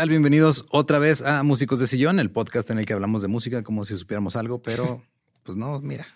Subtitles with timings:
[0.00, 0.08] Tal?
[0.08, 3.62] Bienvenidos otra vez a Músicos de Sillón, el podcast en el que hablamos de música
[3.62, 5.04] como si supiéramos algo, pero
[5.42, 6.06] pues no, mira,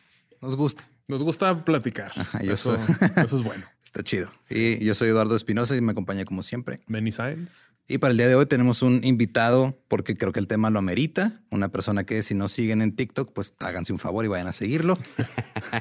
[0.40, 0.88] nos gusta.
[1.06, 2.10] Nos gusta platicar.
[2.16, 3.66] Ajá, yo eso, soy- eso es bueno.
[3.84, 4.32] Está chido.
[4.48, 6.80] Y yo soy Eduardo Espinosa y me acompaña como siempre.
[6.86, 7.68] Many Science.
[7.86, 10.78] Y para el día de hoy tenemos un invitado porque creo que el tema lo
[10.78, 11.42] amerita.
[11.50, 14.52] Una persona que si no siguen en TikTok, pues háganse un favor y vayan a
[14.52, 14.96] seguirlo.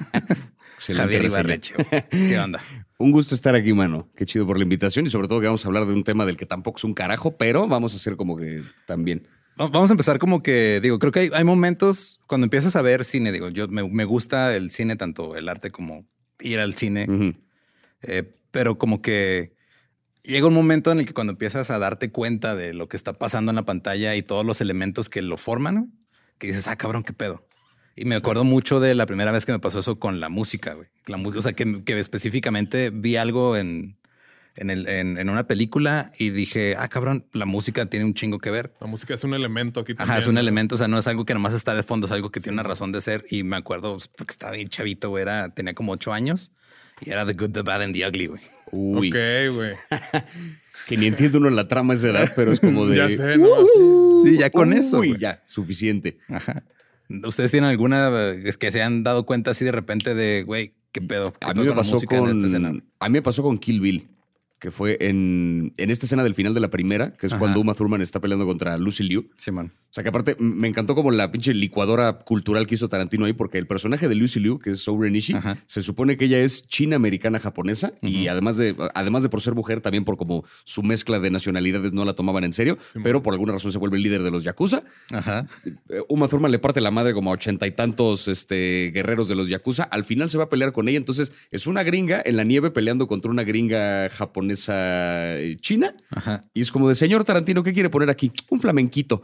[0.78, 1.24] Javier.
[1.24, 1.74] Ibarreche.
[2.12, 2.62] ¿Qué onda?
[3.04, 4.10] Un gusto estar aquí, mano.
[4.16, 6.26] Qué chido por la invitación y sobre todo que vamos a hablar de un tema
[6.26, 9.28] del que tampoco es un carajo, pero vamos a hacer como que también.
[9.60, 12.82] Va- Vamos a empezar como que, digo, creo que hay, hay momentos cuando empiezas a
[12.82, 16.06] ver cine, digo, yo me, me gusta el cine, tanto el arte como
[16.40, 17.06] ir al cine.
[18.04, 19.54] Eh, pero como que
[20.24, 23.14] llega un momento en el que cuando empiezas a darte cuenta de lo que está
[23.14, 25.92] pasando en la pantalla y todos los elementos que lo forman,
[26.38, 27.46] que dices, ah, cabrón, qué pedo.
[27.96, 30.74] Y me acuerdo mucho de la primera vez que me pasó eso con la música,
[30.74, 30.88] güey.
[31.06, 33.98] La música, o sea, que, que específicamente vi algo en,
[34.56, 38.40] en, el, en, en una película y dije, ah, cabrón, la música tiene un chingo
[38.40, 38.74] que ver.
[38.82, 40.12] La música es un elemento aquí también.
[40.12, 42.12] Ajá, es un elemento, o sea, no es algo que nomás está de fondo, es
[42.14, 43.24] algo que tiene una razón de ser.
[43.30, 46.52] Y me acuerdo pues, porque estaba bien chavito, güey, era, tenía como ocho años
[47.02, 48.42] y era The Good, The Bad and The Ugly, güey.
[48.72, 49.76] Uy, Ok, güey.
[50.88, 52.98] que ni entiende uno la trama a esa edad, pero es como de.
[52.98, 53.50] Ya sé, ¿no?
[54.24, 55.00] Sí, ya con eso.
[55.00, 56.18] Uy, ya, suficiente.
[56.28, 56.64] Ajá.
[57.10, 60.74] ¿Ustedes tienen alguna eh, es que se han dado cuenta así de repente de, güey,
[60.92, 61.34] qué pedo?
[61.34, 62.30] ¿Qué A pedo mí me pasó con.
[62.30, 62.74] esta escena?
[63.00, 64.08] A mí me pasó con Kill Bill,
[64.64, 67.40] que fue en, en esta escena del final de la primera, que es Ajá.
[67.40, 69.30] cuando Uma Thurman está peleando contra Lucy Liu.
[69.36, 69.74] Simón.
[69.90, 73.34] O sea, que aparte me encantó como la pinche licuadora cultural que hizo Tarantino ahí,
[73.34, 75.58] porque el personaje de Lucy Liu, que es Soure Nishi, Ajá.
[75.66, 79.54] se supone que ella es china, americana, japonesa, y además de, además de por ser
[79.54, 83.34] mujer, también por como su mezcla de nacionalidades no la tomaban en serio, pero por
[83.34, 84.84] alguna razón se vuelve el líder de los Yakuza.
[85.12, 85.46] Ajá.
[85.90, 89.36] Eh, Uma Thurman le parte la madre como a ochenta y tantos este, guerreros de
[89.36, 89.84] los Yakuza.
[89.84, 90.98] Al final se va a pelear con ella.
[90.98, 95.96] Entonces es una gringa en la nieve peleando contra una gringa japonesa eh, china.
[96.10, 96.44] Ajá.
[96.54, 98.32] Y es como de, señor Tarantino, ¿qué quiere poner aquí?
[98.50, 99.24] Un flamenquito.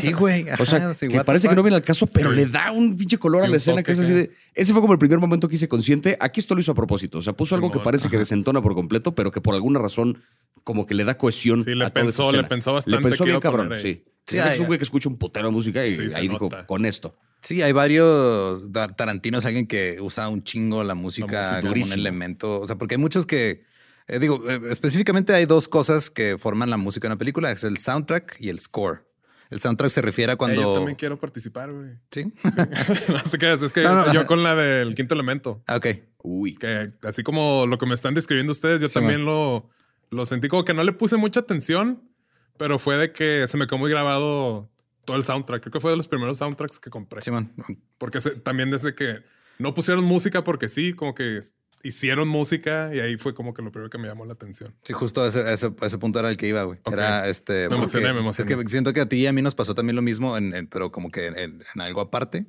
[0.00, 0.44] Sí, güey.
[0.58, 2.36] O sea, sí, que parece que no viene al caso, pero Sí.
[2.36, 4.30] le da un pinche color Sí, a la escena toque que es así de.
[4.54, 6.16] Ese fue como el primer momento que hice consciente.
[6.20, 7.18] Aquí esto lo hizo a propósito.
[7.18, 10.22] O sea, puso algo que parece que desentona por completo, pero que por alguna razón
[10.62, 11.62] como que le da cohesión.
[11.62, 12.48] Sí, le a toda esa pensó, le escena.
[12.48, 14.04] pensó bastante Le pensó bien a cabrón, sí.
[14.30, 16.66] Es un güey que escucha un putero de música y Sí, ahí dijo, nota.
[16.66, 17.14] con esto.
[17.42, 18.72] Sí, hay varios.
[18.72, 21.46] Tar- Tarantino es alguien que usa un chingo la música, música.
[21.48, 21.94] como un Durísimo.
[21.96, 22.60] elemento.
[22.60, 23.64] O sea, porque hay muchos que.
[24.08, 27.64] Eh, digo, eh, específicamente hay dos cosas que forman la música en una película: es
[27.64, 29.08] el soundtrack y el score.
[29.50, 30.60] El soundtrack se refiere a Eh, cuando.
[30.62, 31.90] yo también quiero participar, güey.
[32.10, 32.32] Sí.
[33.08, 34.12] no te creas, es que No, no.
[34.12, 35.86] yo con la del quinto elemento, Ah, ok.
[36.22, 36.54] Uy.
[36.56, 39.68] que así como lo que me están describiendo ustedes, yo Sí, también lo,
[40.10, 42.10] lo sentí como que no le puse mucha atención,
[42.56, 44.70] pero fue de que se me quedó muy grabado
[45.04, 45.60] todo el soundtrack.
[45.62, 47.20] Creo que fue de los primeros soundtracks que compré.
[47.20, 47.52] Simón.
[47.98, 49.18] Porque se- también desde que
[49.58, 51.40] no pusieron música porque sí, como que
[51.84, 54.74] hicieron música y ahí fue como que lo primero que me llamó la atención.
[54.82, 56.80] Sí, justo ese, ese, ese punto era el que iba, güey.
[56.90, 57.68] Era este.
[57.68, 58.50] Me emocioné, me emocioné.
[58.52, 60.54] Es que siento que a ti y a mí nos pasó también lo mismo, en,
[60.54, 61.38] en- pero como que en,
[61.74, 62.46] en algo aparte,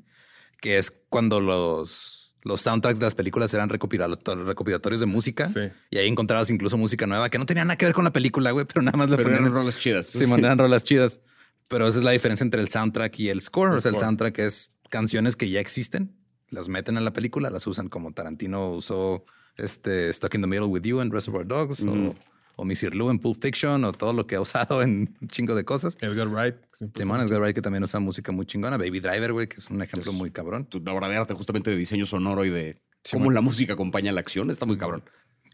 [0.62, 5.48] que es cuando los, los soundtracks de las películas eran recopilator- recopilatorios de música.
[5.48, 5.62] Sí.
[5.92, 8.52] Y ahí encontrabas incluso música nueva que no tenía nada que ver con la película,
[8.52, 9.44] güey, pero nada más le Pero ponían.
[9.44, 10.08] eran rolas chidas.
[10.08, 11.20] Simón, eran rolas chidas.
[11.68, 13.72] Pero esa es la diferencia entre el soundtrack y el score.
[13.72, 16.16] El o sea, el soundtrack es canciones que ya existen,
[16.50, 19.26] las meten en la película, las usan como Tarantino usó
[19.58, 22.16] este Stuck in the Middle with You en Reservoir Dogs o,
[22.56, 25.56] o Miss Lou en Pulp Fiction o todo lo que ha usado en un chingo
[25.56, 25.98] de cosas.
[26.02, 26.56] Edgar Wright.
[26.96, 28.78] Simón Edgar Wright que también usa música muy chingona.
[28.78, 30.66] Baby Driver, güey, que es un ejemplo muy cabrón.
[30.66, 32.82] Tu obra de arte justamente de diseño sonoro y de
[33.12, 34.50] cómo la música acompaña la acción.
[34.50, 35.04] Está muy cabrón.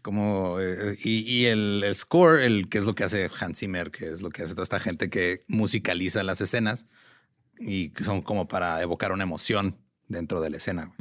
[0.02, 3.92] Como, eh, y, y el, el score, el que es lo que hace Hans Zimmer,
[3.92, 6.86] que es lo que hace toda esta gente que musicaliza las escenas
[7.56, 9.78] y que son como para evocar una emoción
[10.12, 10.94] dentro de la escena.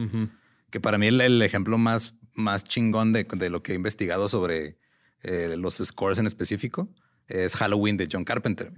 [0.72, 4.28] Que para mí el, el ejemplo más, más chingón de, de lo que he investigado
[4.28, 4.78] sobre
[5.22, 6.90] eh, los scores en específico
[7.28, 8.74] es Halloween de John Carpenter.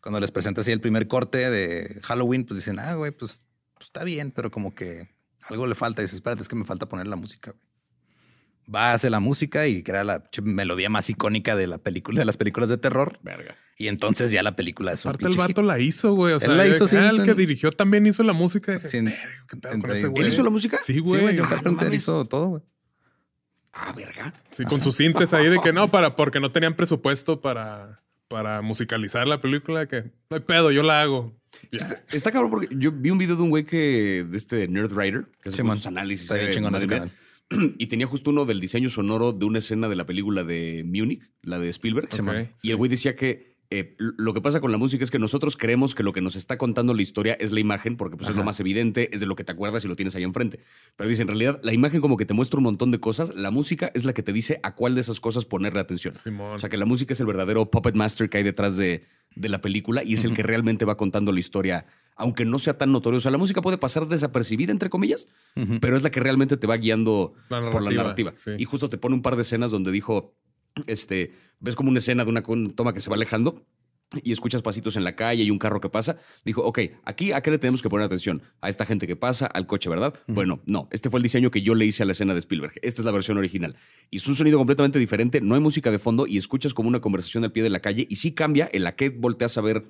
[0.00, 3.42] Cuando les presenta así el primer corte de Halloween, pues dicen, ah, güey, pues,
[3.74, 5.08] pues está bien, pero como que
[5.48, 6.02] algo le falta.
[6.02, 7.52] Y dices, espérate, es que me falta poner la música.
[7.52, 7.73] güey".
[8.72, 12.36] Va, hace la música y crea la melodía más icónica de la película, de las
[12.36, 13.18] películas de terror.
[13.22, 13.56] Verga.
[13.76, 15.66] Y entonces ya la película es un Aparte el vato hit.
[15.68, 16.32] la hizo, güey.
[16.34, 18.78] O sea, Él la hizo, sí, el que dirigió también hizo la música.
[18.80, 19.18] Sí, "Verga,
[19.48, 20.28] ¿Qué pedo con ese ¿Él güey?
[20.28, 20.78] hizo la música?
[20.78, 21.36] Sí, Sí, güey.
[21.38, 22.62] John Ah, no hizo todo, güey.
[23.72, 24.32] Ah, verga.
[24.50, 28.62] Sí, con sus cintes ahí de que no, para, porque no tenían presupuesto para, para
[28.62, 31.36] musicalizar la película, que no hay pedo, yo la hago.
[31.72, 32.04] Ya.
[32.12, 35.26] Está cabrón porque yo vi un video de un güey que, de este Nerd Writer,
[35.42, 36.26] que hace sus análisis.
[36.26, 36.86] Está bien chingón ese.
[37.78, 41.30] Y tenía justo uno del diseño sonoro de una escena de la película de Munich,
[41.42, 42.08] la de Spielberg.
[42.62, 45.56] Y el güey decía que eh, lo que pasa con la música es que nosotros
[45.56, 48.36] creemos que lo que nos está contando la historia es la imagen, porque pues, es
[48.36, 50.60] lo más evidente, es de lo que te acuerdas y lo tienes ahí enfrente.
[50.96, 53.50] Pero dice, en realidad, la imagen como que te muestra un montón de cosas, la
[53.50, 56.14] música es la que te dice a cuál de esas cosas ponerle atención.
[56.14, 56.52] Simón.
[56.52, 59.48] O sea, que la música es el verdadero puppet master que hay detrás de, de
[59.48, 61.86] la película y es el que realmente va contando la historia,
[62.16, 63.18] aunque no sea tan notorio.
[63.18, 65.26] O sea, la música puede pasar desapercibida, entre comillas,
[65.80, 68.52] pero es la que realmente te va guiando La por la narrativa, sí.
[68.58, 70.34] Y justo te pone un par de escenas donde dijo,
[70.86, 72.42] este, ves como una escena de una
[72.74, 73.64] toma que se va alejando
[74.22, 77.40] y escuchas pasitos en la calle y un carro que pasa, dijo, ok, aquí a
[77.40, 78.42] qué le tenemos que poner atención?
[78.60, 80.14] A esta gente que pasa, al coche, ¿verdad?
[80.28, 82.74] Bueno, no, este fue el diseño que yo le hice a la escena de Spielberg.
[82.82, 83.76] Esta es la versión original.
[84.10, 87.00] Y es un sonido completamente diferente, no hay música de fondo y escuchas como una
[87.00, 89.86] conversación al pie de la calle y sí cambia en la que volteas a ver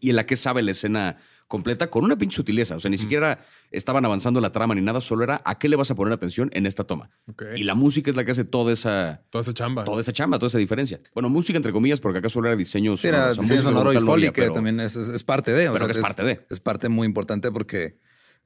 [0.00, 1.18] y en la que sabe la escena
[1.54, 2.74] completa con una pinche sutileza.
[2.76, 5.76] O sea, ni siquiera estaban avanzando la trama ni nada, solo era a qué le
[5.76, 7.10] vas a poner atención en esta toma.
[7.56, 9.84] Y la música es la que hace toda esa, Toda esa chamba.
[9.84, 11.00] toda esa chamba, toda esa diferencia.
[11.14, 13.30] Bueno, música entre comillas, porque acá solo era diseño Sí, era sonoro.
[13.30, 15.68] O sea, diseño sonoro y foley, que pero- también es, es- es parte de.
[15.68, 16.46] o pero sea, que es parte de.
[16.50, 17.98] Es parte muy importante porque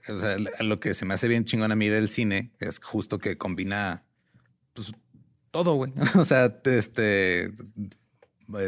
[0.08, 3.18] o sea, lo que se me hace bien chingón a mí del cine es justo
[3.18, 4.04] que combina
[4.74, 4.92] pues,
[5.50, 5.92] todo, güey.
[6.14, 7.50] O sea, te- este,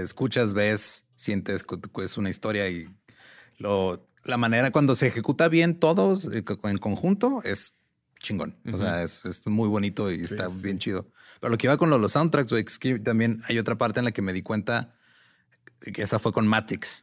[0.03, 1.65] escuchas, ves, sientes
[2.03, 2.89] es una historia y
[3.59, 7.75] lo, la manera cuando se ejecuta bien todos eh, en conjunto es
[8.19, 8.59] chingón.
[8.73, 10.61] O sea, es, es muy bonito y está sí.
[10.63, 11.09] bien chido.
[11.41, 13.99] Pero lo que iba con lo- los soundtracks, güey, es que también hay otra parte
[14.01, 14.95] en la que me di cuenta
[15.81, 17.03] que esa fue con Matix,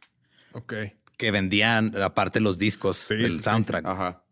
[0.52, 0.74] Ok.
[1.16, 3.84] que vendían aparte los discos Sí, del soundtrack.
[3.84, 4.22] Ajá.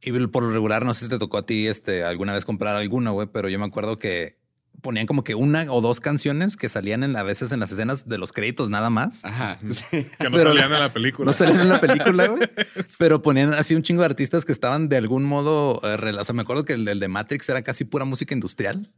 [0.00, 2.74] Y por lo regular, no sé si te tocó a ti este, alguna vez comprar
[2.74, 4.39] alguna, güey, pero yo me acuerdo que
[4.82, 8.08] ponían como que una o dos canciones que salían en, a veces en las escenas
[8.08, 9.24] de los créditos nada más.
[9.24, 9.58] Ajá.
[9.70, 10.06] Sí.
[10.18, 11.26] Que no Pero- salían en la película.
[11.26, 12.48] No salían en la película, güey.
[12.98, 15.80] Pero ponían así un chingo de artistas que estaban de algún modo.
[15.84, 18.90] eh, rela- o sea, me acuerdo que el, de Matrix era casi pura música industrial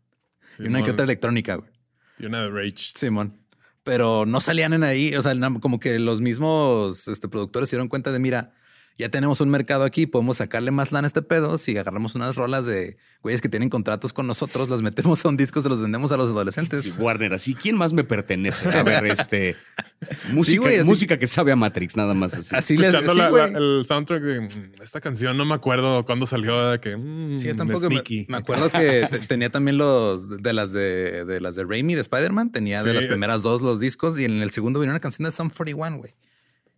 [0.58, 1.70] y una que otra electrónica, güey.
[2.18, 2.92] Y una de Rage.
[2.94, 3.38] Simón.
[3.84, 5.14] Pero no salían en ahí.
[5.16, 8.52] O sea, como que los mismos este, productores se dieron cuenta de, mira,
[8.98, 11.58] ya tenemos un mercado aquí, podemos sacarle más lana a este pedo.
[11.58, 15.36] Si agarramos unas rolas de güeyes que tienen contratos con nosotros, las metemos a un
[15.36, 16.82] disco, se los vendemos a los adolescentes.
[16.82, 18.68] Sí, Warner, así, ¿quién más me pertenece?
[18.68, 19.56] A ver, este.
[20.32, 22.54] Música, güey, así- música que sabe a Matrix, nada más así.
[22.54, 23.52] Así les Escuchando sí, la- güey.
[23.52, 24.48] la- el soundtrack de mm,
[24.82, 26.96] esta canción, no me acuerdo cuándo salió, de que.
[26.96, 31.24] mm, Sí, yo de tampoco me, acuerdo que te- tenía también los de las de,
[31.24, 32.50] de las de Raimi de Spider-Man.
[32.52, 32.96] Tenía de Sí.
[32.96, 35.98] las primeras dos los discos y en el segundo venía una canción de Sum 41,
[35.98, 36.12] güey.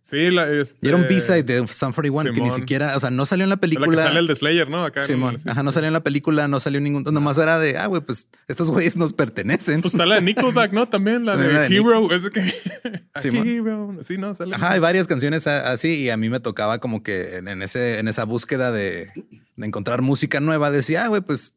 [0.07, 3.09] Sí, la, este, Y era un B-side de Sum 41 que ni siquiera, o sea,
[3.09, 4.03] no salió en la de la que película.
[4.03, 4.83] sale el de Slayer, ¿no?
[4.85, 5.01] Acá.
[5.01, 5.35] en- Simón.
[5.47, 7.01] Ajá, no salió en la película, no salió ningún.
[7.11, 9.81] Nomás era de, ah, güey, pues estos güeyes nos pertenecen.
[9.81, 10.87] Pues está la de Nickelback, ¿no?
[10.87, 12.11] También la También de, la de Hero.
[12.11, 12.41] Es de que.
[13.19, 13.47] Simón.
[13.47, 13.97] Hero.
[14.03, 14.53] Sí, no, sale.
[14.53, 17.97] Ajá, hay varias canciones así y a mí me tocaba como que en, en ese,
[17.97, 19.09] en esa búsqueda de,
[19.55, 21.55] de encontrar música nueva, decía, ah, güey, pues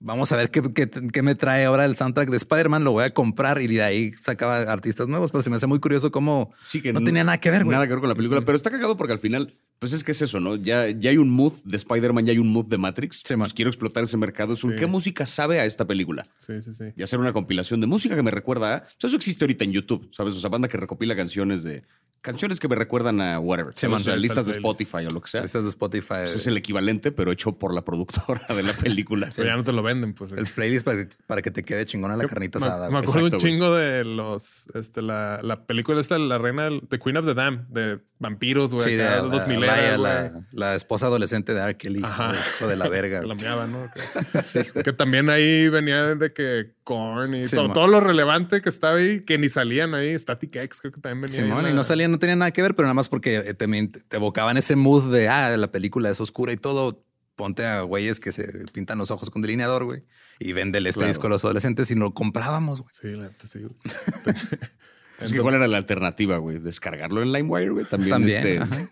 [0.00, 3.04] vamos a ver qué, qué- qué me trae ahora el soundtrack de Spider-Man, lo voy
[3.04, 6.52] a comprar y de ahí sacaba artistas nuevos, pero se me hace muy curioso cómo
[6.62, 7.74] Sí, que no tenía nada que ver, güey.
[7.74, 10.12] Nada que ver con la película, pero está cagado porque al final, pues es que
[10.12, 10.56] es eso, ¿no?
[10.56, 13.22] Ya, ya hay un mood de Spider-Man, ya hay un mood de Matrix.
[13.24, 14.54] Sí, pues quiero explotar ese mercado.
[14.54, 14.76] Es un, Sí.
[14.78, 16.24] ¿Qué música sabe a esta película?
[16.38, 16.84] Sí, sí, sí.
[16.96, 18.78] Y hacer una compilación de música que me recuerda a.
[18.78, 20.34] O sea, eso existe ahorita en YouTube, ¿sabes?
[20.34, 21.82] O sea, banda que recopila canciones de.
[22.22, 23.72] Canciones que me recuerdan a whatever.
[23.76, 24.52] Sí, o sea, Sí, listas de.
[24.52, 25.42] Spotify o lo que sea.
[25.42, 26.06] Estas de Spotify.
[26.08, 29.30] Pues es el equivalente, pero hecho por la productora de la película.
[29.36, 30.32] Pero ya no te lo venden, pues.
[30.32, 32.90] el playlist para, para que te quede chingona la carnita me, asada.
[32.90, 33.52] me acuerdo Exacto, un güey.
[33.52, 34.66] chingo de los.
[34.74, 38.74] Este, la, la película esta, La Reina del The Queen of the Dam, de vampiros,
[38.74, 38.90] güey.
[38.90, 40.12] Sí, de la, 2000 Laia, era, güey.
[40.12, 41.76] la, la esposa adolescente de R.
[41.78, 42.34] Kelly, Ajá.
[42.34, 43.20] hijo de la verga.
[43.20, 43.90] Que la meaba, ¿no?
[43.94, 48.68] Que, que también ahí venía de que Korn y Sí, todo, todo lo relevante que
[48.68, 50.18] estaba ahí, que ni salían ahí.
[50.18, 51.38] Static X creo que también venía.
[51.40, 53.08] ahí Simón, en y la- no salía, no tenía nada que ver, pero nada más
[53.08, 56.56] porque eh, también te te evocaban ese mood de, ah, la película es oscura y
[56.56, 57.04] todo.
[57.36, 60.02] Ponte a güeyes que se pintan los ojos con delineador, güey,
[60.38, 61.08] y véndele este Claro.
[61.08, 62.90] disco a los adolescentes y lo comprábamos, güey.
[62.92, 63.60] Sí, la sí.
[65.20, 66.58] Es que ¿Cuál era la alternativa, güey?
[66.58, 67.84] ¿Descargarlo en LimeWire, güey?
[67.86, 68.88] También, También, este,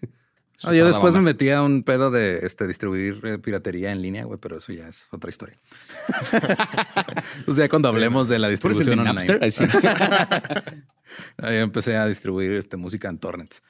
[0.64, 4.24] No, yo después me metí a un pedo de este, distribuir eh, piratería en línea,
[4.24, 5.56] güey, pero eso ya es otra historia.
[7.46, 9.14] o sea, cuando hablemos de la ¿Tú eres el de distribución online.
[9.14, 9.44] Napster?
[9.44, 9.64] Ahí sí.
[11.38, 13.62] Ahí empecé a distribuir este, música en torrents.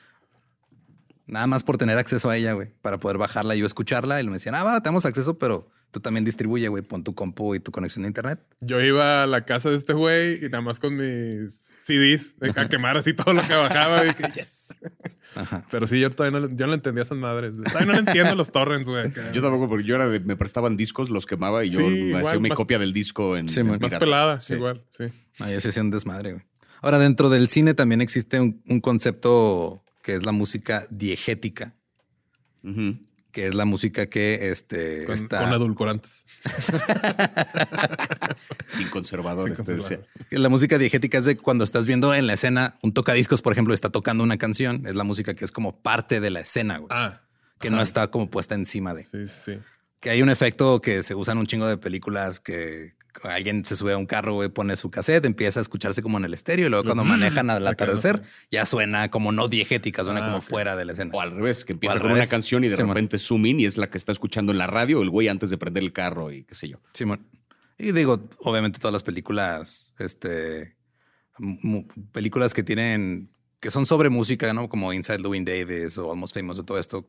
[1.27, 4.21] Nada más por tener acceso a ella, güey, para poder bajarla y yo escucharla.
[4.23, 7.55] Y me decían, ah, va, tenemos acceso, pero tú también distribuye, güey, pon tu compu
[7.55, 8.41] y tu conexión a internet.
[8.61, 12.69] Yo iba a la casa de este güey y nada más con mis CDs a
[12.69, 14.07] quemar así todo lo que bajaba.
[14.07, 14.75] y que, yes.
[15.71, 17.57] Pero sí, yo todavía no, yo no entendía a esas madres.
[17.57, 19.11] Todavía no le entiendo los torrents, güey.
[19.33, 22.19] Yo tampoco, porque yo era de, me prestaban discos, los quemaba y yo me hacía
[22.19, 23.69] igual, mi más- copia del disco en, Sí, en.
[23.69, 23.99] Más pirata.
[23.99, 24.55] pelada, Sí.
[24.55, 25.05] igual, sí.
[25.39, 26.45] Ahí se hacía un desmadre, güey.
[26.83, 31.75] Ahora, dentro del cine también existe un, un concepto que es la música diegética,
[32.63, 32.99] Ujú.
[33.39, 35.39] Que es la música que este, Con, está...
[35.39, 36.27] con edulcorantes.
[38.71, 40.09] Sin conservadores, Sin conservador.
[40.31, 43.75] La música diegética es de cuando estás viendo en la escena un tocadiscos, por ejemplo,
[43.75, 44.85] está tocando una canción.
[44.87, 46.89] Es la música que es como parte de la escena, güey.
[46.91, 47.21] Ah,
[47.61, 49.05] que no está como puesta encima de.
[49.05, 49.59] sí, sí, sí.
[50.01, 53.77] Que hay un efecto que se usa en un chingo de películas que alguien se
[53.77, 56.67] sube a un carro, güey, pone su cassette, empieza a escucharse como en el estéreo
[56.67, 60.41] y luego cuando manejan al Acá, atardecer ya suena como no diegética, suena Ah, como
[60.41, 61.11] fuera de la escena.
[61.15, 63.77] O al revés, que empieza con una canción y de repente zoom in y es
[63.77, 66.45] la que está escuchando en la radio el güey antes de prender el carro y
[66.45, 66.79] qué sé yo.
[66.93, 67.27] Simón.
[67.79, 70.77] Y digo, obviamente todas las películas, este,
[72.13, 74.69] películas que tienen, que son sobre música, ¿no?
[74.69, 77.09] Como Inside Louis Davis o Almost Famous o todo esto,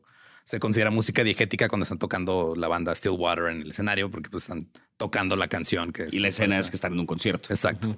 [0.50, 4.42] se considera música diegética cuando están tocando la banda Stillwater en el escenario porque pues
[4.42, 7.50] están tocando la canción que Y la escena es que están en un concierto.
[7.52, 7.96] Exacto.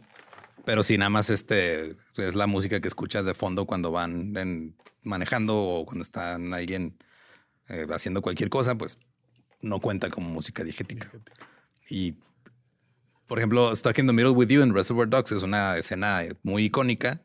[0.67, 4.77] Pero si nada más este es la música que escuchas de fondo cuando van en-
[5.03, 6.99] manejando o cuando están alguien
[7.71, 8.99] eh, haciendo cualquier cosa, pues
[9.63, 11.11] no cuenta como música diegética.
[11.89, 12.17] Y
[13.29, 16.65] por ejemplo, Stuck in the Middle with You en Reservoir Dogs es una escena muy
[16.65, 17.23] icónica.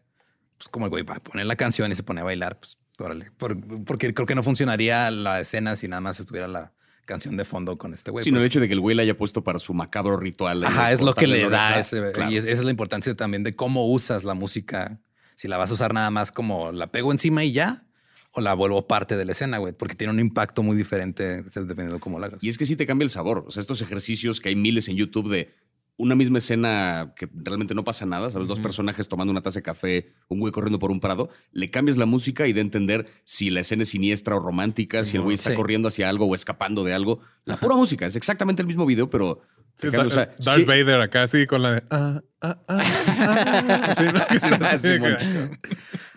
[0.58, 2.78] Pues como el güey va a poner la canción y se pone a bailar, pues
[3.00, 3.32] órale.
[3.38, 6.74] Por- porque creo que no funcionaría la escena si nada más estuviera la
[7.06, 8.24] canción de fondo con este güey.
[8.24, 10.64] Sino el hecho de que el güey la haya puesto para su macabro ritual.
[10.64, 12.12] Ajá, es lo que le da ese.
[12.12, 12.32] Claro.
[12.32, 15.00] Y es- esa es la importancia también de cómo usas la música.
[15.36, 17.86] Si la vas a usar nada más como la pego encima y ya,
[18.32, 21.94] o la vuelvo parte de la escena, güey, porque tiene un impacto muy diferente dependiendo
[21.94, 22.44] de cómo la hagas.
[22.44, 23.46] Y es que sí te cambia el sabor.
[23.48, 25.54] O sea, estos ejercicios que hay miles en YouTube de
[26.00, 28.48] una misma escena que realmente no pasa nada, ¿sabes?
[28.48, 31.98] Dos personajes tomando una taza de café, un güey corriendo por un prado, le cambias
[31.98, 35.34] la música y de entender si la escena es siniestra o romántica, si el güey
[35.36, 35.56] está Sí.
[35.56, 37.20] corriendo hacia algo o escapando de algo.
[37.46, 39.42] La pura música, es exactamente el mismo video, pero...
[39.76, 41.84] Sí, te cambia, o sea, Darth sí- Vader acá así con la de.
[41.92, 42.84] Ah, ah, ah,
[43.98, 43.98] ah.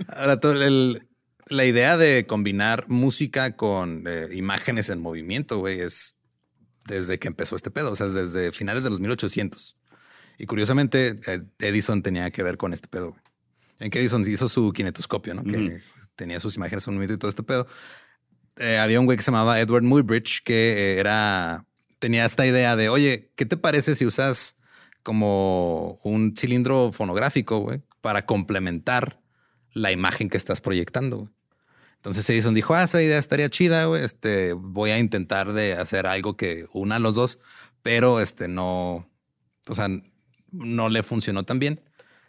[0.16, 1.06] Ahora, todo el-
[1.48, 6.16] la idea de combinar música con eh, imágenes en movimiento, güey, es
[6.86, 9.76] desde que empezó este pedo, o sea, desde finales de los 1800.
[10.38, 13.10] Y curiosamente, eh, Edison tenía que ver con este pedo.
[13.10, 13.22] güey.
[13.78, 15.44] En que Edison hizo su kinetoscopio, ¿no?
[15.44, 15.82] Que
[16.16, 17.66] tenía sus imágenes en movimiento y todo este pedo.
[18.56, 21.64] eh, había un güey que se llamaba Edward Muybridge que eh, era
[21.98, 24.56] tenía esta idea de, oye, ¿qué te parece si usas
[25.02, 29.20] como un cilindro fonográfico güey, para complementar
[29.72, 31.18] la imagen que estás proyectando?
[31.18, 31.30] güey?
[32.00, 34.02] Entonces Edison dijo, ah, esa idea estaría chida, güey.
[34.02, 37.38] Este, voy a intentar de hacer algo que una a los dos,
[37.82, 39.06] pero este no,
[39.68, 39.88] o sea,
[40.50, 41.82] no le funcionó tan bien.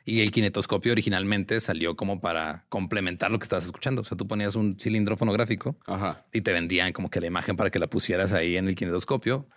[0.03, 4.01] Y el kinetoscopio originalmente salió como para complementar lo que estabas escuchando.
[4.01, 6.25] O sea, tú ponías un cilindro fonográfico Ajá.
[6.33, 9.47] y te vendían como que la imagen para que la pusieras ahí en el kinetoscopio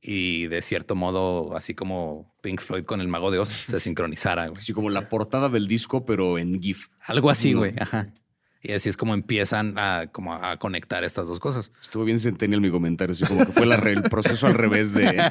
[0.00, 4.46] y de cierto modo, así como Pink Floyd con el mago de Oz, se sincronizara.
[4.46, 4.58] güey.
[4.58, 6.86] Así como la portada del disco, pero en GIF.
[7.00, 7.74] Algo así, güey.
[7.78, 8.14] Ajá.
[8.60, 11.72] Y así es como empiezan a, como a conectar estas dos cosas.
[11.80, 15.30] Estuvo bien centennial mi comentario, así como que fue la el proceso al revés de...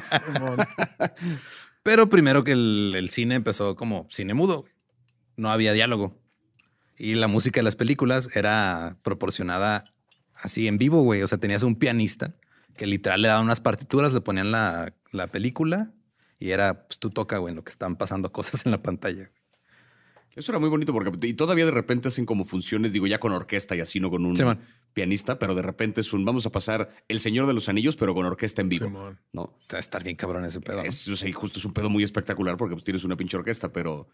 [1.82, 4.64] Pero primero que el, el cine empezó como cine mudo,
[5.36, 6.18] no había diálogo.
[6.96, 9.84] Y la música de las películas era proporcionada
[10.34, 11.22] así en vivo, güey.
[11.22, 12.34] O sea, tenías un pianista
[12.76, 15.92] que literal le daban unas partituras, le ponían la, la película
[16.38, 19.30] y era, pues tú toca, güey, en lo que están pasando cosas en la pantalla.
[20.36, 23.32] Eso era muy bonito porque y todavía de repente hacen como funciones, digo, ya con
[23.32, 24.60] orquesta y así, no con un Simón.
[24.92, 28.14] pianista, pero de repente es un vamos a pasar El Señor de los Anillos, pero
[28.14, 28.86] con orquesta en vivo.
[28.86, 29.18] Simón.
[29.32, 29.54] ¿no?
[29.72, 30.78] Va a estar bien cabrón ese pedo.
[30.78, 30.84] ¿no?
[30.84, 33.36] Es, o sea, y justo es un pedo muy espectacular porque pues tienes una pinche
[33.36, 34.08] orquesta, pero.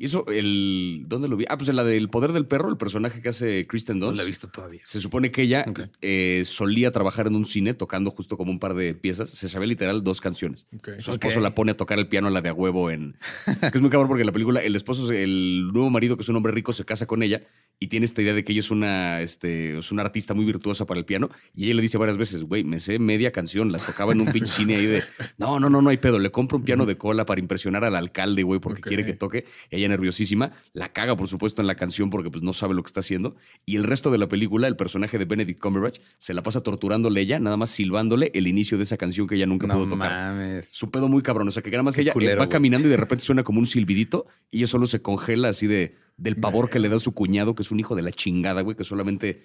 [0.00, 1.04] Y eso, el.
[1.08, 1.44] ¿Dónde lo vi?
[1.50, 4.16] Ah, pues en la del poder del perro, el personaje que hace Kristen No Dunst.
[4.16, 4.80] lo he visto todavía.
[4.82, 5.66] Se supone que ella
[6.00, 9.28] eh, solía trabajar en un cine tocando justo como un par de piezas.
[9.28, 10.66] Se sabía literal dos canciones.
[11.00, 13.18] Su esposo la pone a tocar el piano a la de a huevo en.
[13.60, 16.28] que es muy cabrón porque en la película el esposo, el nuevo marido, que es
[16.30, 17.42] un hombre rico, se casa con ella
[17.82, 20.84] y tiene esta idea de que ella es una, este, es una artista muy virtuosa
[20.84, 21.30] para el piano.
[21.54, 24.26] Y ella le dice varias veces, güey, me sé media canción, las tocaba en un
[24.32, 25.02] pinche cine ahí de.
[25.38, 26.18] No, no, no, no hay pedo.
[26.18, 29.46] Le compro un piano de cola para impresionar al alcalde, güey, porque quiere que toque.
[29.70, 32.88] Ella nerviosísima, la caga, por supuesto, en la canción porque pues no sabe lo que
[32.88, 33.36] está haciendo.
[33.66, 37.20] Y el resto de la película, el personaje de Benedict Cumberbatch se la pasa torturándole
[37.20, 40.10] ella, nada más silbándole el inicio de esa canción que ella nunca No pudo tocar.
[40.10, 40.70] mames.
[40.72, 41.48] Su pedo muy cabrón.
[41.48, 43.44] O sea, que nada más Qué ella eh, culero, va caminando y de repente suena
[43.44, 47.00] como un silbidito y ella solo se congela así de del pavor que le da
[47.00, 49.42] su cuñado, que es un hijo de la chingada, güey, que solamente.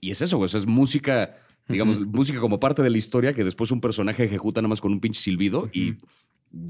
[0.00, 0.46] Y es eso, güey.
[0.46, 1.36] O sea, es música,
[1.68, 4.92] digamos, música como parte de la historia que después un personaje ejecuta nada más con
[4.92, 5.96] un pinche silbido y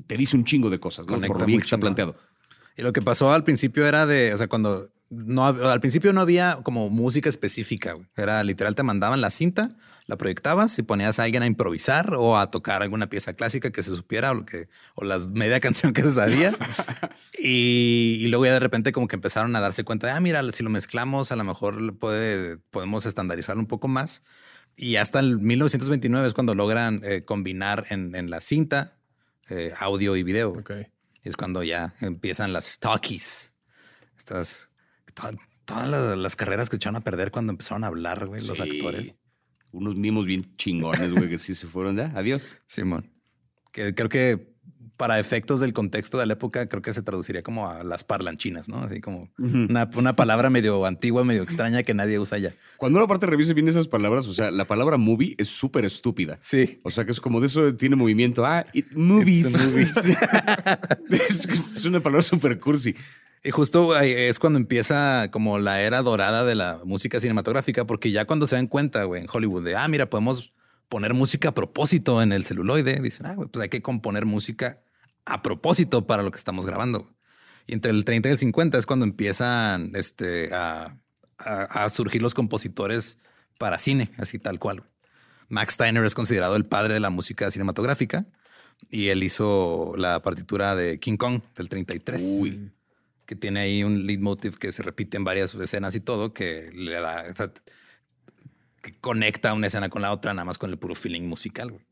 [0.07, 1.15] te dice un chingo de cosas, ¿no?
[1.15, 2.17] Conecta Por lo bien que está planteado.
[2.77, 6.21] Y lo que pasó al principio era de, o sea, cuando no, al principio no
[6.21, 7.97] había como música específica.
[8.17, 9.77] Era literal, te mandaban la cinta,
[10.07, 13.83] la proyectabas y ponías a alguien a improvisar o a tocar alguna pieza clásica que
[13.83, 16.57] se supiera o lo que, o la media canción que se sabía.
[17.39, 20.43] y, y luego ya de repente como que empezaron a darse cuenta de, ah, mira,
[20.53, 24.23] si lo mezclamos, a lo mejor puede, podemos estandarizarlo un poco más.
[24.77, 28.97] Y hasta el 1929 es cuando logran eh, combinar en, en la cinta
[29.49, 30.53] eh, audio y video.
[30.53, 30.94] güey.
[31.25, 33.53] Es cuando ya empiezan las talkies.
[34.17, 34.71] Estas,
[35.15, 38.61] to- todas las, las carreras que echaron a perder cuando empezaron a hablar, güey, los
[38.61, 39.17] actores.
[39.73, 42.13] Unos mimos bien chingones, güey, que sí se fueron ya.
[42.15, 42.59] Adiós.
[42.67, 43.11] Simón.
[43.73, 44.54] Que creo que
[44.97, 48.69] para efectos del contexto de la época, creo que se traduciría como a las parlanchinas,
[48.69, 48.79] ¿no?
[48.79, 52.53] Así como una, una palabra medio antigua, medio extraña que nadie usa ya.
[52.77, 56.39] Cuando una parte revise bien esas palabras, o sea, la palabra movie es súper estúpida.
[56.41, 56.81] Sí.
[56.85, 58.47] O sea, que es como de eso tiene movimiento.
[58.47, 59.47] Ah, it movies.
[59.47, 60.17] It's a movie.
[61.11, 62.95] es, es una palabra súper cursi.
[63.43, 68.25] Y justo es cuando empieza como la era dorada de la música cinematográfica, porque ya
[68.25, 70.55] cuando se dan cuenta, güey, en Hollywood, de, ah, mira, podemos
[70.89, 74.81] poner música a propósito en el celuloide, dicen, ah, pues hay que componer música
[75.27, 77.15] a propósito para lo que estamos grabando.
[77.67, 80.99] Y entre el 30 y el 50 es cuando empiezan este, a,
[81.39, 83.19] a- a surgir los compositores
[83.59, 84.85] para cine, así tal cual.
[85.49, 88.27] Max Steiner es considerado el padre de la música cinematográfica
[88.91, 92.73] y él hizo la partitura de King Kong del 33 Uy.
[93.27, 97.01] que tiene ahí un leitmotiv que se repite en varias escenas y todo, que le
[97.01, 97.51] da, o sea,
[98.83, 101.71] que conecta una escena con la otra, nada más con el puro feeling musical.
[101.71, 101.85] güey.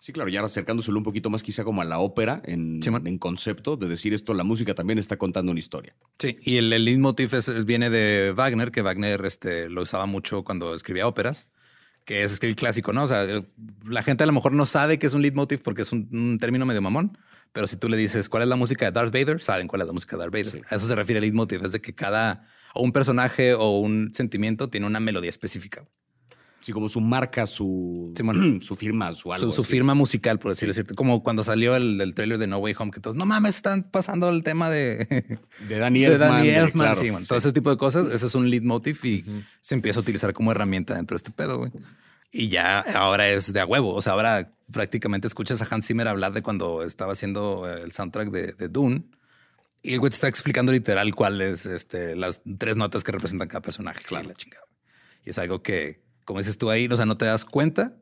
[0.00, 2.80] Sí, claro, ya acercándoselo un poquito más quizá como a la ópera en,
[3.18, 5.96] concepto, de decir esto, la música también está contando una historia.
[6.18, 10.06] Sí, y el, el leitmotiv es- es- viene de Wagner, que Wagner este, lo usaba
[10.06, 11.48] mucho cuando escribía óperas,
[12.04, 13.04] que es el clásico, ¿no?
[13.04, 13.26] O sea,
[13.84, 16.38] la gente a lo mejor no sabe que es un leitmotiv porque es un, un
[16.38, 17.18] término medio mamón,
[17.52, 19.86] pero si tú le dices cuál es la música de Darth Vader, saben cuál es
[19.88, 20.62] la música de Darth Vader.
[20.70, 24.12] A eso se refiere el leitmotiv, es de que cada o un personaje o un
[24.14, 25.84] sentimiento tiene una melodía específica.
[26.60, 28.60] Sí, como su marca, su, Simón.
[28.62, 29.46] su firma, su algo.
[29.52, 30.82] su, su firma musical, por decirlo así.
[30.94, 33.84] Como cuando salió el, el trailer de No Way Home, que todos, no mames, están
[33.84, 36.28] pasando el tema de, De Danny de Elfman.
[36.30, 36.86] Danny de- Elfman.
[36.86, 37.28] claro, sí, bueno, sí.
[37.28, 38.08] todo ese tipo de cosas.
[38.08, 39.24] Ese es un leitmotiv y
[39.60, 41.70] se empieza a utilizar como herramienta dentro de este pedo, güey.
[42.30, 43.94] Y ya ahora es de a huevo.
[43.94, 48.30] O sea, ahora prácticamente escuchas a Hans Zimmer hablar de cuando estaba haciendo el soundtrack
[48.30, 49.04] de, de Dune.
[49.80, 53.62] Y el güey te está explicando literal cuáles este, las tres notas que representan cada
[53.62, 54.02] personaje.
[54.02, 54.28] Claro.
[54.28, 54.64] La chingada.
[55.24, 57.96] Y es algo que como dices tú ahí, o sea, no te das cuenta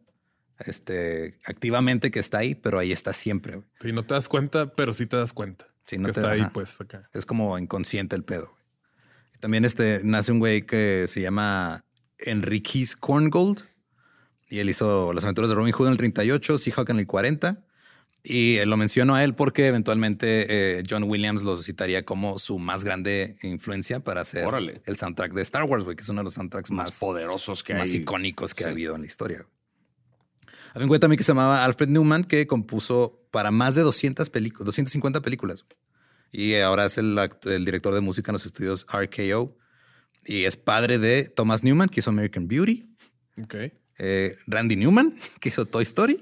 [0.58, 3.54] este, activamente que está ahí, pero ahí está siempre.
[3.54, 3.66] güey.
[3.80, 5.66] Sí, no te das cuenta, pero sí te das cuenta.
[5.84, 6.50] Sí, no que te- está ahí, ajá.
[6.52, 7.08] pues, acá.
[7.14, 8.46] Es como inconsciente el pedo.
[8.50, 9.38] güey.
[9.38, 11.84] También este, nace un güey que se llama
[12.18, 13.60] Enriquez Korngold
[14.48, 17.64] y él hizo Las aventuras de Robin Hood en el 38, Seahawk en el 40.
[18.28, 22.58] Y eh, lo menciono a él porque eventualmente eh, John Williams lo citaría como su
[22.58, 24.82] más grande influencia para hacer Órale.
[24.84, 27.74] el soundtrack de Star Wars, que es uno de los soundtracks Más, más, poderosos que
[27.74, 27.98] más hay.
[27.98, 29.46] icónicos que ha habido en la historia.
[30.74, 34.28] Había un güey también que se llamaba Alfred Newman que compuso para más de 200
[34.28, 35.64] películas, 250 películas.
[36.32, 37.16] Y ahora es el,
[37.64, 39.56] director de música en los estudios RKO.
[40.24, 42.88] Y es padre de Thomas Newman, que hizo American Beauty.
[43.40, 43.54] Ok.
[43.98, 46.20] eh, Randy Newman, que hizo Toy Story.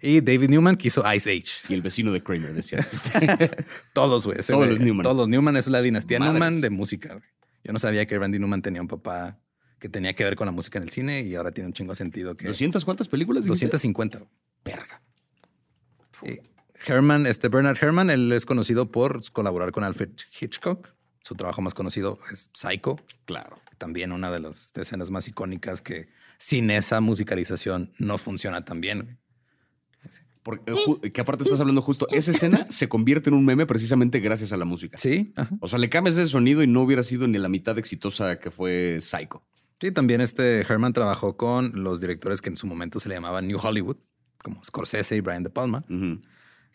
[0.00, 1.52] Y David Newman, que hizo Ice Age.
[1.68, 2.78] Y el vecino de Kramer, decía.
[3.92, 4.38] Todos, güey.
[4.46, 5.02] Todos los Newman.
[5.02, 5.56] Todos los Newman.
[5.56, 6.34] Es la dinastía Madres.
[6.34, 7.14] Newman de música.
[7.14, 7.24] güey.
[7.64, 9.38] Yo no sabía que Randy Newman tenía un papá
[9.78, 11.92] que tenía que ver con la música en el cine y ahora tiene un chingo
[11.92, 12.48] de sentido que...
[12.48, 13.44] ¿200 cuántas películas?
[13.44, 13.66] dijiste?
[13.66, 14.18] 250.
[14.18, 14.30] güey.
[14.64, 15.02] Verga.
[16.22, 16.40] Eh,
[16.86, 20.88] Herman, este Bernard Herrmann, él es conocido por colaborar con Alfred Hitchcock.
[21.20, 23.60] Su trabajo más conocido es Psycho, Claro.
[23.76, 26.08] también una de las escenas más icónicas que
[26.38, 29.18] sin esa musicalización no funciona tan bien.
[30.48, 33.66] Porque, eh, ju- que aparte estás hablando justo, esa escena se convierte en un meme
[33.66, 34.96] precisamente gracias a la música.
[34.96, 35.54] Sí, ajá.
[35.60, 38.50] O sea, le cambias ese sonido y no hubiera sido ni la mitad exitosa que
[38.50, 39.42] fue Psycho.
[39.78, 43.46] Sí, también este Herman trabajó con los directores que en su momento se le llamaban
[43.46, 43.98] New Hollywood,
[44.42, 45.84] como Scorsese y Brian De Palma.
[45.90, 46.22] Ujú.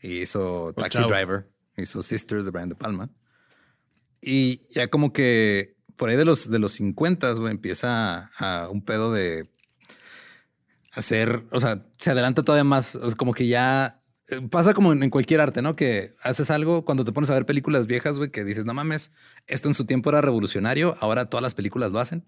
[0.04, 1.00] Y hizo Taxi.
[1.00, 3.10] Driver, hizo Sisters de Brian De Palma.
[4.22, 8.84] Y ya como que por ahí de los, de los 50, güey, empieza a, un
[8.86, 9.50] pedo de
[10.94, 14.94] hacer, o sea, se adelanta todavía más, o sea, como que ya eh, pasa como
[14.94, 15.76] en, en cualquier arte, ¿no?
[15.76, 19.12] Que haces algo cuando te pones a ver películas viejas, güey, que dices, no mames,
[19.48, 22.26] esto en su tiempo era revolucionario, ahora todas las películas lo hacen.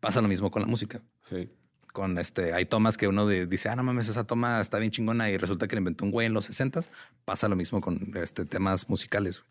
[0.00, 1.48] Pasa lo mismo con la música Sí.
[1.92, 4.90] con este, hay tomas que uno de- dice, ah, no mames, esa toma está bien
[4.92, 6.82] chingona y resulta que la inventó un güey en los 60
[7.24, 9.40] Pasa lo mismo con este, temas musicales.
[9.40, 9.50] güey.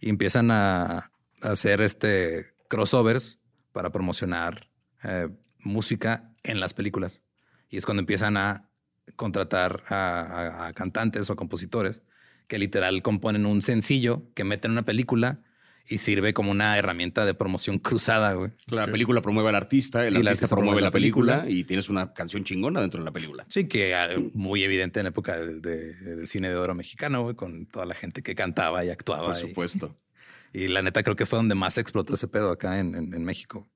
[0.00, 0.96] Y empiezan a,
[1.42, 3.38] a hacer este crossovers
[3.72, 4.68] para promocionar
[5.04, 5.28] eh,
[5.60, 7.22] música en las películas.
[7.68, 8.68] Y es cuando empiezan a
[9.16, 12.02] contratar a, a- a cantantes o a compositores
[12.48, 15.40] que literal componen un sencillo que meten en una película
[15.88, 18.50] y sirve como una herramienta de promoción cruzada, güey.
[18.66, 21.32] La película promueve al artista, el Y el artista artista promueve promueve la la película,
[21.42, 21.60] película.
[21.60, 23.46] y tienes una canción chingona dentro de la película.
[23.48, 27.22] Sí, que eh, muy evidente en la época del, de- del cine de oro mexicano,
[27.22, 29.26] güey, con toda la gente que cantaba y actuaba.
[29.32, 29.96] Por y- supuesto.
[30.52, 33.24] Y, la neta creo que fue donde más explotó ese pedo acá en, en- en
[33.24, 33.68] México.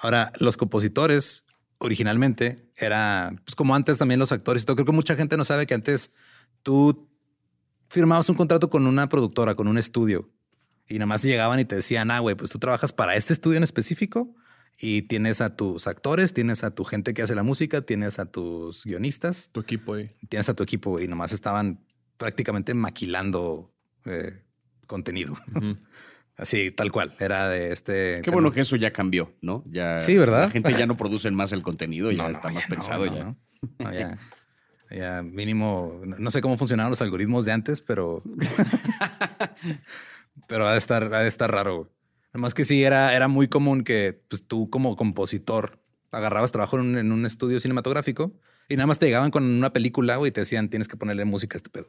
[0.00, 1.44] Ahora, los compositores
[1.78, 4.62] originalmente era, pues como antes también los actores.
[4.62, 4.76] y todo.
[4.76, 6.12] Creo que mucha gente no sabe que antes
[6.62, 7.08] tú
[7.88, 10.30] firmabas un contrato con una productora, con un estudio,
[10.88, 13.56] y nada más llegaban y te decían, ah, güey, pues tú trabajas para este estudio
[13.56, 14.34] en específico
[14.78, 18.26] y tienes a tus actores, tienes a tu gente que hace la música, tienes a
[18.26, 20.10] tus guionistas Tu equipo ahí.
[20.28, 21.80] tienes a tu equipo y nomás estaban
[22.16, 23.72] prácticamente maquilando
[24.04, 24.42] eh,
[24.86, 25.36] contenido.
[26.36, 27.12] Así, tal cual.
[27.20, 28.20] Era de este.
[28.22, 29.62] Qué bueno que eso ya cambió, ¿no?
[29.70, 30.46] Ya, Sí, ¿verdad?
[30.46, 33.36] La gente ya no produce más el contenido, ya No, no, está más pensado no,
[33.78, 33.92] ya.
[33.92, 34.18] ya.
[34.90, 38.22] Ya mínimo, no sé cómo funcionaban los algoritmos de antes, pero.
[40.46, 41.90] pero ha de estar, ha de estar raro.
[42.32, 46.86] Además que sí, era, era muy común que pues, tú como compositor agarrabas trabajo en
[46.86, 48.32] un, en un estudio cinematográfico
[48.68, 51.56] y nada más te llegaban con una película y te decían tienes que ponerle música
[51.56, 51.88] a este pedo.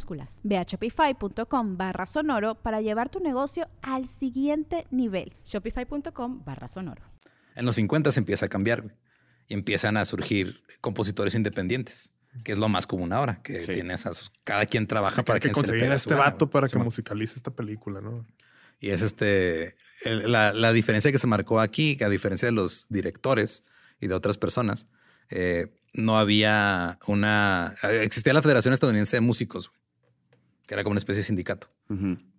[0.43, 5.33] Ve a shopify.com barra sonoro para llevar tu negocio al siguiente nivel.
[5.45, 7.03] Shopify.com barra sonoro.
[7.55, 8.95] En los 50 se empieza a cambiar
[9.47, 12.11] y empiezan a surgir compositores independientes,
[12.43, 13.73] que es lo más común ahora, que Sí.
[13.73, 16.77] tienes a sus, cada quien trabaja para que quien conseguir a este vato para que
[16.79, 18.25] musicalice esta película, ¿no?
[18.79, 19.73] Y es este
[20.05, 23.63] el- la, la diferencia que se marcó aquí, que a diferencia de los directores
[23.99, 24.87] y de otras personas,
[25.29, 27.75] eh, no había una.
[28.01, 29.80] Existía la Federación Estadounidense de Músicos, güey,
[30.71, 31.69] que era como una especie de sindicato.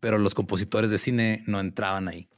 [0.01, 2.31] pero los compositores de cine no entraban ahí.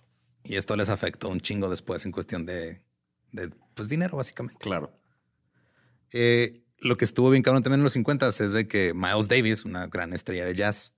[0.43, 2.83] Y esto les afectó un chingo después en cuestión de,
[3.31, 4.59] de pues, dinero, básicamente.
[4.59, 4.93] Claro.
[6.11, 9.65] Eh, lo que estuvo bien cabrón también en los 50 es de que Miles Davis,
[9.65, 10.97] una gran estrella de jazz,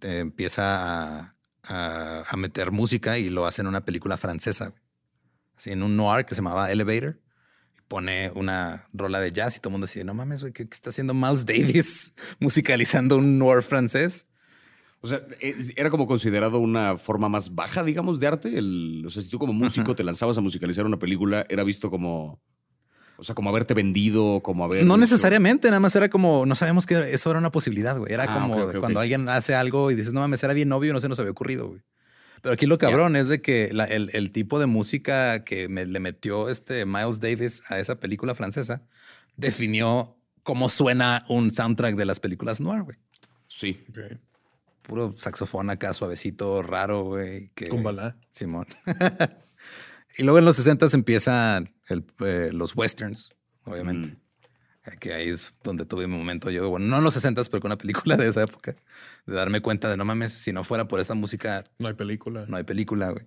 [0.00, 4.74] eh, empieza a, a, meter música y lo hace en una película francesa.
[5.56, 7.20] Así en un noir que se llamaba Elevator.
[7.88, 10.90] Pone una rola de jazz y todo el mundo dice, no mames, güey, ¿qué, está
[10.90, 14.26] haciendo Miles Davis musicalizando un noir francés?
[15.00, 18.58] O sea, eh, era como considerado una forma más baja, digamos, de arte.
[18.58, 21.90] El, o sea, si tú como músico te lanzabas a musicalizar una película, era visto
[21.90, 22.40] como
[23.16, 24.84] o sea, como haberte vendido, como haber.
[24.84, 28.12] No necesariamente, nada más era como, no sabemos que eso era una posibilidad, güey.
[28.12, 31.00] Era ah, como cuando alguien hace algo y dices, no mames, era bien obvio, no
[31.00, 31.80] se nos había ocurrido, güey.
[32.44, 36.50] Pero aquí lo cabrón es de que el, tipo de música que me, le metió
[36.50, 38.82] este Miles Davis a esa película francesa
[39.38, 42.98] definió cómo suena un soundtrack de las películas noir, güey.
[43.48, 43.82] Sí.
[44.82, 47.48] Puro saxofón acá, suavecito, raro, güey.
[47.54, 47.70] Que...
[48.30, 48.66] Simón.
[50.16, 53.30] Y luego en los 60 empiezan eh, los westerns,
[53.64, 54.10] obviamente.
[54.10, 54.16] Mm.
[55.00, 57.70] Que ahí es donde tuve mi momento yo, bueno, no en los 60 pero con
[57.70, 58.76] una película de esa época,
[59.26, 61.64] de darme cuenta de no mames, si no fuera por esta música.
[61.78, 62.44] No hay película.
[62.48, 63.26] No hay película, güey.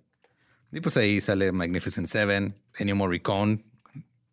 [0.72, 3.63] Y pues ahí sale Magnificent Seven, Ennio Morricone,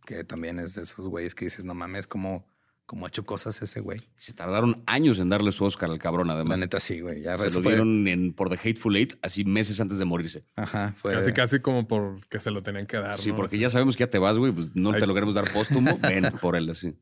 [0.05, 2.45] que también es de esos güeyes que dices, no mames, como
[2.87, 4.03] como ha hecho cosas ese güey.
[4.17, 6.59] Se tardaron años en darle su Oscar al cabrón, además.
[6.59, 7.23] La neta sí, güey.
[7.23, 10.45] Ya Se lo dieron en, por The Hateful Eight, así meses antes de morirse.
[10.57, 10.95] Ajá.
[10.97, 11.13] Fue...
[11.13, 13.17] Casi, casi como por que se lo tenían que dar.
[13.17, 14.53] Sí, porque ya sabemos que ya te vas, güey.
[14.53, 15.99] Pues no te lo queremos dar póstumo.
[16.03, 16.95] Ven por él, así.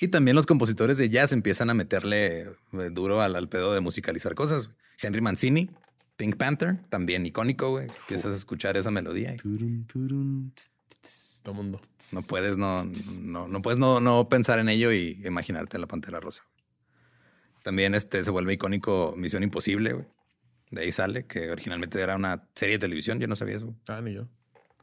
[0.00, 4.34] Y también los compositores de jazz empiezan a meterle eh, duro al, pedo de musicalizar
[4.34, 4.70] cosas.
[5.00, 5.70] Henry Mancini,
[6.16, 7.86] Pink Panther, también icónico, güey.
[8.02, 9.34] Empiezas a escuchar esa melodía.
[9.34, 9.38] Y
[11.54, 11.80] mundo.
[12.12, 16.44] No puedes no, no, puedes no, no, pensar en ello y imaginarte la pantera rosa.
[17.62, 20.06] También este se vuelve icónico Misión Imposible,
[20.70, 23.74] De ahí sale, que originalmente era una serie de televisión, yo no sabía eso.
[23.88, 24.28] Ah, ni yo.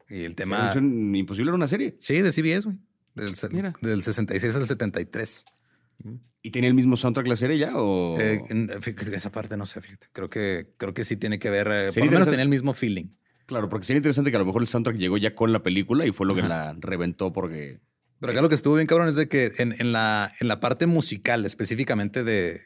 [0.09, 0.67] Y el tema.
[0.67, 1.95] ¿Misión Imposible era una serie?
[1.99, 2.77] Sí, de CBS, güey.
[3.15, 3.33] Del,
[3.81, 5.45] del 66 al 73.
[6.41, 7.71] ¿Y tiene el mismo soundtrack la serie ya?
[7.75, 8.19] O...
[8.19, 8.43] Eh,
[9.13, 10.07] esa parte no sé, fíjate.
[10.11, 11.67] Creo que, creo que sí tiene que ver.
[11.71, 13.07] Eh, por lo menos tenía el mismo feeling.
[13.45, 16.05] Claro, porque sería interesante que a lo mejor el soundtrack llegó ya con la película
[16.05, 17.79] y fue lo que la reventó porque...
[18.19, 20.87] Pero acá lo que estuvo bien cabrón es de que en, la, en la parte
[20.87, 22.59] musical, específicamente de,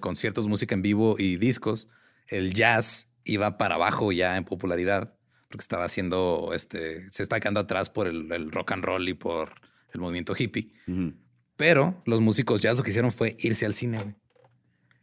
[0.00, 1.88] conciertos, música en vivo y discos,
[2.28, 5.14] el jazz iba para abajo ya en popularidad
[5.48, 9.52] porque estaba haciendo, este, se está quedando atrás por el, rock and roll y por
[9.92, 10.72] el movimiento hippie.
[11.56, 14.16] Pero los músicos jazz lo que hicieron fue irse al cine,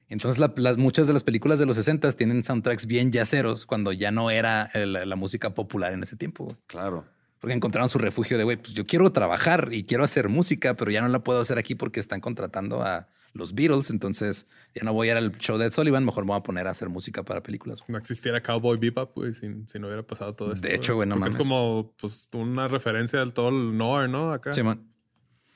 [0.10, 0.44] Entonces,
[0.78, 4.70] muchas de las películas de los 60 tienen soundtracks bien yaceros cuando ya no era
[4.76, 6.58] la música popular en ese tiempo.
[6.68, 7.06] Claro.
[7.40, 10.92] Porque encontraron su refugio de, güey, pues yo quiero trabajar y quiero hacer música, pero
[10.92, 13.90] ya no la puedo hacer aquí porque están contratando a los Beatles.
[13.90, 16.44] Entonces, ya no voy a ir al show de Ed Sullivan, mejor me voy a
[16.44, 17.82] poner a hacer música para películas.
[17.90, 20.66] No existiera Cowboy Bebop, güey, si, no hubiera pasado todo esto.
[20.66, 24.32] De hecho, güey, no Es como pues, una referencia al todo el noir, ¿no?
[24.32, 24.54] Acá.
[24.54, 24.88] Sí, man.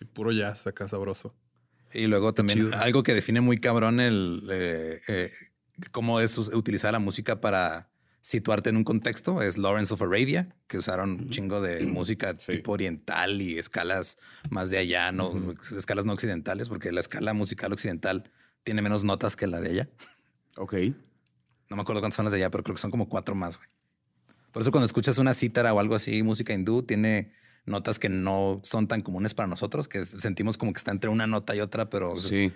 [0.01, 1.36] Y puro jazz acá sabroso.
[1.93, 5.32] Y luego también algo que define muy cabrón el eh, eh,
[5.91, 7.89] cómo es utilizar la música para
[8.21, 12.73] situarte en un contexto es Lawrence of Arabia, que usaron un chingo de música tipo
[12.73, 14.17] oriental y escalas
[14.50, 18.30] más de allá, no escalas no occidentales, porque la escala musical occidental
[18.63, 19.89] tiene menos notas que la de allá.
[20.58, 20.73] Ok.
[21.69, 23.58] No me acuerdo cuántas son las de allá, pero creo que son como cuatro más.
[23.58, 23.69] Güey.
[24.52, 27.32] Por eso cuando escuchas una cítara o algo así, música hindú, tiene
[27.67, 31.27] notas que no son tan comunes para nosotros, que sentimos como que está entre una
[31.27, 32.13] nota y otra, pero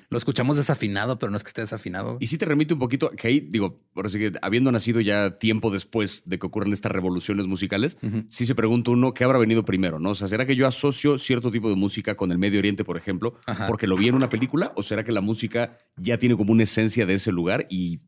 [0.10, 2.17] lo escuchamos desafinado, pero no es que esté desafinado.
[2.19, 5.38] Y sí te remite un poquito, que ahí, digo, por así que habiendo nacido ya
[5.38, 7.97] tiempo después de que ocurran estas revoluciones musicales,
[8.30, 10.12] sí se pregunta uno qué habrá venido primero, ¿no?
[10.12, 12.97] O sea, ¿será que yo asocio cierto tipo de música con el Medio Oriente, por
[12.97, 13.36] ejemplo,
[13.67, 14.71] porque lo vi en una película?
[14.76, 18.00] ¿O será que la música ya tiene como una esencia de ese lugar y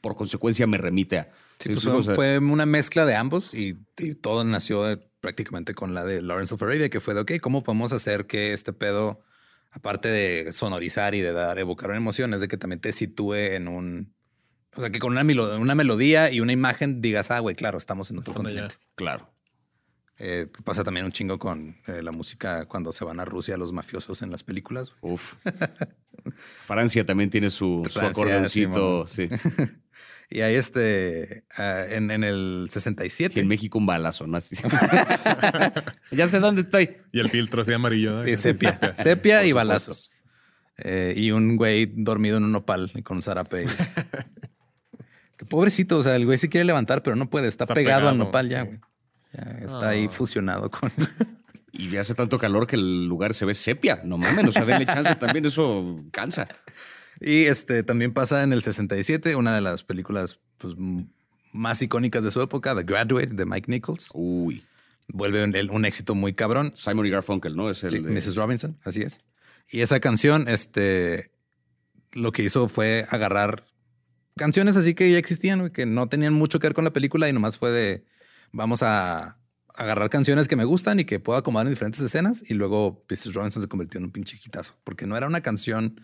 [0.00, 1.30] por consecuencia me remite a...
[1.58, 6.04] Sí, pues fue una mezcla de ambos y, y todo nació de prácticamente con la
[6.04, 9.22] de Lawrence of Arabia, que fue de, ok, ¿cómo podemos hacer que este pedo,
[9.70, 13.34] aparte de sonorizar y de dar, evocar una emoción, es de que también te sitúe
[13.34, 14.14] en un...
[14.76, 15.22] O sea, que con una,
[15.56, 18.76] una melodía y una imagen digas, ah, güey, claro, estamos en otro continente.
[18.94, 19.28] Claro.
[20.18, 23.72] Eh, pasa también un chingo con eh, la música cuando se van a Rusia los
[23.72, 24.92] mafiosos en las películas.
[25.00, 25.34] Uf.
[26.64, 29.06] Francia también tiene su, acordeoncito.
[29.06, 29.28] sí.
[30.32, 33.40] Y ahí este, ah, en, en, el 67.
[33.40, 34.38] en México un balazo, ¿no?
[36.12, 36.98] ya sé dónde estoy.
[37.10, 38.22] Y el filtro así amarillo.
[38.22, 38.36] ¿no?
[38.36, 38.94] sepia.
[38.94, 40.12] sepia, y balazos.
[40.78, 43.66] Eh, y un güey dormido en un opal con un zarape.
[45.36, 47.48] Qué pobrecito, o sea, el güey se quiere levantar, pero no puede.
[47.48, 48.78] Está, pegado, al nopal ya, güey.
[49.32, 50.12] Ya está ahí ah.
[50.12, 50.92] fusionado con...
[51.72, 54.00] Y hace tanto calor que el lugar se ve sepia.
[54.04, 56.48] No mames, o sea, denle chance también, eso cansa.
[57.20, 60.74] Y este también pasa en el 67, una de las películas pues,
[61.52, 64.10] más icónicas de su época, The Graduate de Mike Nichols.
[64.14, 64.64] Uy.
[65.08, 66.72] Vuelve un, un éxito muy cabrón.
[66.76, 67.68] Simon y Garfunkel, ¿no?
[67.68, 68.36] Es el Sí, de- Mrs.
[68.36, 69.22] Robinson, así es.
[69.68, 71.30] Y esa canción, este,
[72.12, 73.66] lo que hizo fue agarrar
[74.36, 77.32] canciones así que ya existían, que no tenían mucho que ver con la película y
[77.32, 78.04] nomás fue de,
[78.52, 79.36] vamos a
[79.74, 83.34] agarrar canciones que me gustan y que puedo acomodar en diferentes escenas y luego Mrs.
[83.34, 86.00] Robinson se convirtió en un pinche hitazo, porque no era una canción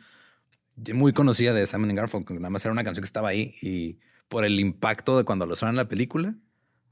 [0.94, 4.44] muy conocida de Simon Garfunkel, nada más era una canción que estaba ahí y por
[4.44, 6.34] el impacto de cuando lo suena en la película,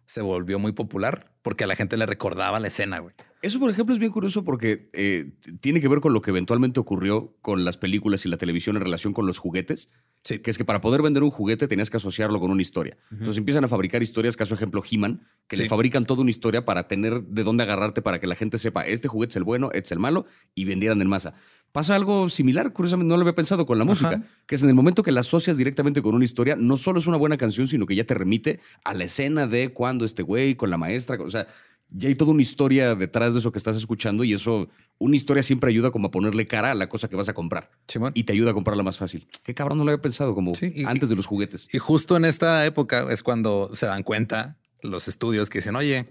[0.07, 3.14] se volvió muy popular porque a la gente le recordaba la escena, güey.
[3.44, 6.80] Eso, por ejemplo, es bien curioso porque eh, tiene que ver con lo que eventualmente
[6.80, 9.90] ocurrió con las películas y la televisión en relación con los juguetes.
[10.22, 10.38] Sí.
[10.38, 12.96] Que es que para poder vender un juguete tenías que asociarlo con una historia.
[13.11, 16.88] Entonces empiezan a fabricar historias, caso ejemplo He-Man, que le fabrican toda una historia para
[16.88, 19.88] tener de dónde agarrarte para que la gente sepa, este juguete es el bueno, este
[19.88, 21.35] es el malo, y vendieran en masa.
[21.74, 24.76] Pasa algo similar, curiosamente no lo había pensado con la música, que es en el
[24.76, 27.85] momento que la asocias directamente con una historia, no solo es una buena canción, sino
[27.85, 31.30] que ya te remite a la escena de cuando este güey con la maestra, o
[31.30, 31.48] sea,
[31.90, 34.68] ya hay toda una historia detrás de eso que estás escuchando y eso,
[34.99, 37.70] una historia siempre ayuda como a ponerle cara a la cosa que vas a comprar
[37.88, 38.12] Simón.
[38.14, 39.29] y te ayuda a comprarla más fácil.
[39.44, 41.68] Qué cabrón, no lo había pensado como Sí, y- antes de los juguetes.
[41.73, 46.07] Y justo en esta época es cuando se dan cuenta los estudios que dicen, oye,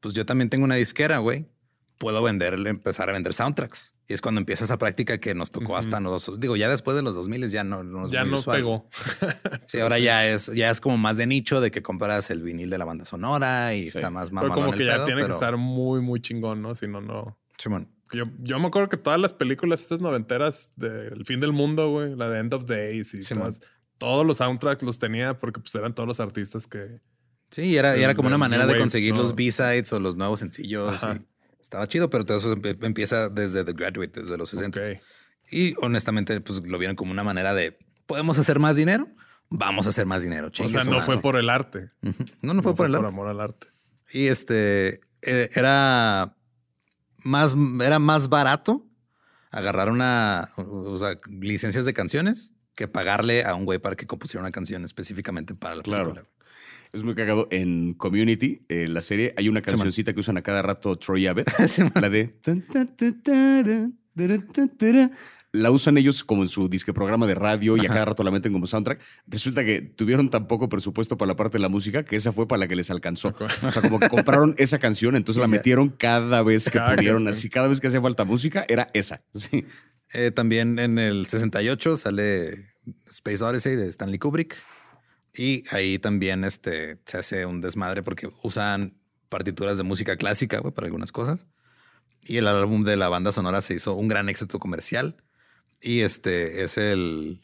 [0.00, 1.46] pues yo también tengo una disquera, güey.
[1.98, 3.94] Puedo vender, empezar a vender soundtracks.
[4.10, 7.02] Y es cuando empieza esa práctica que nos tocó hasta los, digo, ya después de
[7.02, 8.56] los 2000 ya no, no es Ya no usual.
[8.56, 8.88] pegó.
[9.66, 12.70] Sí, ahora ya es, ya es como más de nicho de que compras el vinil
[12.70, 15.24] de la banda sonora y está más Pero mamalón como que ya pedo, tiene que
[15.26, 16.74] pero- estar muy, muy chingón, ¿no?
[16.74, 17.38] Si no, no.
[17.58, 17.92] Simón.
[18.10, 22.16] Yo, yo me acuerdo que todas las películas estas noventeras del fin del mundo, güey,
[22.16, 23.60] la de End of Days y todas,
[23.98, 27.02] todos los soundtracks los tenía porque pues eran todos los artistas que...
[27.50, 29.20] Sí, y era, era como una manera de Wave, conseguir ¿no?
[29.20, 31.04] los B-sides o los nuevos sencillos.
[31.04, 31.16] Ajá.
[31.16, 31.24] y
[31.68, 34.80] estaba chido, pero todo eso empieza desde The Graduate, desde los 60.
[34.80, 34.86] Ok.
[35.50, 39.06] Y honestamente, pues lo vieron como una manera de podemos hacer más dinero,
[39.50, 40.50] vamos a hacer más dinero.
[40.58, 41.90] O sea, no fue por el arte.
[42.40, 43.06] No, no fue por el arte.
[43.06, 43.66] amor al arte.
[44.10, 46.34] Y este eh, era
[47.18, 48.86] más, era más barato
[49.50, 54.40] agarrar una, o sea, licencias de canciones que pagarle a un güey para que compusiera
[54.42, 56.14] una canción específicamente para la Claro.
[56.14, 56.34] película.
[56.92, 57.48] Es muy cagado.
[57.50, 61.48] En Community, en la serie, hay una cancioncita que usan a cada rato Troy Abbott.
[61.68, 62.34] Sí, la de...
[65.52, 68.30] La usan ellos como en su disque programa de radio y a cada rato la
[68.30, 69.00] meten como soundtrack.
[69.26, 72.46] Resulta que tuvieron tan poco presupuesto para la parte de la música que esa fue
[72.46, 73.34] para la que les alcanzó.
[73.62, 77.26] O sea, como que compraron esa canción, entonces la metieron cada vez que- pudieron.
[77.28, 79.22] Así, cada vez que hacía falta música, era esa.
[79.34, 79.64] Sí.
[80.12, 82.50] Eh, también en el 68 sale
[83.10, 84.56] Space Odyssey de Stanley Kubrick.
[85.34, 88.92] Y ahí también este, se hace un desmadre porque usan
[89.28, 91.46] partituras de música clásica güey, para algunas cosas.
[92.22, 95.16] Y el álbum de la banda sonora se hizo un gran éxito comercial.
[95.80, 97.40] Y este es el.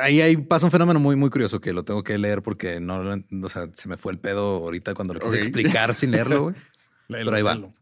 [0.00, 3.02] ahí, ahí pasa un fenómeno muy, muy curioso que lo tengo que leer porque no,
[3.42, 6.54] o sea, se me fue el pedo ahorita cuando lo quise explicar sin leerlo.
[7.08, 7.54] Léelo, Pero ahí va.
[7.54, 7.74] léelo.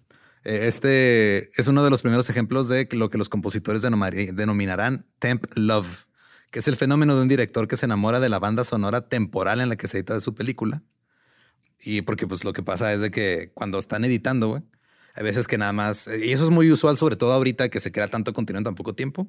[0.45, 5.47] Eh, Este es uno de los primeros ejemplos de lo que los compositores denominarán temp
[5.55, 6.07] love,
[6.51, 9.61] que es el fenómeno de un director que se enamora de la banda sonora temporal
[9.61, 10.83] en la que se edita de su película.
[11.83, 14.63] Y porque pues lo que pasa es de que cuando están editando, güey,
[15.15, 17.93] hay veces que nada más, y eso es muy usual, sobre todo ahorita que se
[17.93, 19.29] crea tanto contenido en tan poco tiempo,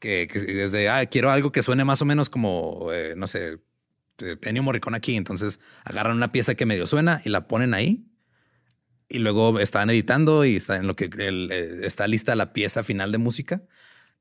[0.00, 3.58] que, desde, ah, quiero algo que suene más o menos como, eh, no sé,
[4.18, 5.16] eh, Ennio Morricone aquí.
[5.16, 8.04] Entonces agarran una pieza que medio suena y la ponen ahí
[9.08, 13.12] y luego están editando y está en lo que eh, está lista la pieza final
[13.12, 13.62] de música.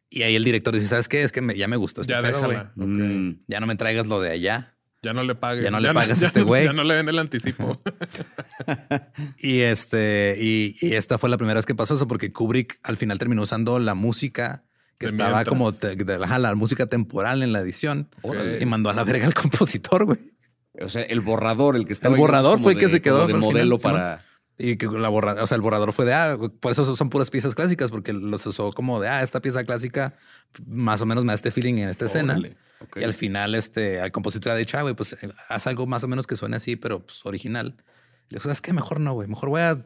[0.10, 1.24] Y ahí el director dice, ¿sabes qué?
[1.24, 2.58] Es que me- ya me gustó este Ya pedo, güey.
[2.76, 3.43] Mm.
[3.48, 4.74] Ya no me traigas lo de allá.
[5.04, 5.63] Ya no le pagues.
[5.63, 6.65] Ya no le pagas a este güey.
[6.65, 7.80] Ya no le den el anticipo.
[9.39, 12.98] Y este, y, y esta fue la primera vez que pasó eso, porque Kubrick al
[12.98, 14.63] final terminó usando la música
[14.98, 15.50] que De estaba mientras.
[15.50, 18.10] como te- de, la música temporal en la edición
[18.60, 20.20] y mandó a la verga al compositor, güey.
[20.82, 22.15] O sea, el borrador, el que estaba.
[22.15, 24.24] El borrador fue el que de- se quedó de final, modelo para.
[24.60, 27.30] Y que la borra, o sea, el borrador fue de, ah, por eso son puras
[27.30, 30.15] piezas clásicas, porque los usó como de, ah, esta pieza clásica
[30.65, 32.34] más o menos me da este feeling en esta escena.
[32.34, 32.58] Órale.
[32.96, 36.04] Y al final, este, al compositor ha dicho, ah, güey, pues eh, haz algo más
[36.04, 37.76] o menos que suene así, pero pues original.
[38.30, 38.74] Y le dijo, ¿sabes qué?
[38.74, 39.28] Mejor no, güey.
[39.28, 39.84] Mejor voy a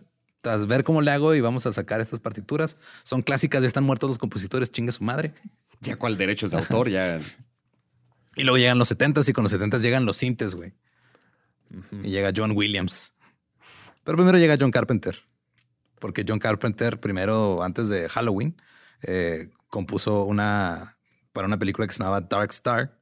[0.67, 2.77] ver cómo le hago y vamos a sacar estas partituras.
[3.03, 5.33] Son clásicas, ya están muertos los compositores, chingue su madre.
[5.83, 7.19] Ya cuál derechos de autor, ya.
[8.35, 10.73] Y luego llegan los 70s y con los 70s llegan los sintes, güey.
[12.03, 13.15] Y llega John Williams.
[14.03, 15.23] Pero primero llega John Carpenter.
[15.99, 18.55] Porque John Carpenter, primero, antes de Halloween,
[19.03, 20.97] eh, compuso una
[21.31, 22.99] para una película que se llamaba Dark Star.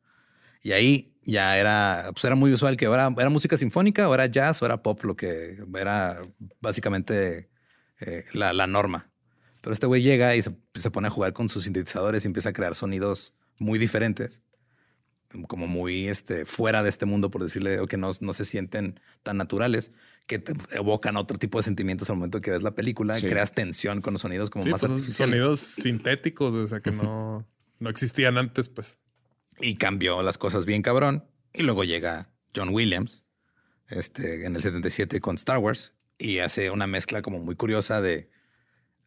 [0.61, 4.61] Y ahí ya era, pues era muy usual que era música sinfónica, o era jazz,
[4.61, 6.21] o era pop, lo que era
[6.59, 7.49] básicamente
[8.01, 9.09] eh, la, la norma.
[9.61, 12.49] Pero este güey llega y se, se pone a jugar con sus sintetizadores y empieza
[12.49, 14.41] a crear sonidos muy diferentes
[15.47, 18.99] como muy este, fuera de este mundo, por decirle, o que no, no se sienten
[19.23, 19.91] tan naturales,
[20.29, 23.51] que te evocan otro tipo de sentimientos al momento que ves la película y creas
[23.51, 27.47] tensión con los sonidos como más pues, Sonidos sintéticos, o sea, que no,
[27.79, 28.99] no existían antes, pues.
[29.59, 31.25] Y cambió las cosas bien cabrón.
[31.51, 33.25] Y luego llega John Williams,
[33.87, 38.29] este, en el 77 con Star Wars, y hace una mezcla como muy curiosa de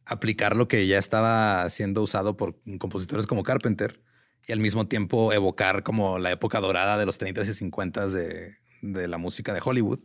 [0.04, 4.02] aplicar lo que ya estaba siendo usado por compositores como Carpenter
[4.48, 8.56] y al mismo tiempo evocar como la época dorada de los 30 y 50 de,
[8.82, 10.00] de la música de Hollywood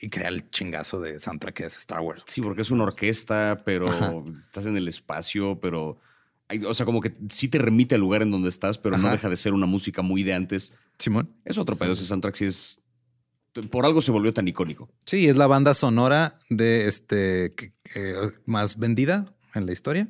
[0.00, 2.22] y crear el chingazo de soundtrack que es Star Wars.
[2.26, 5.98] Sí, porque es una orquesta, pero estás en el espacio, pero...
[6.66, 9.28] o sea, como que sí te remite al lugar en donde estás, pero no deja
[9.28, 10.72] de ser una música muy de antes.
[10.98, 11.34] Simón.
[11.44, 12.80] Es otro pedo ese soundtrack, sí es...
[13.70, 14.88] Por algo se volvió tan icónico.
[15.04, 17.54] Sí, es la banda sonora de este
[18.44, 19.24] más vendida
[19.54, 20.06] en la historia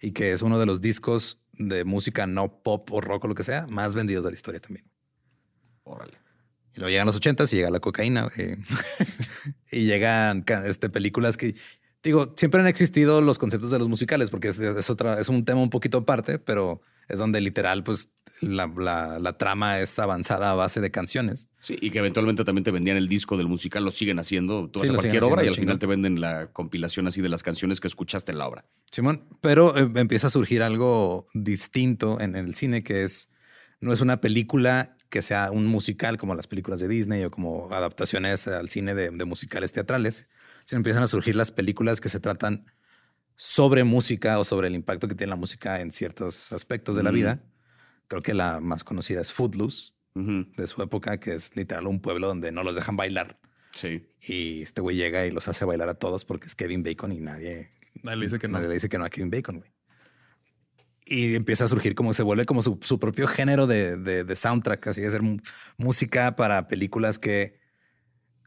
[0.00, 3.34] y que es uno de los discos de música no pop o rock o lo
[3.34, 4.86] que sea más vendidos de la historia también.
[5.82, 6.23] Órale.
[6.74, 8.30] Y luego llegan los ochentas y llega la cocaína
[9.70, 11.54] y llegan este, películas que
[12.02, 15.44] digo, siempre han existido los conceptos de los musicales porque es, es, otra, es un
[15.44, 18.10] tema un poquito aparte, pero es donde literal, pues
[18.40, 18.66] la,
[19.18, 21.48] la, trama es avanzada a base de canciones.
[21.60, 24.68] Sí, y que eventualmente también te vendían el disco del musical, lo siguen haciendo.
[24.70, 27.88] Tú cualquier obra y al final te venden la compilación así de las canciones que
[27.88, 28.64] escuchaste en la obra.
[28.90, 33.28] Simón, pero eh, empieza a surgir algo distinto en, el cine que es,
[33.80, 37.72] no es una película que sea un musical como las películas de Disney o como
[37.72, 40.28] adaptaciones al cine de, de musicales teatrales,
[40.64, 42.66] sino empiezan a surgir las películas que se tratan
[43.36, 47.12] sobre música o sobre el impacto que tiene la música en ciertos aspectos de la
[47.12, 47.44] vida.
[48.08, 52.26] Creo que la más conocida es Footloose, de su época, que es literal un pueblo
[52.26, 53.38] donde no los dejan bailar.
[53.70, 54.08] Sí.
[54.26, 57.20] Y este güey llega y los hace bailar a todos porque es Kevin Bacon y
[57.20, 57.70] nadie,
[58.02, 58.60] nadie le dice que no.
[58.60, 59.70] le dice que no a Kevin Bacon, güey.
[61.06, 65.02] Y empieza a surgir como se vuelve como su, propio género de, de, soundtrack, así
[65.02, 65.20] de hacer
[65.76, 67.58] música para películas que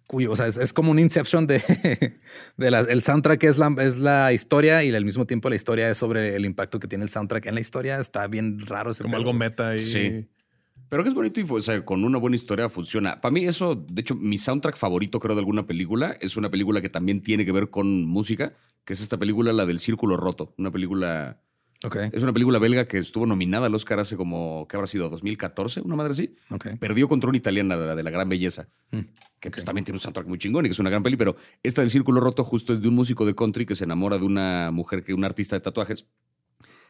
[0.08, 1.62] cuyo, o sea, es, como un Inception de,
[2.58, 5.89] de la, el soundtrack es la, es la historia y al mismo tiempo la historia
[5.89, 7.99] es sobre el impacto que tiene el soundtrack en la historia.
[7.99, 8.91] Está bien raro.
[8.91, 9.80] Ese como algo meta y...
[9.80, 10.28] Sí.
[10.89, 13.20] Pero que es bonito y o sea, con una buena historia funciona.
[13.20, 16.82] Para mí eso, de hecho, mi soundtrack favorito creo de alguna película es una película
[16.82, 18.53] que también tiene que ver con música,
[18.86, 21.41] que es esta película, la del Círculo Roto, una película
[22.11, 25.11] es una película belga que estuvo nominada al Oscar hace como, ¿qué habrá sido?
[25.11, 25.84] ¿2014?
[25.84, 26.36] ¿Una madre así?
[26.80, 28.99] Perdió contra una italiana, la de la gran belleza, mm.
[29.39, 31.36] que pues, también tiene un soundtrack muy chingón y que es una gran peli, pero
[31.61, 34.25] esta del Círculo Roto justo es de un músico de country que se enamora de
[34.25, 36.07] una mujer, que un artista de tatuajes,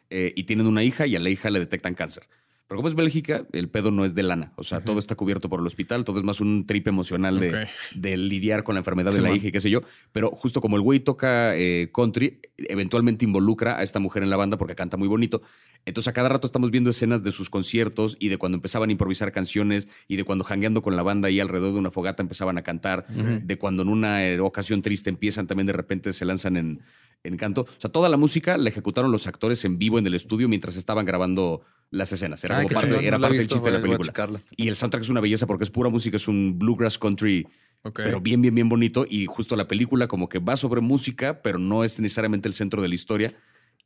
[0.09, 2.27] eh, y tienen una hija y a la hija le detectan cáncer.
[2.67, 4.51] Pero como es Bélgica, el pedo no es de lana.
[4.57, 8.17] O sea, todo está cubierto por el hospital, todo es más un trip emocional de,
[8.17, 9.81] lidiar con la enfermedad de la hija y qué sé yo.
[10.11, 14.35] Pero justo como el güey toca eh, country, eventualmente involucra a esta mujer en la
[14.35, 15.41] banda porque canta muy bonito.
[15.85, 18.91] Entonces a cada rato estamos viendo escenas de sus conciertos y de cuando empezaban a
[18.91, 22.57] improvisar canciones y de cuando jangueando con la banda y alrededor de una fogata empezaban
[22.57, 26.57] a cantar, de cuando en una eh, ocasión triste empiezan también de repente se lanzan
[26.57, 26.81] en,
[27.23, 27.61] en canto.
[27.61, 30.75] O sea, toda la música la ejecutaron los actores en vivo en el estudio mientras
[30.75, 32.43] estaban grabando las escenas.
[32.43, 34.13] Era parte, era parte del chiste de la película.
[34.55, 37.47] Y el soundtrack es una belleza porque es pura música, es un bluegrass country,
[37.93, 39.05] pero bien, bien, bien bonito.
[39.09, 42.81] Y justo la película como que va sobre música, pero no es necesariamente el centro
[42.81, 43.35] de la historia.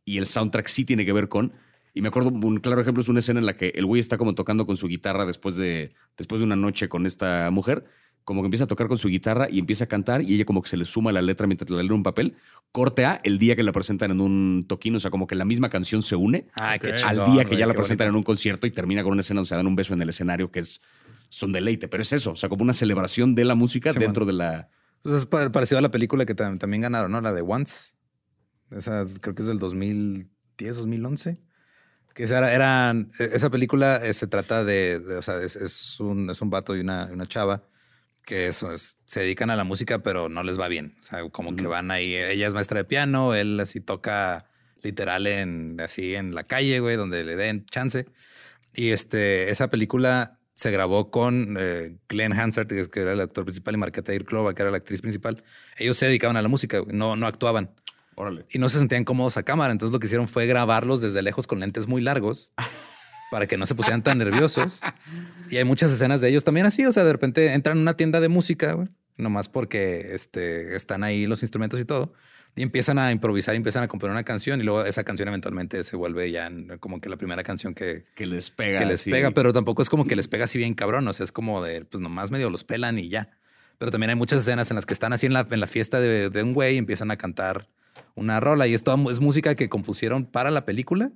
[0.06, 1.54] Y el soundtrack sí tiene que ver con...
[1.94, 4.18] Y me acuerdo, un claro ejemplo es una escena en la que el güey está
[4.18, 7.84] como tocando con su guitarra después de, después de una noche con esta mujer
[8.24, 10.62] como que empieza a tocar con su guitarra y empieza a cantar y ella como
[10.62, 12.36] que se le suma la letra mientras la lee un papel.
[12.72, 15.46] Corte A el día que la presentan en un toquín, o sea, como que la
[15.46, 19.04] misma canción se une al día que ya la presentan en un concierto y termina
[19.04, 20.82] con una escena donde se dan un beso en el escenario que es
[21.32, 24.34] son deleite, pero es eso, o sea, como una celebración de la música dentro de
[24.34, 24.70] la...
[25.02, 27.22] Pues es parecido a la película que también ganaron, ¿no?
[27.22, 27.94] La de Once.
[28.70, 31.42] Esa creo que es del 2010, 2011.
[32.14, 36.42] Que esa, eran, e, esa película eh, se trata de, o sea, es, un, es
[36.42, 37.64] un vato y una, una chava
[38.26, 40.96] que eso es, se dedican a la música, pero no les va bien.
[41.02, 42.16] O sea, como que van ahí.
[42.16, 44.46] Ella es maestra de piano, él así toca
[44.82, 48.08] literal en así en la calle, güey, donde le den chance.
[48.74, 53.74] Y este, esa película se grabó con eh, Glenn Hansard, que era el actor principal,
[53.74, 55.44] y Marqueta Irklova, que era la actriz principal.
[55.78, 57.72] Ellos se dedicaban a la música, no, no actuaban.
[58.16, 58.46] Órale.
[58.52, 59.72] Y no se sentían cómodos a cámara.
[59.72, 62.52] Entonces lo que hicieron fue grabarlos desde lejos con lentes muy largos.
[63.32, 64.82] para que no se pusieran tan nerviosos.
[65.50, 67.96] Y hay muchas escenas de ellos también así, o sea, de repente entran en una
[67.96, 68.78] tienda de música,
[69.16, 72.14] nomás porque este, están ahí los instrumentos y todo,
[72.58, 75.96] y empiezan a improvisar, empiezan a componer una canción y luego esa canción eventualmente se
[75.96, 76.52] vuelve ya
[76.82, 78.80] como que la primera canción que, que les pega.
[78.80, 81.24] Que les pega, pero tampoco es como que les pega así bien cabrón, o sea,
[81.24, 83.30] es como de, pues nomás medio los pelan y ya.
[83.78, 86.02] Pero también hay muchas escenas en las que están así en la, en la fiesta
[86.02, 87.70] de, de un güey y empiezan a cantar
[88.14, 91.12] una rola y esto es música que compusieron para la película,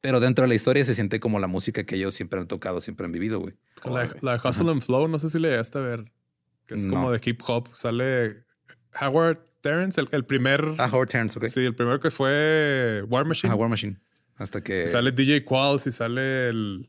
[0.00, 2.80] pero dentro de la historia se siente como la música que ellos siempre han tocado,
[2.80, 3.54] siempre han vivido, güey.
[3.84, 6.12] La, la de Hustle and Flow, no sé si le llegaste a ver,
[6.66, 7.68] que es como de hip hop.
[7.74, 8.44] Sale
[9.00, 10.74] Howard Terrence, el, primer.
[10.78, 11.46] Ah, Howard Terrence, ok.
[11.48, 13.52] Sí, el primero que fue War Machine.
[13.52, 13.98] Ah, War Machine.
[14.36, 14.86] Hasta que.
[14.88, 16.88] sale DJ Qualls y sale el.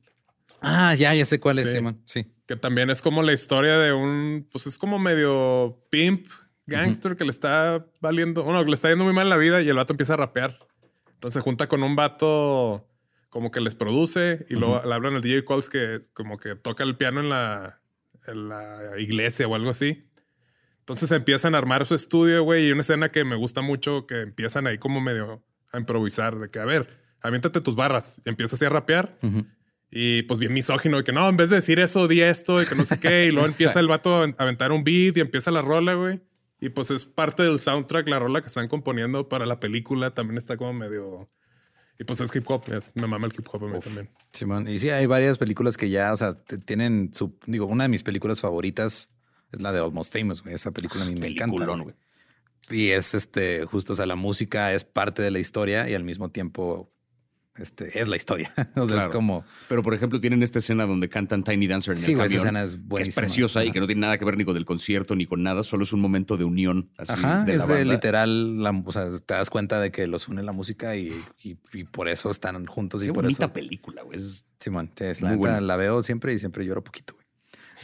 [0.61, 2.01] Ah, ya, ya sé cuál es, Simon.
[2.05, 2.25] Sí.
[2.45, 4.47] Que también es como la historia de un.
[4.51, 6.27] Pues es como medio pimp,
[6.67, 8.43] gangster que le está valiendo.
[8.43, 10.59] Bueno, que le está yendo muy mal la vida y el vato empieza a rapear.
[11.13, 12.88] Entonces se junta con un vato
[13.29, 16.83] como que les produce y luego le hablan al DJ Qualls que como que toca
[16.83, 17.81] el piano en la,
[18.27, 20.09] en la iglesia o algo así.
[20.79, 24.21] Entonces empiezan a armar su estudio, güey, y una escena que me gusta mucho, que
[24.21, 28.55] empiezan ahí como medio a improvisar, de que, a ver, aviéntate tus barras, y empiezas
[28.55, 29.19] así a rapear.
[29.91, 32.65] Y pues bien misógino, de que no, en vez de decir eso, di esto, y
[32.65, 35.51] que no sé qué, y luego empieza el vato a aventar un beat y empieza
[35.51, 36.21] la rola, güey.
[36.59, 40.39] Y pues es parte del soundtrack, la rola que están componiendo para la película también
[40.39, 41.29] está como medio...
[41.99, 42.63] Y pues es hip hop,
[42.95, 44.09] me mama el hip hop a mí también.
[44.31, 46.33] Simón, y sí, hay varias películas que ya, o sea,
[46.65, 49.11] tienen su, digo, una de mis películas favoritas
[49.51, 50.55] es la de Almost Famous, güey.
[50.55, 51.65] Esa película a mí me encanta.
[51.65, 51.95] Güey.
[52.69, 56.05] Y es este, justo, o sea, la música es parte de la historia y al
[56.05, 56.89] mismo tiempo
[57.59, 58.51] este, es la historia.
[58.75, 59.43] o sea, es como.
[59.67, 62.43] Pero, por ejemplo, tienen esta escena donde cantan Tiny Dancer en sí, el camión, esa
[62.43, 63.03] escena es buenísima.
[63.03, 65.25] Que es preciosa y que no tiene nada que ver ni con el concierto ni
[65.25, 65.63] con nada.
[65.63, 66.89] Solo es un momento de unión.
[66.97, 68.61] Así, Ajá, de es de literal.
[68.63, 72.07] La, o sea, te das cuenta de que los une la música y, y, por
[72.07, 73.01] eso están juntos.
[73.01, 73.53] Qué y por bonita eso.
[73.53, 74.19] película, güey.
[74.59, 77.25] Simón, sí, la, neta, la veo siempre y siempre lloro poquito, güey.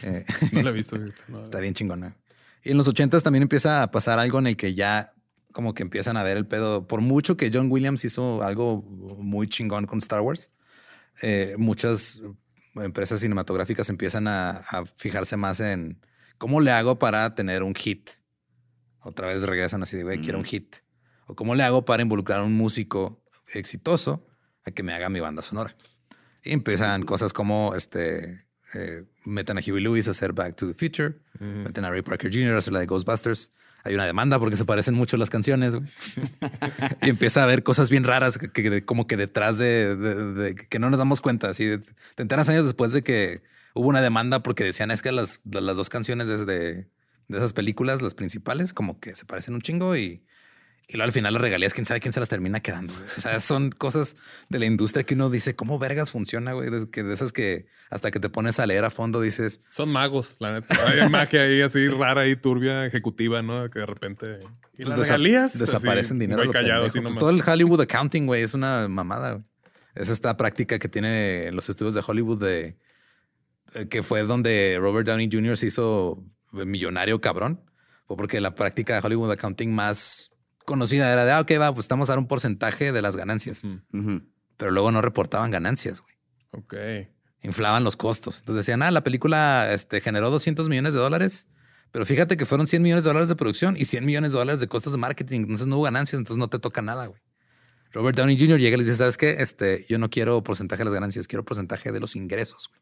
[0.03, 0.97] Eh, no la he visto.
[1.43, 2.17] está bien chingona.
[2.63, 5.14] Y en los ochentas también empieza a pasar algo en el que ya
[5.55, 6.85] como que empiezan a ver el pedo.
[6.85, 8.81] Por mucho que John Williams hizo algo
[9.19, 10.51] muy chingón con Star Wars,
[11.21, 12.21] eh, muchas
[12.75, 14.63] empresas cinematográficas empiezan a,
[14.97, 16.01] fijarse más en
[16.37, 18.09] cómo le hago para tener un hit.
[18.99, 20.75] Otra vez regresan así de, güey, quiero un hit.
[21.25, 24.27] O cómo le hago para involucrar a un músico exitoso
[24.65, 25.73] a que me haga mi banda sonora.
[26.43, 30.73] Y empiezan cosas como este eh, meten a Huey Lewis a hacer Back to the
[30.73, 32.55] Future, meten a Ray Parker Jr.
[32.55, 33.51] a hacer la de Ghostbusters.
[33.85, 35.75] Hay una demanda porque se parecen mucho las canciones
[37.01, 40.97] y empieza a haber cosas bien raras que, como que detrás de, que no nos
[40.97, 41.49] damos cuenta.
[41.49, 45.11] Así de, te enteras años después de que hubo una demanda porque decían es que
[45.11, 46.89] las, las dos canciones desde
[47.27, 50.23] de esas películas, las principales, como que se parecen un chingo y
[50.87, 52.93] y luego al final las regalías, quién sabe quién se las termina quedando.
[53.17, 54.15] O sea, son cosas
[54.49, 56.69] de la industria que uno dice, ¿cómo vergas funciona, güey?
[56.69, 59.61] De, que de esas que hasta que te pones a leer a fondo dices...
[59.69, 60.75] Son magos, la neta.
[60.87, 63.69] Hay magia ahí así rara y turbia, ejecutiva, ¿no?
[63.71, 64.39] Que de repente...
[64.77, 65.57] ¿Y pues las regalías?
[65.57, 66.51] Desaparecen dinero.
[66.51, 69.33] callado, así pues todo el Hollywood accounting, güey, es una mamada.
[69.33, 69.45] Güey.
[69.95, 72.77] Es esta práctica que tiene en los estudios de Hollywood de...
[73.89, 75.57] Que fue donde Robert Downey Jr.
[75.57, 77.61] se hizo millonario cabrón.
[78.05, 80.29] Fue porque la práctica de Hollywood accounting más
[80.65, 83.63] conocida era de, ah, ok, va, pues estamos a dar un porcentaje de las ganancias.
[84.57, 86.15] Pero luego no reportaban ganancias, güey.
[86.51, 86.75] Ok.
[87.41, 88.39] Inflaban los costos.
[88.39, 91.47] Entonces decían, ah, la película este, generó 200 millones de dólares,
[91.91, 94.59] pero fíjate que fueron 100 millones de dólares de producción y 100 millones de dólares
[94.59, 95.41] de costos de marketing.
[95.41, 97.21] Entonces no hubo ganancias, entonces no te toca nada, güey.
[97.91, 98.59] Robert Downey Jr.
[98.59, 99.37] llega y le dice, ¿sabes qué?
[99.39, 102.81] Este, yo no quiero porcentaje de las ganancias, quiero porcentaje de los ingresos, güey.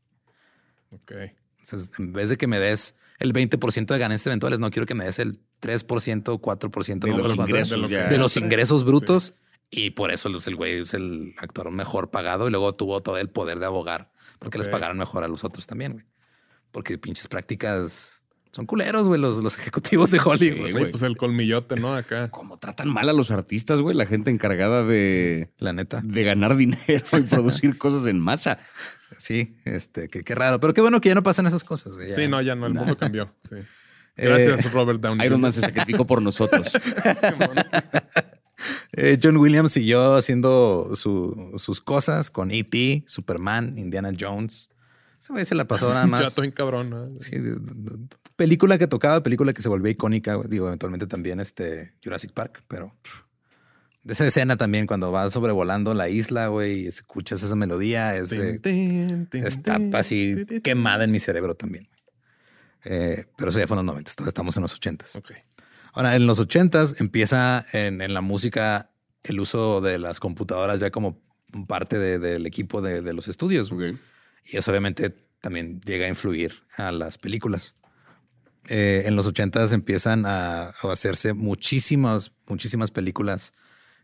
[1.01, 1.35] Ok.
[1.59, 4.95] Entonces, en vez de que me des el 20% de ganancias eventuales, no quiero que
[4.95, 9.33] me des el 3%, 4% de, los, ingresos, de, los ingresos brutos.
[9.71, 13.29] Y por eso el güey es el actor mejor pagado y luego tuvo todo el
[13.29, 14.11] poder de abogar
[14.43, 16.05] porque les pagaron mejor a los otros también, güey.
[16.71, 20.71] Porque pinches prácticas son culeros, güey, los, los ejecutivos de Hollywood.
[20.71, 21.95] güey, pues el colmillote, ¿no?
[21.95, 22.29] Acá.
[22.29, 25.51] Como tratan mal a los artistas, güey, la gente encargada de.
[25.57, 26.01] La neta.
[26.03, 28.59] De ganar dinero y producir cosas en masa.
[29.17, 30.59] Sí, este, qué raro.
[30.59, 32.13] Pero qué bueno que ya no pasan esas cosas, güey.
[32.13, 33.33] Sí, no, ya no, el mundo cambió.
[33.47, 33.55] Sí.
[34.15, 35.25] Gracias, eh, Robert Downey.
[35.25, 36.67] Iron Man se sacrificó por nosotros.
[38.93, 44.69] Eh, John Williams siguió haciendo sus cosas con E.T., Superman, Indiana Jones.
[45.19, 46.21] Ese se la pasó nada más.
[46.21, 47.17] ya estoy cabrón.
[47.19, 47.31] Sí,
[48.35, 50.39] película que tocaba, película que se volvió icónica.
[50.47, 52.95] Digo, eventualmente también este Jurassic Park, pero
[54.03, 58.33] de esa escena también cuando vas sobrevolando la isla, güey, y escuchas esa melodía, es,
[58.33, 61.87] está así quemada en mi cerebro también.
[62.85, 65.05] Eh, pero eso ya fue en los 90, estamos en los 80
[65.93, 68.91] Ahora, en los 80 empieza en, la música
[69.23, 71.21] el uso de las computadoras ya como
[71.67, 73.71] parte del equipo de, los estudios.
[74.45, 77.75] Y eso obviamente también llega a influir a las películas.
[78.69, 83.53] Eh, en los 80 empiezan a, a, hacerse muchísimas, muchísimas películas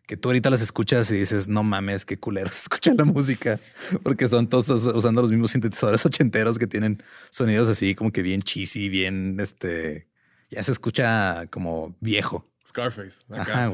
[0.09, 3.59] que tú ahorita las escuchas y dices, no mames, qué culero se escucha la música,
[4.01, 8.41] porque son todos usando los mismos sintetizadores ochenteros que tienen sonidos así como que bien
[8.41, 10.07] cheesy, bien este,
[10.49, 12.51] ya se escucha como viejo.
[12.67, 13.23] Scarface.
[13.29, 13.71] Ajá,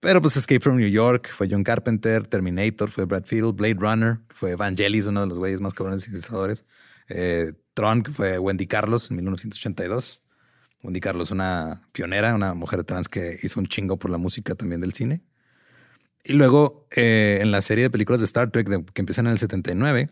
[0.00, 4.18] Pero pues Escape from New York fue John Carpenter, Terminator fue Brad Field, Blade Runner
[4.30, 6.66] fue Vangelis, uno de los güeyes más cabrones sintetizadores.
[7.08, 10.21] Eh, Tron, que fue Wendy Carlos en 1982.
[10.82, 14.80] Wendy Carlos, una pionera, una mujer trans que hizo un chingo por la música también
[14.80, 15.22] del cine.
[16.24, 19.32] Y luego eh, en la serie de películas de Star Trek de- que empiezan en
[19.32, 20.10] el 79,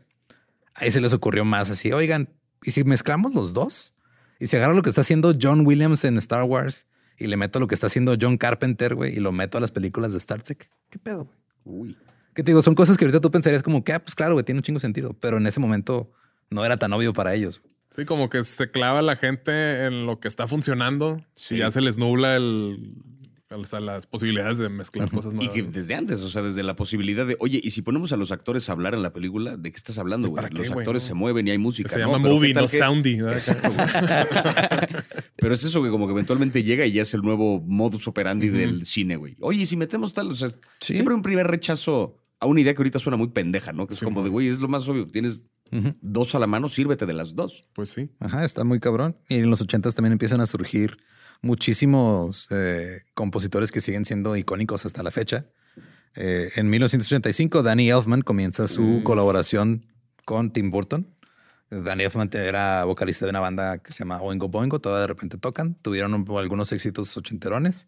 [0.74, 2.28] ahí se les ocurrió más así, oigan,
[2.62, 3.94] ¿y si mezclamos los dos?
[4.38, 6.86] Y si agarro lo que está haciendo John Williams en Star Wars
[7.18, 9.70] y le meto lo que está haciendo John Carpenter, güey, y lo meto a las
[9.70, 11.38] películas de Star Trek, ¿qué pedo, güey?
[11.64, 11.98] Uy.
[12.34, 14.44] Que te digo, son cosas que ahorita tú pensarías como que, ah, pues claro, güey,
[14.44, 16.10] tiene un chingo sentido, pero en ese momento
[16.48, 17.60] no era tan obvio para ellos.
[17.90, 21.56] Sí, como que se clava la gente en lo que está funcionando Sí.
[21.56, 22.94] y ya se les nubla el,
[23.50, 25.54] o sea, las posibilidades de mezclar cosas Y nuevas.
[25.56, 28.30] que desde antes, o sea, desde la posibilidad de, oye, y si ponemos a los
[28.30, 30.42] actores a hablar en la película, ¿de qué estás hablando, Sí, güey?
[30.44, 31.06] ¿para qué, Los actores No.
[31.08, 31.88] se mueven y hay música.
[31.88, 32.06] se ¿no?
[32.06, 33.18] llama Pero ¿qué movie, no que- soundy.
[33.20, 33.70] Exacto.
[35.36, 38.48] Pero es eso que como que eventualmente llega y ya es el nuevo modus operandi
[38.50, 39.36] del cine, güey.
[39.40, 40.48] Oye, y si metemos tal, o sea,
[40.80, 40.94] Sí.
[40.94, 43.86] siempre un primer rechazo a una idea que ahorita suena muy pendeja, ¿no?
[43.86, 45.06] Que es Sí, como de, güey, es lo más obvio.
[45.08, 45.42] Tienes
[46.00, 47.68] Dos a la mano, sírvete de las dos.
[47.72, 48.10] Pues sí.
[48.18, 49.16] Ajá, está muy cabrón.
[49.28, 50.96] Y en los ochentas también empiezan a surgir
[51.42, 55.46] muchísimos eh, compositores que siguen siendo icónicos hasta la fecha.
[56.16, 59.86] Eh, en 1985, Danny Elfman comienza su colaboración
[60.24, 61.06] con Tim Burton.
[61.70, 64.80] Danny Elfman era vocalista de una banda que se llama Oingo Boingo.
[64.80, 65.74] Todas de repente tocan.
[65.82, 67.86] Tuvieron un- algunos éxitos ochenterones.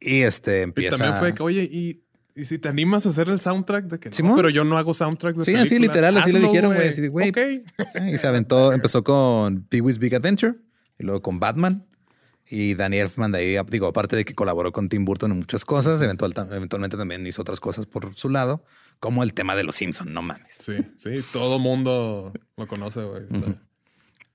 [0.00, 0.96] Y este Y empieza.
[0.98, 4.08] también fue que, oye, y, y si te animas a hacer el soundtrack de que
[4.10, 4.36] no, Simón.
[4.36, 7.64] pero yo no hago soundtracks de Sí, así película, literal, así le dijeron, güey, así.
[8.12, 10.54] Y se aventó, empezó con Pee Wee's Big Adventure
[10.98, 11.86] y luego con Batman.
[12.48, 15.64] Y Danny Elfman de ahí, digo, aparte de que colaboró con Tim Burton en muchas
[15.64, 18.64] cosas, eventual- eventualmente también hizo otras cosas por su lado,
[18.98, 20.52] como el tema de los Simpson, no mames.
[20.52, 23.22] Sí, sí, todo mundo lo conoce, güey.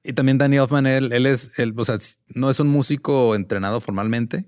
[0.03, 1.97] Y también Danny Elfman, él, él es, él, o sea,
[2.29, 4.45] no es un músico entrenado formalmente.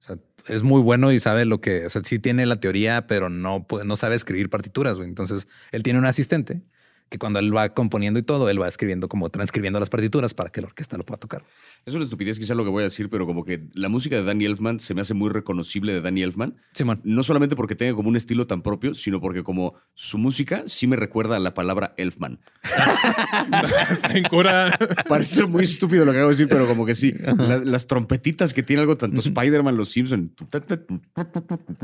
[0.00, 0.16] O sea,
[0.48, 3.66] es muy bueno y sabe lo que, o sea, sí tiene la teoría, pero no,
[3.84, 4.98] no sabe escribir partituras.
[4.98, 6.62] Entonces, él tiene un asistente
[7.08, 10.50] que cuando él va componiendo y todo, él va escribiendo como transcribiendo las partituras para
[10.50, 11.44] que la orquesta lo pueda tocar.
[11.84, 14.22] Es una estupidez quizá lo que voy a decir, pero como que la música de
[14.22, 16.54] Danny Elfman se me hace muy reconocible de Danny Elfman.
[16.74, 17.00] Simón.
[17.02, 20.86] No solamente porque tenga como un estilo tan propio, sino porque como su música sí
[20.86, 22.38] me recuerda a la palabra Elfman.
[24.14, 24.78] En cura.
[25.08, 27.14] Parece ser muy estúpido lo que acabo de decir, pero como que sí.
[27.36, 30.32] La- las trompetitas que tiene algo tanto Spider-Man, los Simpson.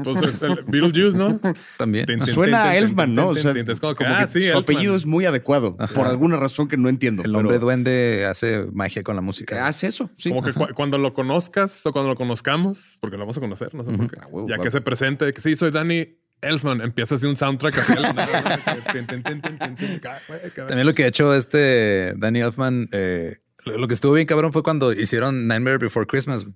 [0.05, 1.41] Pues es el Beetlejuice, ¿no?
[1.77, 2.07] También.
[2.27, 3.29] Suena a Elfman, ¿no?
[3.29, 4.63] O sea, como ah, que sí, su Elfman.
[4.63, 7.23] apellido es muy adecuado por alguna razón que no entiendo.
[7.23, 9.67] El pero hombre duende hace magia con la música.
[9.67, 10.29] hace eso, sí.
[10.31, 13.75] Como que cu- cuando lo conozcas o cuando lo conozcamos, porque lo vamos a conocer,
[13.75, 14.19] no sé por qué.
[14.21, 17.79] Ah, ya que se presente, que sí, soy Danny Elfman, empieza a hacer un soundtrack
[17.79, 17.95] así.
[20.55, 23.37] También lo que ha hecho este Danny Elfman, eh,
[23.67, 26.47] lo, lo que estuvo bien cabrón fue cuando hicieron Nightmare Before Christmas.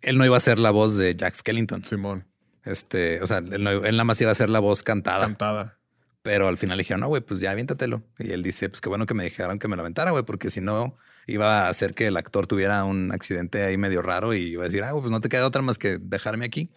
[0.00, 1.84] Él no iba a ser la voz de Jack Skellington.
[1.84, 2.26] Simón,
[2.64, 5.26] Este, o sea, él, no- él nada más iba a ser la voz cantada.
[5.26, 5.78] cantada.
[6.22, 8.02] Pero al final le dijeron, no, güey, pues ya aviéntatelo.
[8.18, 10.48] Y él dice, pues qué bueno que me dijeron que me lo aventara, güey, porque
[10.50, 10.96] si no
[11.26, 14.66] iba a hacer que el actor tuviera un accidente ahí medio raro y iba a
[14.66, 16.70] decir, ah, pues no te queda otra más que dejarme aquí.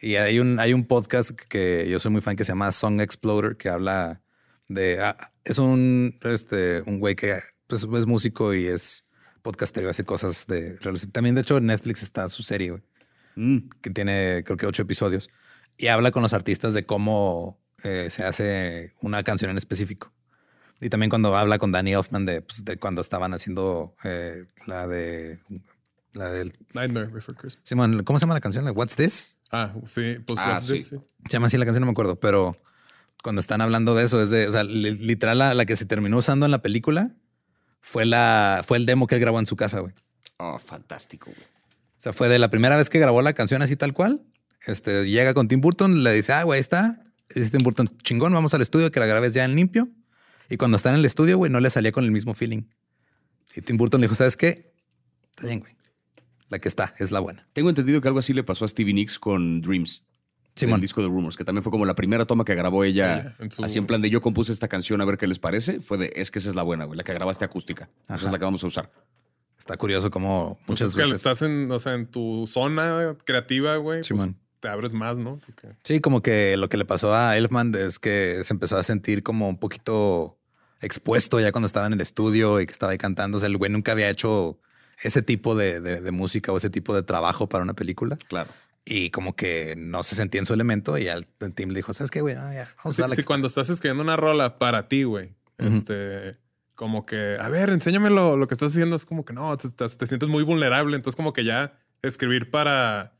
[0.00, 3.00] Y hay un, hay un podcast que yo soy muy fan que se llama Song
[3.00, 4.22] Exploder, que habla
[4.68, 9.06] de, ah, es un, este, un güey que pues, es músico y es
[9.42, 10.76] podcastero, hace cosas de.
[11.12, 12.82] También, de hecho, en Netflix está su serie, güey
[13.36, 13.68] Mm.
[13.82, 15.28] que tiene creo que ocho episodios
[15.76, 20.12] y habla con los artistas de cómo eh, se hace una canción en específico.
[20.80, 24.86] Y también cuando habla con Danny Elfman de, pues, de cuando estaban haciendo eh, la
[24.86, 25.38] de
[26.12, 27.62] la del Nightmare Before Christmas.
[27.66, 28.64] Simón, ¿cómo se llama la canción?
[28.64, 29.36] La What's This?
[29.50, 30.72] Ah, sí, pues Ah, what's sí.
[30.74, 30.88] this?
[30.88, 30.96] Sí.
[31.26, 32.56] Se llama así la canción, no me acuerdo, pero
[33.22, 35.84] cuando están hablando de eso, es de, o sea, li- literal la, la que se
[35.86, 37.10] terminó usando en la película
[37.80, 39.94] fue la, fue el demo que él grabó en su casa, güey.
[40.38, 41.42] Oh, fantástico, güey.
[41.96, 44.22] O sea, fue de la primera vez que grabó la canción así tal cual.
[44.66, 47.02] Este llega con Tim Burton, le dice, ah, güey, ahí está.
[47.34, 49.88] Dice Tim Burton, chingón, vamos al estudio que la grabes ya en limpio.
[50.48, 52.62] Y cuando está en el estudio, güey, no le salía con el mismo feeling.
[53.54, 54.72] Y Tim Burton le dijo, ¿sabes qué?
[55.30, 55.74] Está bien, güey.
[56.48, 57.48] La que está es la buena.
[57.52, 60.04] Tengo entendido que algo así le pasó a Stevie Nicks con Dreams.
[60.54, 60.76] Simón.
[60.76, 63.20] El disco de Rumors, que también fue como la primera toma que grabó ella.
[63.20, 65.38] Ella, en su- Así en plan de yo compuse esta canción a ver qué les
[65.38, 65.80] parece.
[65.80, 67.90] Fue de es que esa es la buena, güey, la que grabaste acústica.
[68.04, 68.90] Esa es la que vamos a usar.
[69.58, 71.16] Está curioso como Pues muchas es que veces.
[71.16, 73.98] estás en, o sea, en tu zona creativa, güey.
[73.98, 74.38] pues Simón.
[74.66, 75.38] Te abres más, ¿no?
[75.46, 78.82] Porque- Sí, como que lo que le pasó a Elfman es que se empezó a
[78.82, 80.38] sentir como un poquito
[80.80, 83.36] expuesto ya cuando estaba en el estudio y que estaba ahí cantando.
[83.36, 84.58] O sea, el güey nunca había hecho
[85.02, 88.16] ese tipo de, de- de música o ese tipo de trabajo para una película.
[88.28, 88.50] Claro.
[88.84, 92.10] Y como que no se sentía en su elemento y al team le dijo, ¿sabes
[92.10, 92.34] qué, güey?
[92.36, 96.36] Ah, ya, vamos Sí, a cuando estás escribiendo una rola para ti, güey, este,
[96.74, 98.94] como que, a ver, enséñame lo, lo que estás haciendo.
[98.96, 100.94] Es como que no, te, te- te sientes muy vulnerable.
[100.96, 103.15] Entonces, como que ya escribir para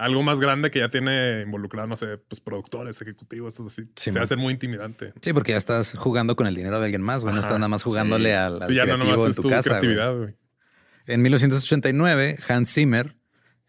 [0.00, 4.04] algo más grande que ya tiene involucrado, no sé, pues productores, ejecutivos, eso sí, Sí,
[4.10, 4.22] se man.
[4.22, 5.12] hace muy intimidante.
[5.22, 7.34] Sí, porque ya estás jugando con el dinero de alguien más, güey.
[7.34, 9.70] No estás nada más jugándole al, al Sí, ya creativo en tu tu casa.
[9.70, 9.80] güey.
[9.80, 10.34] creatividad, güey.
[11.06, 13.16] En 1989, Hans Zimmer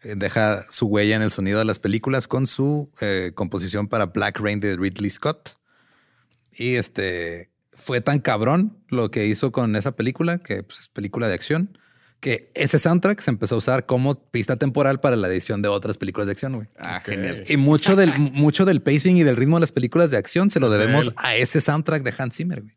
[0.02, 4.06] eh, deja su huella en el sonido de las películas con su eh, composición para
[4.06, 5.50] Black Rain de Ridley Scott.
[6.56, 11.26] Y este fue tan cabrón lo que hizo con esa película, que pues, es película
[11.28, 11.78] de acción,
[12.22, 15.98] que ese soundtrack se empezó a usar como pista temporal para la edición de otras
[15.98, 16.68] películas de acción, güey.
[16.78, 17.42] Ah, genial.
[17.48, 20.60] Y mucho del, mucho del pacing y del ritmo de las películas de acción se
[20.60, 22.72] lo debemos a ese soundtrack de Hans Zimmer, güey.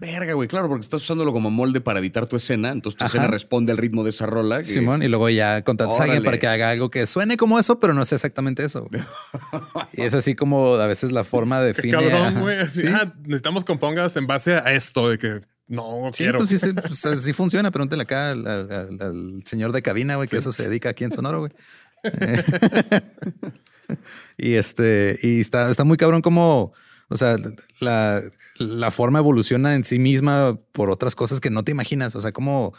[0.00, 2.70] Verga, güey, claro, porque estás usándolo como molde para editar tu escena.
[2.72, 3.08] Entonces tu Ajá.
[3.18, 4.58] escena responde al ritmo de esa rola.
[4.58, 7.60] que- Simón, y luego ya contratas a alguien para que haga algo que suene como
[7.60, 8.88] eso, pero no es exactamente eso.
[8.90, 9.00] güey.
[9.92, 11.92] y es así como a veces la forma Qué define.
[11.92, 12.40] cabrón, ajá.
[12.40, 12.66] güey.
[12.68, 15.40] Sí, ah, necesitamos compongas en base a esto de que
[15.72, 16.38] no Sí, quiero.
[16.38, 17.70] pues sí, sí, pues, así funciona.
[17.70, 21.04] Pregúntale acá al, al- al- al señor de cabina, güey, que eso se dedica aquí
[21.04, 21.52] en Sonoro, güey.
[22.04, 22.42] Eh,
[24.36, 26.72] y este, y está, está muy cabrón como,
[27.08, 27.36] o sea,
[27.80, 28.22] la,
[28.58, 32.16] la forma evoluciona en sí misma por otras cosas que no te imaginas.
[32.16, 32.72] O sea, como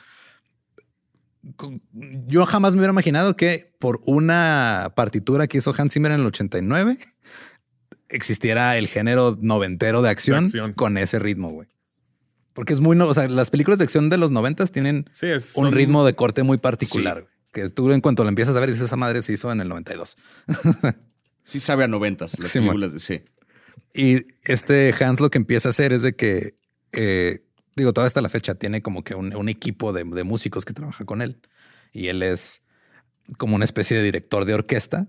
[1.56, 1.80] co-
[2.28, 6.26] yo jamás me hubiera imaginado que por una partitura que hizo Hans Zimmer en el
[6.28, 6.98] 89
[8.10, 10.74] existiera el género noventero de acción, De acción.
[10.74, 11.68] con ese ritmo, güey.
[12.54, 15.28] Porque es muy, no, o sea, las películas de acción de los noventas tienen Sí,
[15.28, 17.50] es un son- ritmo de corte muy particular, Sí.
[17.52, 19.70] que tú en cuanto lo empiezas a ver dices esa madre se hizo en el
[19.70, 20.18] 92.
[21.46, 23.22] Sí sabe a noventas las Sí, películas de sí.
[23.94, 26.56] Y este Hans lo que empieza a hacer es de que,
[26.94, 27.40] eh,
[27.76, 30.72] digo, toda hasta la fecha tiene como que un, un equipo de, de músicos que
[30.74, 31.42] trabaja con él.
[31.92, 32.62] Y él es
[33.38, 35.08] como una especie de director de orquesta,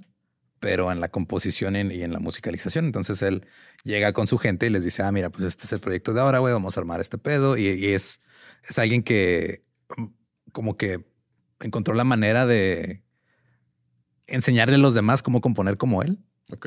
[0.64, 2.86] pero en la composición y en la musicalización.
[2.86, 3.46] Entonces él
[3.82, 6.20] llega con su gente y les dice, ah, mira, pues este es el proyecto de
[6.22, 7.58] ahora, güey, vamos a armar este pedo.
[7.58, 8.20] Y, y es,
[8.66, 9.62] es alguien que
[9.96, 10.06] mm,
[10.52, 11.04] como que
[11.60, 13.02] encontró la manera de
[14.26, 16.18] enseñarle a los demás cómo componer como él
[16.52, 16.66] Ok.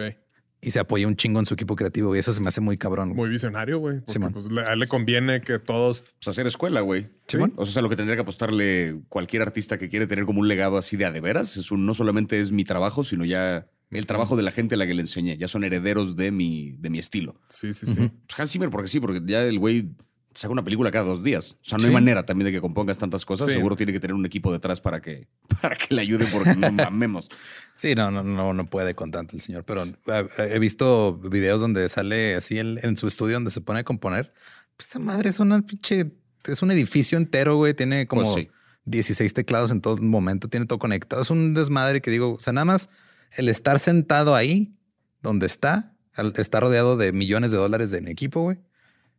[0.61, 2.77] y se apoya un chingo en su equipo creativo y eso se me hace muy
[2.77, 3.09] cabrón.
[3.09, 3.17] güey.
[3.17, 3.97] Muy visionario, güey.
[3.99, 4.33] Porque Simón.
[4.33, 6.03] pues, le- a él le conviene que todos.
[6.03, 7.09] Pues hacer escuela, güey.
[7.27, 7.53] Simón.
[7.55, 10.77] O sea, lo que tendría que apostarle cualquier artista que quiere tener como un legado
[10.77, 11.57] así de a de veras.
[11.57, 14.77] Es un, no solamente es mi trabajo, sino ya el trabajo de la gente a
[14.77, 15.37] la que le enseñé.
[15.37, 17.39] Ya son herederos de mi, de mi estilo.
[17.49, 17.95] Sí, sí, sí.
[17.95, 19.89] Pues Hans Zimmer, porque sí, porque ya el güey
[20.33, 21.53] saca una película cada dos días.
[21.61, 23.47] O sea, no hay manera también de que compongas tantas cosas.
[23.47, 23.53] Sí.
[23.53, 25.27] Seguro tiene que tener un equipo detrás para que,
[25.61, 27.29] para que le ayude porque no mamemos.
[27.75, 31.61] Sí, no, no, no, no puede con tanto el señor, pero eh, he visto videos
[31.61, 34.33] donde sale así en, en su estudio donde se pone a componer.
[34.75, 36.11] Pues esa madre es una pinche,
[36.45, 37.73] es un edificio entero, güey.
[37.73, 38.51] Tiene como Pues sí.
[38.85, 41.21] 16 teclados en todo momento, tiene todo conectado.
[41.21, 42.89] Es un desmadre que digo, o sea, nada más
[43.35, 44.73] el estar sentado ahí
[45.21, 45.95] donde está,
[46.37, 48.59] está rodeado de millones de dólares de en equipo, güey.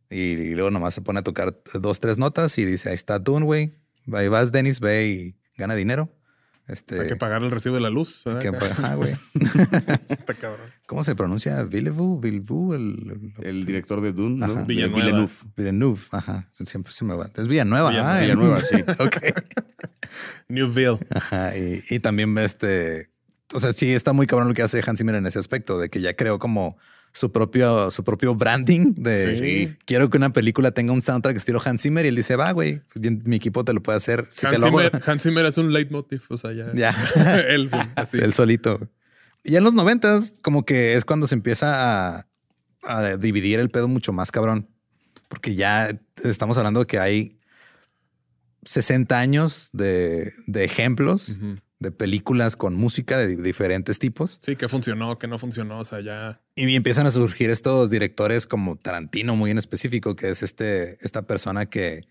[0.09, 3.19] Y, y luego nomás se pone a tocar dos, tres notas y dice, ahí está
[3.19, 3.73] Dune, güey.
[4.11, 6.11] Ahí vas, Dennis, ve y gana dinero.
[6.67, 8.21] Este, Hay que pagar el recibo de la luz.
[8.25, 8.41] ¿verdad?
[8.41, 9.15] que- ajá, güey.
[10.09, 10.67] Está cabrón.
[10.87, 11.61] ¿Cómo se pronuncia?
[11.63, 14.65] Villevue, Villevue, el, el- El director de Dune, ¿no?
[14.65, 15.05] Villanueva.
[15.05, 15.33] Villeneuve.
[15.57, 15.99] Villeneuve.
[16.11, 16.47] Ajá.
[16.51, 17.29] Siempre se me va.
[17.35, 17.89] Es Villanueva.
[17.89, 18.13] Villanueva.
[18.15, 18.75] ah, el- Villanueva, sí.
[18.99, 19.17] ok.
[20.47, 20.99] Newville.
[21.13, 21.55] Ajá.
[21.57, 23.09] Y, y también este,
[23.53, 25.89] o sea, sí está muy cabrón lo que hace Hans Zimmer en ese aspecto de
[25.89, 26.77] que ya creó como
[27.11, 29.77] su propio, su propio branding de Sí.
[29.85, 32.81] quiero que una película tenga un soundtrack estilo Hans Zimmer y él dice, va, güey,
[33.25, 34.25] mi equipo te lo puede hacer.
[34.29, 36.21] Si te Hans hago- Zimmer, Hans Zimmer es un leitmotiv.
[36.29, 36.71] O sea, ya.
[36.75, 36.95] Ya.
[37.49, 38.19] Él, así.
[38.19, 38.79] El solito.
[39.43, 42.27] Y en los noventas, como que es cuando se empieza a,
[42.83, 44.67] a dividir el pedo mucho más cabrón.
[45.29, 45.89] Porque ya
[46.23, 47.38] estamos hablando de que hay
[48.69, 51.37] 60 años de, de ejemplos
[51.79, 54.37] de películas con música de di- diferentes tipos.
[54.43, 55.79] Sí, que funcionó, que no funcionó.
[55.79, 56.39] O sea, ya.
[56.55, 61.23] Y empiezan a surgir estos directores como Tarantino, muy en específico, que es este, esta
[61.23, 62.01] persona que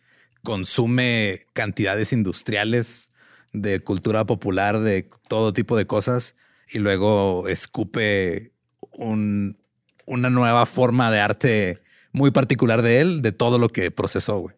[0.43, 3.13] consume cantidades industriales
[3.53, 6.35] de cultura popular, de todo tipo de cosas,
[6.73, 8.53] y luego escupe
[8.93, 9.59] un-
[10.07, 11.79] una nueva forma de arte
[12.11, 14.57] muy particular de él, de todo lo que procesó, güey.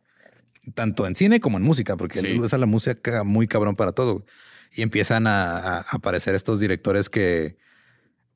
[0.74, 2.38] Tanto en cine como en música, porque Sí.
[2.38, 4.24] usa la música muy cabrón para todo.
[4.72, 7.56] Y empiezan a, a aparecer estos directores que,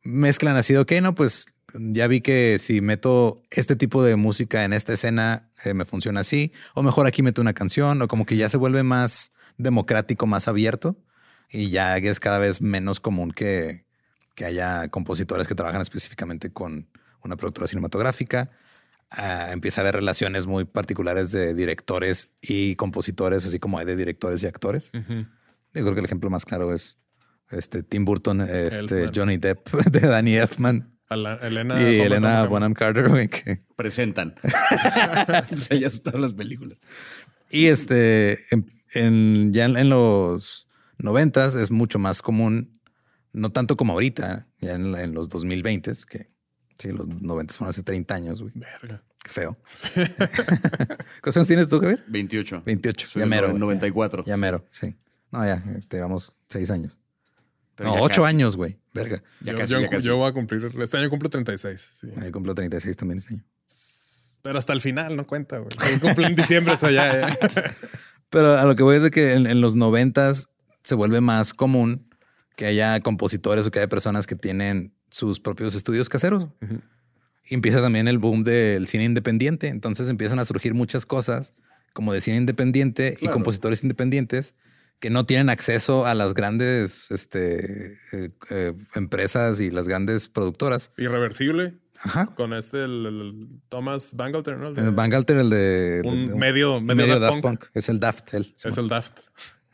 [0.05, 4.73] mezclan así ok, no, pues ya vi que si meto este tipo de música en
[4.73, 8.37] esta escena, eh, me funciona así, o mejor aquí meto una canción, o como que
[8.37, 10.97] ya se vuelve más democrático, más abierto,
[11.51, 13.87] y ya es cada vez menos común que,
[14.35, 16.89] que haya compositores que trabajan específicamente con
[17.23, 18.51] una productora cinematográfica.
[19.11, 23.95] Ah, empieza a haber relaciones muy particulares de directores y compositores, así como hay de
[23.97, 24.91] directores y actores.
[24.93, 25.03] Yo
[25.83, 26.99] creo que el ejemplo más claro es
[27.51, 29.13] este Tim Burton, este Elfman.
[29.15, 32.45] Johnny Depp de Danny Elfman A la- Elena, y Elena.
[32.47, 33.29] Bonham Carter.
[33.31, 34.35] que- Presentan.
[34.43, 36.79] o sea, ya están las películas.
[37.51, 40.67] Y este en, en- ya en, en los
[40.99, 42.81] noventas es mucho más común
[43.33, 46.27] No tanto como ahorita, ya en, en los 2020, que
[46.85, 48.53] sí, los 90 fueron hace 30 años, güey.
[48.55, 49.03] Verga.
[49.23, 49.57] Qué feo.
[51.23, 52.05] ¿Cuántos años tienes tú, Javier?
[52.09, 52.63] 28.
[52.65, 53.09] 28.
[53.11, 53.49] Soy ya mero.
[53.49, 53.61] noven- güey.
[53.61, 54.25] 94.
[54.27, 54.95] Ya mero, sí.
[55.31, 56.99] No, ya, te llevamos 6 años.
[57.75, 58.35] Pero no, ya 8 casi.
[58.35, 58.79] años, güey.
[58.93, 59.23] Verga.
[59.41, 60.07] Ya yo, casi, yo- ya casi.
[60.07, 60.71] yo voy a cumplir.
[60.81, 61.81] Este año cumplo 36.
[62.01, 62.09] Sí.
[62.21, 63.45] Ahí cumplo 36 también este año.
[64.43, 65.71] Pero hasta el final no cuenta, güey.
[65.95, 67.29] Yo Cumplo en diciembre, eso ya.
[67.31, 67.39] ya.
[68.31, 70.51] Pero a lo que voy es de que en, en los noventas
[70.83, 72.09] se vuelve más común
[72.57, 76.49] que haya compositores o que haya personas que tienen sus propios estudios caseros.
[77.45, 79.69] Y empieza también el boom del cine independiente.
[79.69, 81.55] Entonces empiezan a surgir muchas cosas
[81.93, 84.55] como de cine independiente y compositores independientes
[84.99, 90.91] que no tienen acceso a las grandes este, eh, eh, empresas y las grandes productoras.
[90.97, 91.75] Irreversible.
[92.03, 92.27] Ajá.
[92.35, 94.69] Con este, el, el Thomas Bangalter, ¿no?
[94.69, 96.03] El de- El Van Galter, el de...
[96.05, 97.67] Un de- medio- medio Daft Punk.
[97.73, 98.53] Es el Daft, él.
[98.65, 99.19] es el Daft.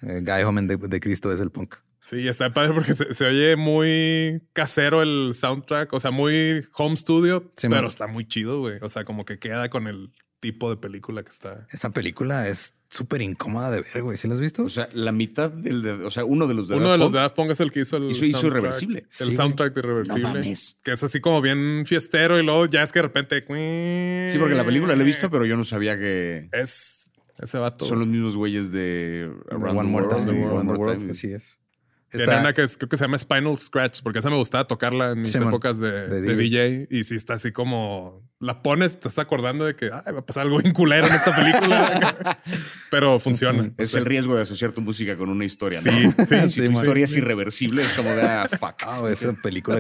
[0.03, 1.76] Eh, Guy Homan de, de Cristo es el punk.
[2.03, 6.96] Sí, está padre porque se, se oye muy casero el soundtrack, o sea, muy home
[6.96, 7.86] studio, Sí, pero man.
[7.86, 8.78] está muy chido, güey.
[8.80, 11.66] O sea, como que queda con el tipo de película que está.
[11.70, 14.16] Esa película es súper incómoda de ver, güey.
[14.16, 14.64] ¿Sí la has visto?
[14.64, 15.82] O sea, la mitad del.
[15.82, 17.61] de- o sea, uno de los de Uno Daft de los de Daft Punk es
[17.61, 18.46] el que hizo el Hizo- hizo.
[18.46, 19.01] Irreversible.
[19.20, 20.22] El Sí, soundtrack de Irreversible.
[20.22, 20.78] No mames.
[20.82, 23.44] Que es así como bien fiestero y luego ya es que de repente.
[24.30, 27.84] Sí, porque la película la he visto, pero yo no sabía que Es ese vato.
[27.84, 30.44] son los mismos güeyes de Around One the More World, Time.
[30.46, 31.11] One One More Time.
[31.11, 31.59] Así es.
[32.11, 35.20] Tiene una que creo que se llama Spinal Scratch, porque esa me gustaba tocarla en
[35.20, 36.88] mis Sí, épocas de, De de DJ.
[36.90, 40.24] Y sí está así como la pones, te estás acordando de que "Ay, va a
[40.26, 42.38] pasar algo bien culero en esta película.
[42.91, 43.70] Pero funciona.
[43.76, 46.12] Es O sea, el riesgo de asociar tu música con una historia, Sí, ¿no?
[46.26, 48.74] sí, si sí, tu historia es irreversible, es como de ah, fuck.
[48.86, 49.78] Ah, güey, esa película.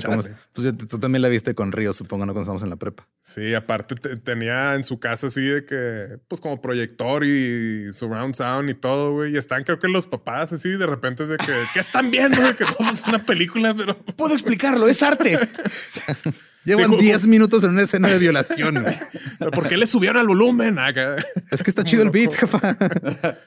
[0.52, 2.32] Pues yo- tú también la viste con Río, supongo, ¿no?
[2.34, 3.08] Cuando estábamos en la prepa.
[3.22, 8.34] Sí, aparte te- tenía en su casa así de que, pues como proyector y surround
[8.34, 9.32] sound y todo, güey.
[9.34, 12.40] Y están, creo que los papás así, de repente es de que, ¿qué están viendo?
[12.42, 15.38] De que vamos a una película, pero Puedo explicarlo, es arte.
[16.64, 18.82] Llevan ju- 10 minutos en una escena de violación.
[18.82, 18.96] güey.
[19.38, 20.78] ¿pero ¿por qué le subieron al volumen?
[20.78, 21.16] Acá.
[21.50, 22.76] es que está chido el beat, jefa.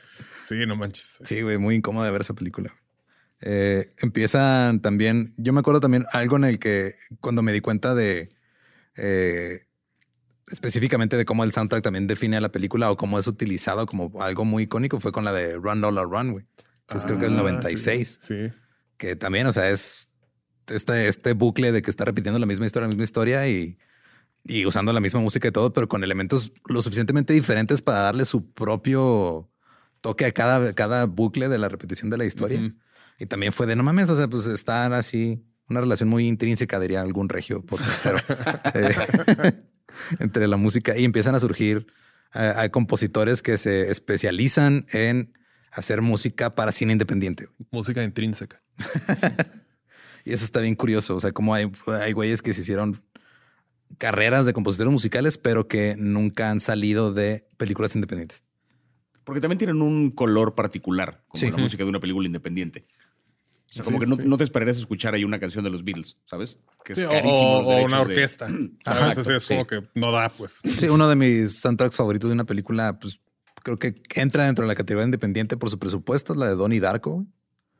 [0.45, 1.19] Sí, no manches.
[1.23, 2.73] Sí, güey, muy incómoda de ver esa película.
[3.39, 7.95] Eh, empiezan también, yo me acuerdo también algo en el que cuando me di cuenta
[7.95, 8.29] de
[8.97, 9.61] eh,
[10.51, 14.21] específicamente de cómo el soundtrack también define a la película o cómo es utilizado como
[14.21, 16.45] algo muy icónico fue con la de Run Dollar Run, güey.
[16.87, 18.51] Que es creo que el Ah, 96, Sí.
[18.97, 20.11] que también, o sea, es
[20.67, 23.77] este, este bucle de que está repitiendo la misma historia, la misma historia y,
[24.43, 28.25] y usando la misma música y todo, pero con elementos lo suficientemente diferentes para darle
[28.25, 29.49] su propio
[30.01, 32.59] toque a cada, cada bucle de la repetición de la historia.
[32.59, 32.75] Ujú.
[33.19, 36.79] Y también fue de no mames, o sea, pues estar así, una relación muy intrínseca,
[36.79, 38.17] diría algún regio podcastero,
[38.73, 38.93] eh,
[40.19, 41.87] entre la música y empiezan a surgir
[42.33, 45.33] eh, hay compositores que se especializan en
[45.71, 47.47] hacer música para cine independiente.
[47.71, 48.61] Música intrínseca.
[50.25, 51.15] Y eso está bien curioso.
[51.15, 53.01] O sea, como hay, hay güeyes que se hicieron
[53.97, 58.43] carreras de compositores musicales, pero que nunca han salido de películas independientes.
[59.23, 61.51] Porque también tienen un color particular, como Sí.
[61.51, 62.85] la música de una película independiente.
[63.69, 64.23] O sea, como Sí, que no, sí.
[64.25, 66.59] no te esperarías escuchar ahí una canción de los Beatles, ¿sabes?
[66.85, 68.47] Que es Sí, carísimo o una de- orquesta.
[68.85, 69.01] ¿Sabes?
[69.17, 69.53] Exacto, Así es sí.
[69.53, 70.59] como que no da, pues.
[70.77, 73.19] Sí, uno de mis soundtracks favoritos de una película, pues
[73.63, 76.79] creo que entra dentro de la categoría independiente por su presupuesto, es la de Donnie
[76.79, 77.25] Darko.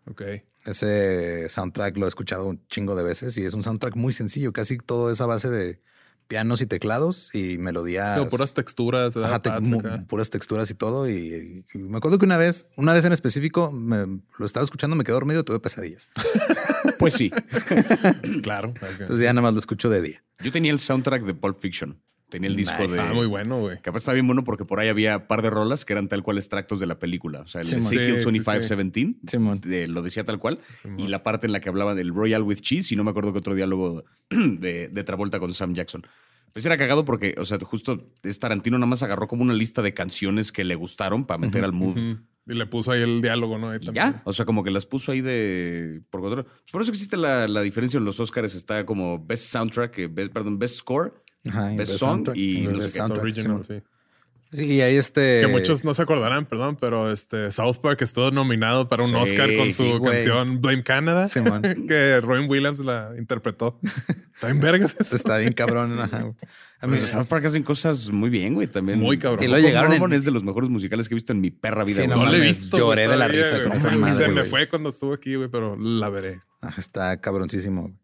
[0.09, 0.21] Ok.
[0.65, 4.53] Ese soundtrack lo he escuchado un chingo de veces y es un soundtrack muy sencillo,
[4.53, 5.81] casi todo es a base de
[6.27, 8.11] pianos y teclados y melodías.
[8.13, 9.15] Es como puras texturas.
[9.17, 10.05] Ajá, te- acá.
[10.07, 11.09] puras texturas y todo.
[11.09, 14.95] Y, y me acuerdo que una vez, una vez en específico, me- lo estaba escuchando,
[14.95, 16.07] me quedé dormido y tuve pesadillas.
[16.99, 17.31] Pues sí.
[18.43, 18.73] Claro.
[18.99, 20.23] Entonces ya nada más lo escucho de día.
[20.41, 22.01] Yo tenía el soundtrack de Pulp Fiction.
[22.33, 22.93] Tenía el disco Nice.
[22.95, 22.99] de.
[22.99, 23.75] Ah, muy bueno, güey.
[23.75, 26.07] Que aparte estaba bien bueno porque por ahí había un par de rolas que eran
[26.09, 27.41] tal cual extractos de la película.
[27.41, 27.75] O sea, el Sí.
[27.75, 29.61] Ezekiel Sí, sí, 2517 Simón.
[29.61, 30.59] de- lo decía tal cual.
[30.81, 30.99] Simón.
[30.99, 33.33] y la parte en la que hablaba del Royal with Cheese, y no me acuerdo
[33.33, 36.05] que otro diálogo de, de Travolta con Sam Jackson.
[36.53, 39.81] Pues era cagado porque, o sea, justo es Tarantino nada más agarró como una lista
[39.81, 41.97] de canciones que le gustaron para meter al mood.
[42.45, 43.69] Y le puso ahí el diálogo, ¿no?
[43.69, 46.19] Ahí ya, o sea, como que las puso ahí de por.
[46.21, 48.53] Pues por eso existe la, la diferencia en los Oscars.
[48.53, 51.22] Está como Best Soundtrack, eh, best- perdón, Best Score.
[51.49, 53.81] Ajá, Best song y no sé qué, original, sí.
[54.51, 55.41] Sí, y ahí este.
[55.41, 59.15] Que muchos no se acordarán, perdón, pero este South Park estuvo nominado para un Sí,
[59.15, 61.25] Oscar con sí, su canción Blame Canada,
[61.87, 63.79] que Robin Williams la interpretó.
[64.35, 64.95] Está en vergas.
[65.11, 65.99] Está bien cabrón.
[65.99, 66.33] ajá.
[66.81, 68.99] A mí, South Park hacen cosas muy bien, güey, también.
[68.99, 69.43] Muy cabrón.
[69.43, 71.83] Y luego llegaron en- es de los mejores musicales que he visto en mi perra
[71.83, 72.01] vida.
[72.03, 72.07] Sí.
[72.07, 72.77] No, no la he visto.
[72.77, 74.45] lloré güey, de la todavía, risa con esa madre, Se me güey.
[74.49, 76.41] fue cuando estuvo aquí, güey, pero la veré.
[76.61, 77.97] Ajá, Está cabroncísimo.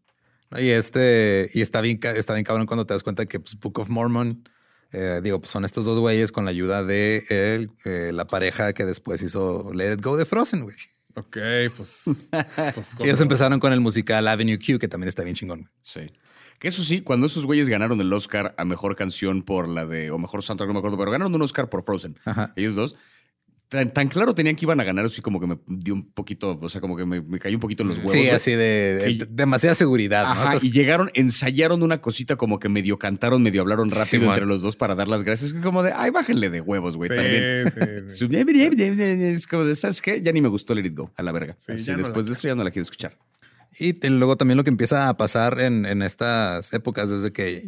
[0.56, 3.78] Y este, y está bien, está bien cabrón cuando te das cuenta que pues, Book
[3.78, 4.48] of Mormon,
[4.92, 8.72] eh, digo, pues son estos dos güeyes con la ayuda de él, eh, la pareja
[8.72, 10.76] que después hizo Let It Go de Frozen, güey.
[11.14, 11.38] Ok,
[11.76, 12.04] pues.
[12.74, 15.60] pues ellos empezaron con el musical Avenue Q, que también está bien chingón.
[15.60, 15.70] güey.
[15.82, 16.12] Sí.
[16.58, 20.10] Que eso sí, cuando esos güeyes ganaron el Oscar a mejor canción por la de,
[20.10, 22.18] o mejor soundtrack, no me acuerdo, pero ganaron un Oscar por Frozen.
[22.24, 22.52] Ajá.
[22.54, 22.96] Ellos dos.
[23.70, 26.58] Tan, tan claro tenían que iban a ganar, así como que me dio un poquito,
[26.60, 28.10] o sea, como que me, me cayó un poquito en los huevos.
[28.12, 30.24] Sí, así de, Que- demasiada seguridad.
[30.24, 30.30] ¿no?
[30.32, 34.30] Ajá, Entonces, y llegaron, ensayaron una cosita como que medio cantaron, medio hablaron rápido Simón.
[34.30, 35.54] entre los dos para dar las gracias.
[35.54, 37.70] Como de, ay, bájenle de huevos, güey, Sí, también.
[38.08, 38.26] sí, sí.
[39.30, 40.20] Es como de, ¿sabes qué?
[40.20, 41.54] Ya ni me gustó Let It Go, a la verga.
[41.58, 43.16] Sí, Así, no después la- de eso ya no la quiero escuchar.
[43.78, 47.62] Y te- luego también lo que empieza a pasar en, en estas épocas, desde que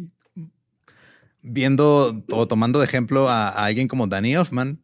[1.41, 4.79] viendo o tomando de ejemplo a, a alguien como Danny Elfman,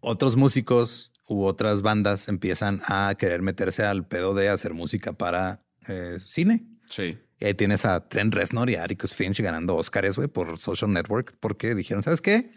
[0.00, 5.62] otros músicos u otras bandas empiezan a querer meterse al pedo de hacer música para
[5.86, 6.64] eh, cine.
[6.88, 7.18] Sí.
[7.40, 10.92] Y ahí tienes a Trent Reznor y a Atticus Finch ganando Oscars, güey, por Social
[10.92, 12.50] Network, porque dijeron, ¿sabes qué?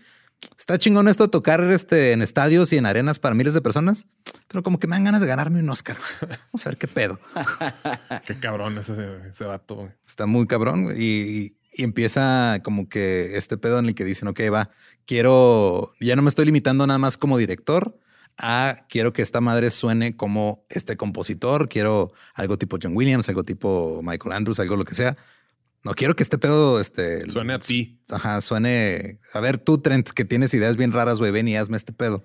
[0.58, 4.08] Está chingón esto de tocar este, en estadios y en arenas para miles de personas,
[4.48, 5.98] pero como que me dan ganas de ganarme un Oscar.
[6.22, 7.20] Vamos a ver qué pedo.
[8.26, 8.94] Qué cabrón ese,
[9.30, 9.76] ese vato.
[9.76, 9.90] güey.
[10.08, 14.40] Está muy cabrón y, y empieza como que este pedo en el que dicen, ok,
[14.52, 14.72] va,
[15.06, 17.98] quiero, ya no me estoy limitando nada más como director
[18.38, 23.44] a quiero que esta madre suene como este compositor, quiero algo tipo John Williams, algo
[23.44, 25.18] tipo Michael Andrews, algo lo que sea.
[25.84, 28.00] No quiero que este pedo este, Suene a ti.
[28.10, 29.20] Ajá, suene.
[29.34, 32.24] A ver, tú, Trent, que tienes ideas bien raras, güey, ven y hazme este pedo.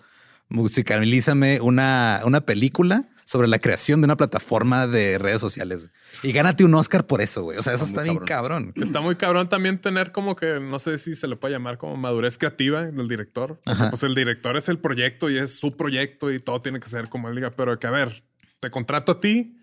[0.48, 5.90] Musicalízame una, una película sobre la creación de una plataforma de redes sociales.
[6.22, 7.58] Y gánate un Oscar por eso, güey.
[7.58, 8.72] O sea, eso Está bien cabrón.
[8.76, 11.96] Está muy cabrón también tener como que, no sé si se le puede llamar como
[11.96, 13.60] madurez creativa del director.
[13.90, 17.08] Pues el director es el proyecto y es su proyecto y todo tiene que ser
[17.08, 17.50] como él diga.
[17.50, 18.22] Pero que a ver,
[18.60, 19.58] te contrato a ti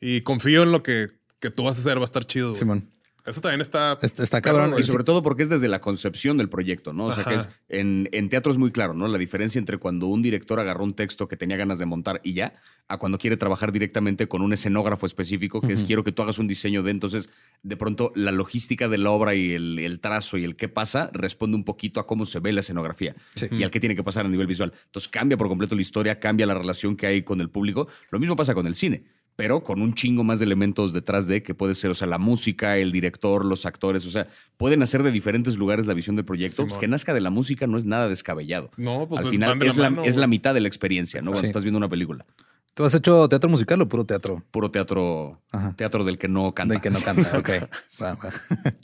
[0.00, 1.08] y confío en lo que,
[1.40, 2.54] que tú vas a hacer, va a estar chido.
[2.54, 2.90] Simón.
[3.28, 3.98] Eso también está.
[4.02, 4.74] Está, está cabrón.
[4.78, 7.06] Y sobre todo porque es desde la concepción del proyecto, ¿no?
[7.06, 7.30] O sea, Ajá.
[7.30, 9.06] que es en, en teatro es muy claro, ¿no?
[9.08, 12.34] La diferencia entre cuando un director agarró un texto que tenía ganas de montar y
[12.34, 12.54] ya,
[12.88, 16.38] a cuando quiere trabajar directamente con un escenógrafo específico, que es quiero que tú hagas
[16.38, 16.90] un diseño de.
[16.90, 17.28] Entonces,
[17.62, 21.10] de pronto, la logística de la obra y el, el trazo y el qué pasa
[21.12, 23.46] responde un poquito a cómo se ve la escenografía Sí.
[23.50, 24.72] y al qué tiene que pasar a nivel visual.
[24.86, 27.88] Entonces, cambia por completo la historia, cambia la relación que hay con el público.
[28.10, 29.02] Lo mismo pasa con el cine
[29.38, 32.18] pero con un chingo más de elementos detrás de que puede ser, o sea, la
[32.18, 34.26] música, el director, los actores, o sea,
[34.56, 36.66] pueden hacer de diferentes lugares la visión del proyecto.
[36.66, 38.72] Pues que nazca de la música no es nada descabellado.
[38.76, 41.26] No, pues Al final la es la, es mitad de la experiencia, ¿no?
[41.30, 41.46] Cuando Sí.
[41.46, 42.26] estás viendo una película.
[42.74, 44.42] ¿Tú has hecho teatro musical o puro teatro?
[44.50, 45.72] Puro teatro, Ajá.
[45.76, 46.74] teatro del que no canta.
[46.74, 47.38] Del que no canta.
[47.38, 47.48] Ok.
[48.02, 48.30] Va, va.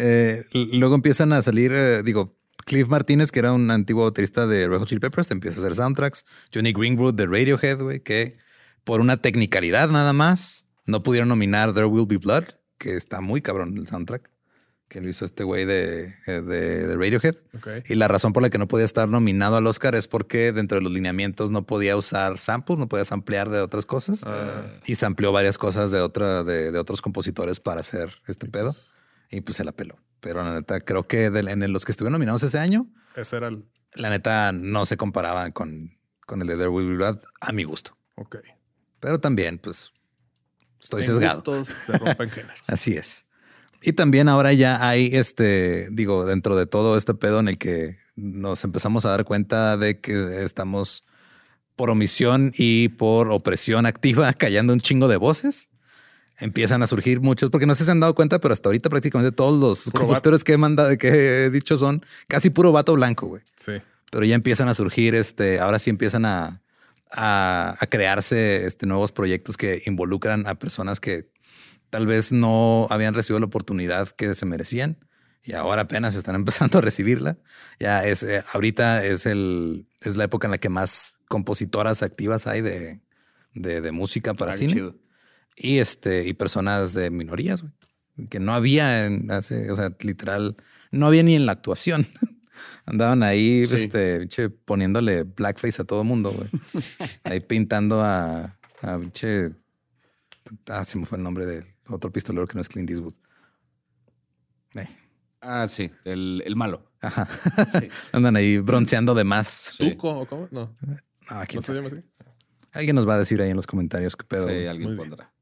[0.00, 0.44] Eh,
[0.74, 4.78] luego empiezan a salir, eh, digo, Cliff Martínez, que era un antiguo baterista de Red
[4.78, 6.24] Hot Chili Peppers, te empieza a hacer soundtracks.
[6.54, 8.36] Johnny Greenwood de Radiohead, güey, que
[8.88, 12.44] por una technicalidad nada más no pudieron nominar There Will Be Blood,
[12.78, 14.30] que está muy cabrón el soundtrack,
[14.88, 17.34] que lo hizo este güey de, eh, de- de Radiohead.
[17.54, 17.68] Ok.
[17.90, 20.78] Y la razón por la que no podía estar nominado al Oscar es porque dentro
[20.78, 24.22] de los lineamientos no podía usar samples, no podía samplear de otras cosas.
[24.86, 28.74] Y se amplió varias cosas de, otra, de, de otros compositores para hacer este pedo.
[29.30, 29.96] Y pues se la peló.
[30.20, 33.48] Pero la neta, creo que de- en los que estuvieron nominados ese año, Ese era
[33.48, 33.66] el.
[33.92, 37.64] la neta no se comparaban con, con el de There Will Be Blood a mi
[37.64, 37.98] gusto.
[38.14, 38.36] Ok.
[39.00, 39.92] Pero también, pues,
[40.80, 41.36] estoy En sesgado.
[41.36, 42.60] gustos se rompen géneros.
[42.66, 43.26] Así es.
[43.80, 47.96] Y también ahora ya hay este, digo, dentro de todo este pedo en el que
[48.16, 51.04] nos empezamos a dar cuenta de que estamos
[51.76, 55.68] por omisión y por opresión activa callando un chingo de voces.
[56.40, 58.90] Empiezan a surgir muchos, porque no sé si se han dado cuenta, pero hasta ahorita
[58.90, 61.08] prácticamente todos los compositores que he mandado, que
[61.44, 63.42] he dicho son casi puro vato blanco, güey.
[63.56, 63.72] Sí.
[64.10, 66.62] Pero ya empiezan a surgir, este, ahora sí empiezan a,
[67.12, 71.30] a, a crearse este, nuevos proyectos que involucran a personas que
[71.90, 74.98] tal vez no habían recibido la oportunidad que se merecían
[75.42, 77.38] y ahora apenas están empezando a recibirla.
[77.80, 82.46] Ya es, eh, ahorita es el, es la época en la que más compositoras activas
[82.46, 83.00] hay de,
[83.54, 84.96] de, de música para Ah, cine chido.
[85.56, 87.64] y este, y personas de minorías,
[88.30, 90.56] que no había en hace, o sea, literal,
[90.90, 92.06] no había ni en la actuación.
[92.90, 93.74] Andaban ahí, Sí.
[93.84, 96.48] este, pinche, poniéndole blackface a todo mundo, güey.
[97.24, 99.50] ahí pintando a, a pinche,
[100.68, 103.14] ah, se me fue el nombre del otro pistolero que no es Clint Eastwood.
[104.76, 104.88] Eh,
[105.40, 106.90] Ah, sí, el, el malo.
[107.00, 107.28] Ajá.
[107.78, 107.88] Sí.
[108.12, 109.74] Andan ahí bronceando de más.
[109.76, 109.90] Sí.
[109.90, 110.48] ¿Tuco o cómo?
[110.50, 110.74] No.
[110.80, 111.78] No, quién ¿No se sabe.
[111.82, 112.04] llama así?
[112.72, 114.48] Alguien nos va a decir ahí en los comentarios qué pedo.
[114.48, 115.10] Sí, alguien Muy bien.
[115.10, 115.32] pondrá.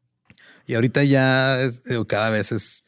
[0.66, 2.84] Y ahorita ya es- digo, cada vez es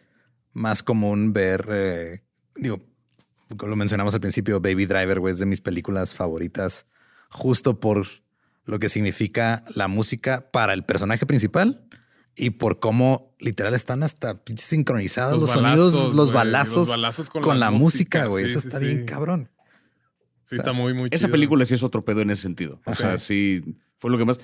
[0.53, 2.23] más común ver, eh,
[2.57, 2.85] digo,
[3.57, 6.87] como lo mencionamos al principio, Baby Driver, güey, es de mis películas favoritas,
[7.31, 8.07] justo por
[8.65, 11.87] lo que significa la música para el personaje principal
[12.37, 17.31] y por cómo literal están hasta sincronizados los, Los sonidos, balazos, los balazos, los balazos
[17.31, 18.45] con, con la, la música, güey.
[18.45, 18.85] sí, Eso sí, está sí.
[18.85, 19.51] bien cabrón.
[20.45, 21.33] Sí, está muy, muy Esa chido.
[21.33, 22.81] película sí es otro pedo en ese sentido.
[22.87, 23.63] O sea, sí
[23.99, 24.39] fue lo que más.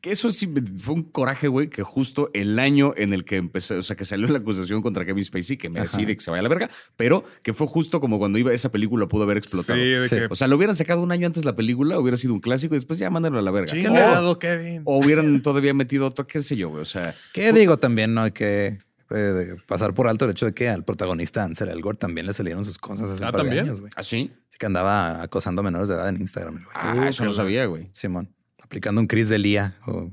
[0.00, 3.36] Que eso sí me- fue un coraje, güey, que justo el año en el que
[3.36, 5.84] empecé, o sea, que salió la acusación contra Kevin Spacey, que me Ajá.
[5.98, 8.70] decide que se vaya a la verga, pero que fue justo como cuando iba esa
[8.70, 9.78] película pudo haber explotado.
[9.78, 10.16] Sí, de Sí.
[10.16, 12.74] que O sea, lo hubieran sacado un año antes la película, hubiera sido un clásico
[12.74, 13.72] y después ya mándenlo a la verga.
[13.72, 14.82] chingado, Kevin.
[14.86, 16.80] O, o hubieran todavía metido otro, qué sé yo, güey.
[16.82, 17.78] O sea, ¿Qué digo?
[17.78, 18.78] También no hay que
[19.10, 22.64] eh, pasar por alto el hecho de que al protagonista Ansel Elgort también le salieron
[22.64, 23.64] sus cosas hace Ah, un par de ¿también?
[23.66, 23.92] años, güey.
[23.96, 24.32] ¿así?
[24.48, 26.66] Así que andaba acosando a menores de edad en Instagram, güey.
[26.74, 27.90] Ah, eso no sabía, güey.
[27.92, 28.33] Simón,
[28.74, 29.76] aplicando un Chris de Lía.
[29.86, 30.10] o-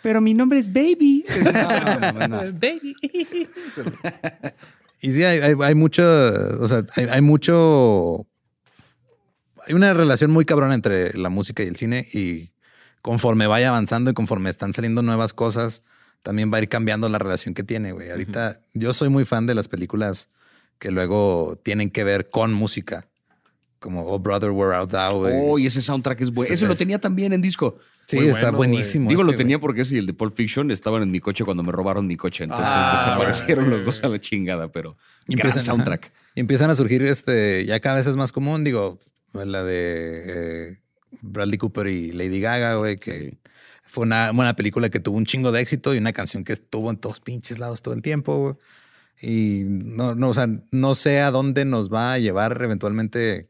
[0.00, 1.24] Pero mi nombre es Baby.
[2.60, 2.96] Baby.
[5.04, 6.04] Y sí, hay, hay, hay mucho,
[6.60, 8.24] o sea, hay, hay mucho,
[9.66, 12.52] hay una relación muy cabrona entre la música y el cine y
[13.00, 15.82] conforme vaya avanzando y conforme están saliendo nuevas cosas,
[16.22, 18.12] también va a ir cambiando la relación que tiene, güey.
[18.12, 20.28] Ahorita yo soy muy fan de las películas
[20.78, 23.08] que luego tienen que ver con música,
[23.82, 25.34] como Oh Brother, We're Out Thou, güey.
[25.36, 26.48] Oh, y ese soundtrack es bueno.
[26.48, 27.76] Sí, Ese lo tenía también en disco.
[28.06, 29.08] sí, muy está bueno, buenísimo.
[29.10, 31.44] Digo, ese, lo tenía porque ese y el de Pulp Fiction estaban en mi coche
[31.44, 32.44] cuando me robaron mi coche.
[32.44, 34.96] Entonces Ah, desaparecieron los dos a la chingada, pero
[35.28, 36.04] Y gran empiezan, soundtrack.
[36.06, 36.14] ajá.
[36.36, 38.98] Y empiezan a surgir este, ya cada vez es más común, digo,
[39.34, 40.78] la de eh,
[41.20, 43.38] Bradley Cooper y Lady Gaga, güey, que Sí.
[43.84, 46.90] fue una buena película que tuvo un chingo de éxito y una canción que estuvo
[46.90, 48.54] en todos pinches lados todo el tiempo, güey.
[49.20, 53.48] Y no, no, o sea, no sé a dónde nos va a llevar eventualmente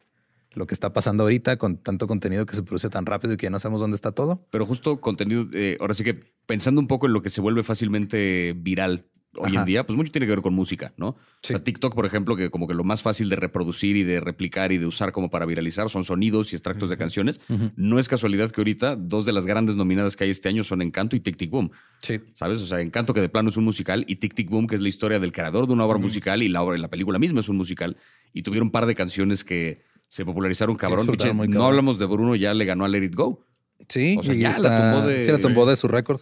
[0.55, 3.45] lo que está pasando ahorita con tanto contenido que se produce tan rápido y que
[3.45, 4.47] ya no sabemos dónde está todo.
[4.51, 7.63] Pero justo contenido, eh, ahora sí que pensando un poco en lo que se vuelve
[7.63, 11.17] fácilmente viral hoy en día, pues mucho tiene que ver con música, ¿no?
[11.43, 11.55] Sí.
[11.55, 14.21] O sea, TikTok, por ejemplo, que como que lo más fácil de reproducir y de
[14.21, 17.41] replicar y de usar como para viralizar son sonidos y extractos de canciones.
[17.77, 20.83] No es casualidad que ahorita dos de las grandes nominadas que hay este año son
[20.83, 21.71] Encanto y Tic Tic Boom.
[22.03, 22.21] Sí.
[22.35, 22.61] ¿Sabes?
[22.61, 24.81] O sea, Encanto que de plano es un musical y Tic Tic Boom que es
[24.81, 27.49] la historia del creador de una obra musical y la obra, la película misma es
[27.49, 27.97] un musical
[28.33, 29.83] y tuvieron un par de canciones que
[30.13, 31.07] se popularizaron cabrón.
[31.07, 31.69] Pinche, muy no cabrón.
[31.71, 33.47] hablamos de Bruno, ya le ganó a Let It Go.
[33.89, 36.21] Sí, O sea, y ya la tumbó de- sí, la tumbó de su récord.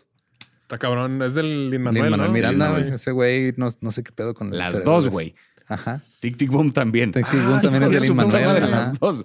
[0.62, 1.20] Está cabrón.
[1.22, 2.10] Es del Lin Lin Manuel.
[2.10, 2.32] Manuel ¿no?
[2.32, 2.82] Miranda, Sí.
[2.94, 5.34] Ese güey, no, no sé qué pedo con Las cerebro dos, de- güey.
[5.66, 6.00] Ajá.
[6.20, 7.10] Tic Tic Boom también.
[7.10, 8.70] Tic Tic Boom Ah, también es de Lin-Manuel, madre, ajá.
[8.70, 9.24] Las dos.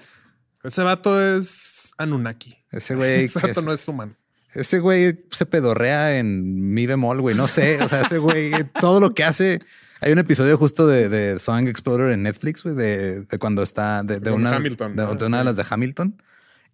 [0.63, 2.55] Ese vato es Anunnaki.
[2.72, 3.26] Ese güey.
[3.26, 4.16] Ese vato es- no es humano.
[4.55, 7.36] Ese güey se pedorrea en mi bemol, güey.
[7.36, 7.80] No sé.
[7.84, 8.51] O sea, ese güey,
[8.82, 9.59] todo lo que hace.
[10.05, 14.03] Hay un episodio justo de, de Song Explorer en Netflix, güey, de, de cuando está
[14.03, 14.95] de, de Con una, Hamilton.
[14.95, 16.21] de, Ah, una de las de Hamilton.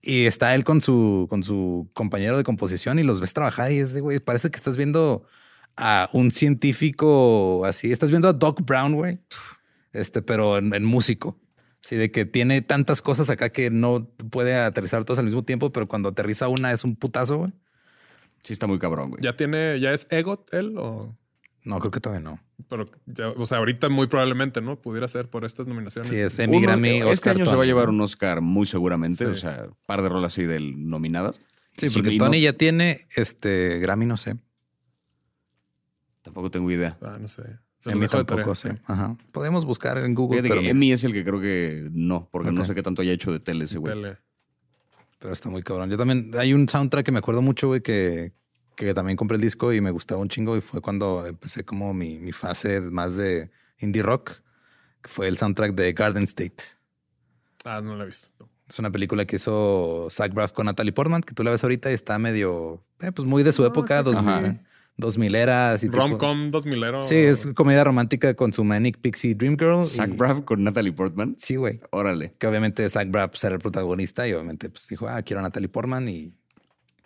[0.01, 3.79] Y está él con su, con su compañero de composición y los ves trabajar y
[3.79, 5.23] ese güey parece que estás viendo
[5.77, 7.93] a un científico así.
[7.93, 9.19] Estás viendo a Doc Brown, güey.
[9.93, 11.39] Este, pero en, en músico.
[11.79, 15.71] Sí, de que tiene tantas cosas acá que no puede aterrizar todas al mismo tiempo,
[15.71, 17.53] pero cuando aterriza una es un putazo, güey.
[18.43, 19.21] Sí, está muy cabrón, güey.
[19.23, 21.15] ¿Ya tiene, ya es Egot él o...?
[21.63, 22.39] No, creo que todavía no.
[22.69, 24.81] Pero, ya, o sea, ahorita muy probablemente, ¿no?
[24.81, 26.09] Pudiera ser por estas nominaciones.
[26.09, 29.25] Sí, es Emmy, Grammy, este Oscar, año se va a llevar un Oscar muy seguramente.
[29.25, 29.31] Sí.
[29.31, 31.41] O sea, par de rolas así del nominadas.
[31.77, 34.35] Sí, Sí, porque no- Tony ya tiene este Grammy, no sé.
[36.21, 36.97] Tampoco tengo idea.
[37.01, 37.43] Ah, no sé.
[37.85, 38.79] Emmy de tampoco sé.
[38.85, 39.17] Ajá.
[39.31, 42.63] Podemos buscar en Google, pero, que Emmy es el que creo que no, porque no
[42.65, 43.93] sé qué tanto haya hecho de tele ese güey.
[43.93, 44.17] Tele.
[45.17, 45.89] pero está muy cabrón.
[45.89, 48.33] Yo también, hay un soundtrack que me acuerdo mucho, güey, que,
[48.75, 51.93] que también compré el disco y me gustaba un chingo y fue cuando empecé como
[51.93, 54.31] mi, mi fase más de indie rock,
[55.01, 56.63] que fue el soundtrack de Garden State.
[57.63, 58.49] Ah, no la he visto.
[58.67, 61.91] Es una película que hizo Zach Braff con Natalie Portman, que tú la ves ahorita
[61.91, 64.61] y está medio, eh, pues muy de su Ah, época, dos, Ajá.
[64.95, 65.83] dos mileras.
[65.85, 67.03] Rom-com 2000ero.
[67.03, 69.83] Sí, es comedia romántica con su Manic Pixie Dream Girl.
[69.83, 71.35] Zach y- Braff con Natalie Portman.
[71.37, 71.81] Sí, güey.
[71.91, 72.33] Órale.
[72.39, 75.67] Que obviamente Zach Braff será el protagonista y obviamente pues dijo, ah, quiero a Natalie
[75.69, 76.33] Portman y,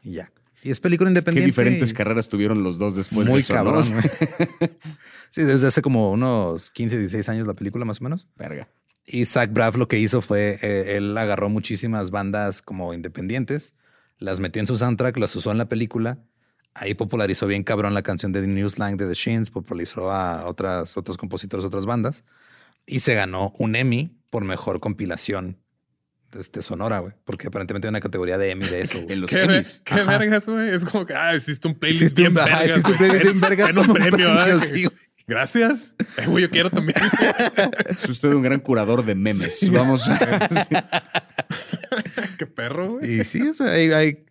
[0.03, 0.31] y ya.
[0.65, 1.45] Y es película Qué independiente.
[1.45, 3.83] diferentes y- carreras tuvieron los dos después Muy de eso, cabrón.
[5.29, 8.27] sí, desde hace como unos 15, 16 años la película más o menos.
[8.35, 8.67] Verga.
[9.05, 13.73] Y Zach Braff lo que hizo fue, eh, él agarró muchísimas bandas como independientes,
[14.17, 16.17] las metió en su soundtrack, las usó en la película.
[16.73, 20.97] Ahí popularizó bien cabrón la canción de New Slang de The Shins, popularizó a otras,
[20.97, 22.23] otros compositores, otras bandas.
[22.87, 25.59] Y se ganó un Emmy por mejor compilación
[26.39, 27.13] este, sonora, güey.
[27.25, 29.11] Porque aparentemente hay una categoría de Emmy de eso, güey.
[29.13, 29.81] En los ¿Qué, Emmys.
[29.91, 30.69] ver- qué vergas, güey?
[30.69, 32.71] Es como que, ah, hiciste un playlist Hiciste bien un- ajá, vergas.
[32.77, 34.97] hiciste un playlist bien vergas En un premio, premio, sí, güey.
[35.27, 35.95] Gracias.
[36.17, 36.95] Eh, güey, yo quiero también.
[37.89, 39.67] Es usted un gran curador de memes.
[39.71, 40.47] Vamos a...
[42.37, 43.21] qué perro, güey.
[43.21, 44.25] Y sí, o sea, hay, hay-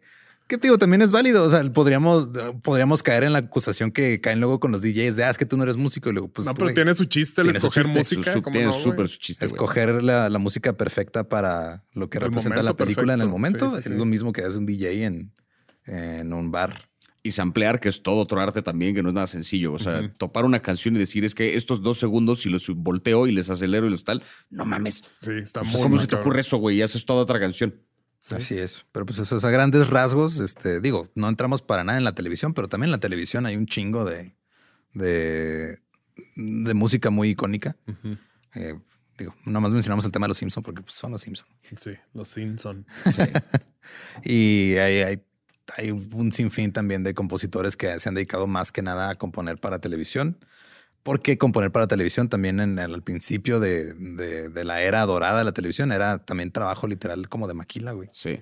[0.55, 0.78] ¿qué te digo?
[0.78, 1.44] También es válido.
[1.44, 2.31] O sea, podríamos,
[2.62, 5.47] podríamos caer en la acusación que caen luego con los DJs de, ah, es que
[5.47, 6.10] tú no eres músico.
[6.10, 8.32] Y luego, pues, no, pero güey, tiene su chiste el escoger chiste, música.
[8.32, 12.18] su- ¿cómo tiene no, súper su chiste, escoger la, la música perfecta para lo que
[12.18, 13.32] El representa la película en el perfecto.
[13.32, 13.66] momento.
[13.70, 13.98] Sí, sí, Es sí.
[13.98, 15.32] lo mismo que hace un DJ en,
[15.86, 16.89] en un bar.
[17.26, 19.72] Y samplear, que es todo otro arte también, que no es nada sencillo.
[19.72, 23.26] O sea, topar una canción y decir es que estos dos segundos, si los volteo
[23.26, 25.02] y les acelero y los tal, no mames.
[25.18, 26.76] Sí, está O sea, muy ¿Cómo se te ocurre eso, güey?
[26.76, 27.74] Y haces toda otra canción.
[28.30, 28.86] Así es.
[28.92, 30.40] Pero pues eso es a grandes rasgos.
[30.40, 33.56] Este, digo, no entramos para nada en la televisión, pero también en la televisión hay
[33.56, 34.34] un chingo de,
[34.92, 35.78] de,
[36.36, 37.76] de música muy icónica.
[38.55, 38.78] Eh,
[39.18, 41.51] digo, nomás mencionamos el tema de los Simpsons porque pues, son los Simpsons.
[41.76, 42.86] Sí, los Simpson.
[44.24, 45.22] Y hay, hay,
[45.76, 49.59] hay un sinfín también de compositores que se han dedicado más que nada a componer
[49.59, 50.38] para televisión.
[51.05, 55.39] Porque componer para televisión también en el, al principio de, de- de la era dorada
[55.39, 58.09] de la televisión era también trabajo literal como de maquila, güey.
[58.12, 58.40] Sí.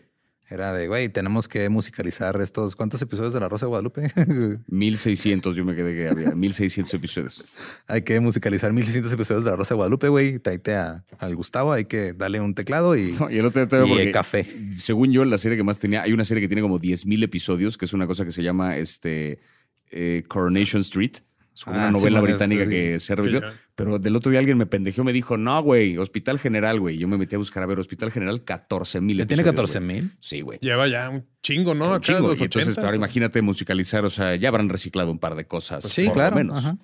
[0.49, 4.11] Era de, güey, tenemos que musicalizar estos, ¿cuántos episodios de La Rosa de Guadalupe?
[4.69, 7.57] 1600, yo me quedé que había 1600 episodios.
[7.87, 10.41] hay que musicalizar 1600 episodios de La Rosa de Guadalupe, güey.
[10.77, 13.85] A, al Gustavo, hay que darle un teclado y, No, y el otro día te
[13.87, 14.45] y porque, café.
[14.77, 17.79] Según yo, la serie que más tenía, hay una serie que tiene como 10.000 episodios,
[17.79, 19.41] que es una cosa que se llama este,
[19.91, 21.17] eh, Coronation Street.
[21.55, 22.77] Es como Ah, una sí, novela británica sí, sí.
[22.77, 23.41] que se revivió.
[23.41, 23.53] Sí, ya.
[23.75, 26.97] Pero del otro día alguien me pendejeó, me dijo, no, güey, Hospital General, güey.
[26.99, 29.71] Yo me metí a buscar a ver Hospital General, 14 mil ¿Ya tiene episodios.
[29.73, 30.03] 14 güey.
[30.03, 30.13] mil?
[30.21, 30.59] Sí, güey.
[30.61, 31.89] Lleva ya un chingo, ¿no?
[31.89, 32.29] Un Acá chingo.
[32.29, 32.83] los Y entonces, 80s.
[32.85, 35.83] ahora imagínate musicalizar, o sea, ya habrán reciclado un par de cosas.
[35.83, 36.37] Pues sí, por lo claro.
[36.37, 36.59] menos.
[36.59, 36.77] ajá.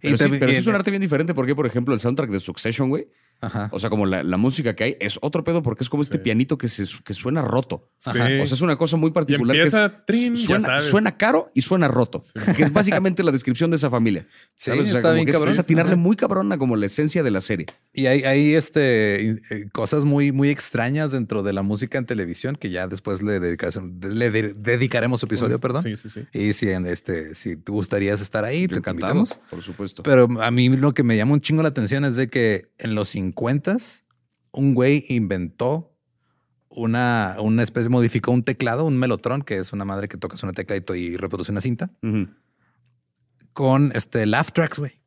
[0.00, 1.94] Pero, Y sí, te- pero sí y- es un arte bien diferente porque, por ejemplo,
[1.94, 3.06] el soundtrack de Succession, güey,
[3.46, 3.68] Ajá.
[3.72, 6.18] o sea, como la, la música que hay, es otro pedo porque es como este
[6.18, 7.90] pianito que, se, que suena roto.
[7.98, 8.10] Sí.
[8.10, 9.54] O sea, es una cosa muy Y particular.
[9.56, 10.84] que es- empieza trin, ya suena, sabes.
[10.84, 12.20] suena caro y suena roto,
[12.56, 14.26] que es básicamente la descripción de esa familia.
[14.54, 14.80] Sí, ¿sabes?
[14.80, 15.50] O sea, está bien que cabrón.
[15.50, 17.66] Es atinarle muy cabrón a como la esencia de la serie.
[17.92, 19.36] Y hay, hay este, eh,
[19.72, 23.90] cosas muy, muy extrañas dentro de la música en televisión que ya después le, dedicaremos,
[24.02, 25.82] le de- dedicaremos su episodio, perdón.
[25.82, 26.24] Sí, sí, sí.
[26.32, 29.38] Y si, en este, si tú gustarías estar ahí, Yo te, invitamos.
[29.50, 30.02] por supuesto.
[30.02, 32.94] Pero a mí lo que me llama un chingo la atención es de que en
[32.94, 33.33] los 50
[34.52, 35.94] un güey inventó
[36.68, 40.52] una, una especie, modificó un teclado, un melotron, que es una madre que tocas una
[40.52, 41.90] tecla y, reproduce una cinta,
[43.52, 45.00] con este laugh tracks, güey.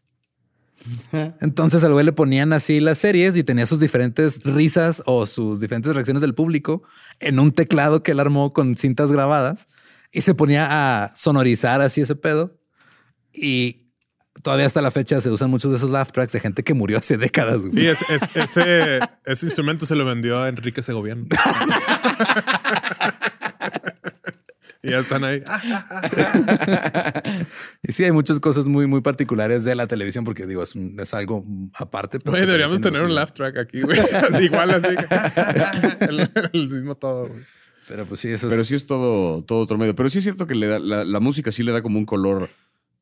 [1.41, 5.59] Entonces al güey le ponían así las series y tenía sus diferentes risas o sus
[5.59, 6.83] diferentes reacciones del público
[7.19, 9.67] en un teclado que él armó con cintas grabadas
[10.11, 10.67] y se ponía
[11.03, 12.57] a sonorizar así ese pedo.
[13.33, 13.86] Y
[14.43, 16.97] todavía hasta la fecha se usan muchos de esos laugh tracks de gente que murió
[16.97, 17.59] hace décadas.
[17.61, 17.71] güey.
[17.71, 21.25] Sí, es, es- ese, ese instrumento se lo vendió a Enrique Segoviano.
[24.83, 25.43] y ya están ahí.
[27.87, 30.97] Y sí, hay muchas cosas muy, muy particulares de la televisión porque digo, es, un-
[30.99, 31.43] es algo
[31.75, 32.19] aparte.
[32.23, 33.99] Güey, deberíamos tener un lo laugh track aquí, güey.
[34.41, 34.87] Igual así.
[36.01, 37.41] el, el mismo todo, güey.
[37.87, 38.67] Pero pues sí, eso Pero es.
[38.67, 39.95] sí es todo, todo otro medio.
[39.95, 42.05] Pero sí es cierto que le da, la, la música sí le da como un
[42.05, 42.49] color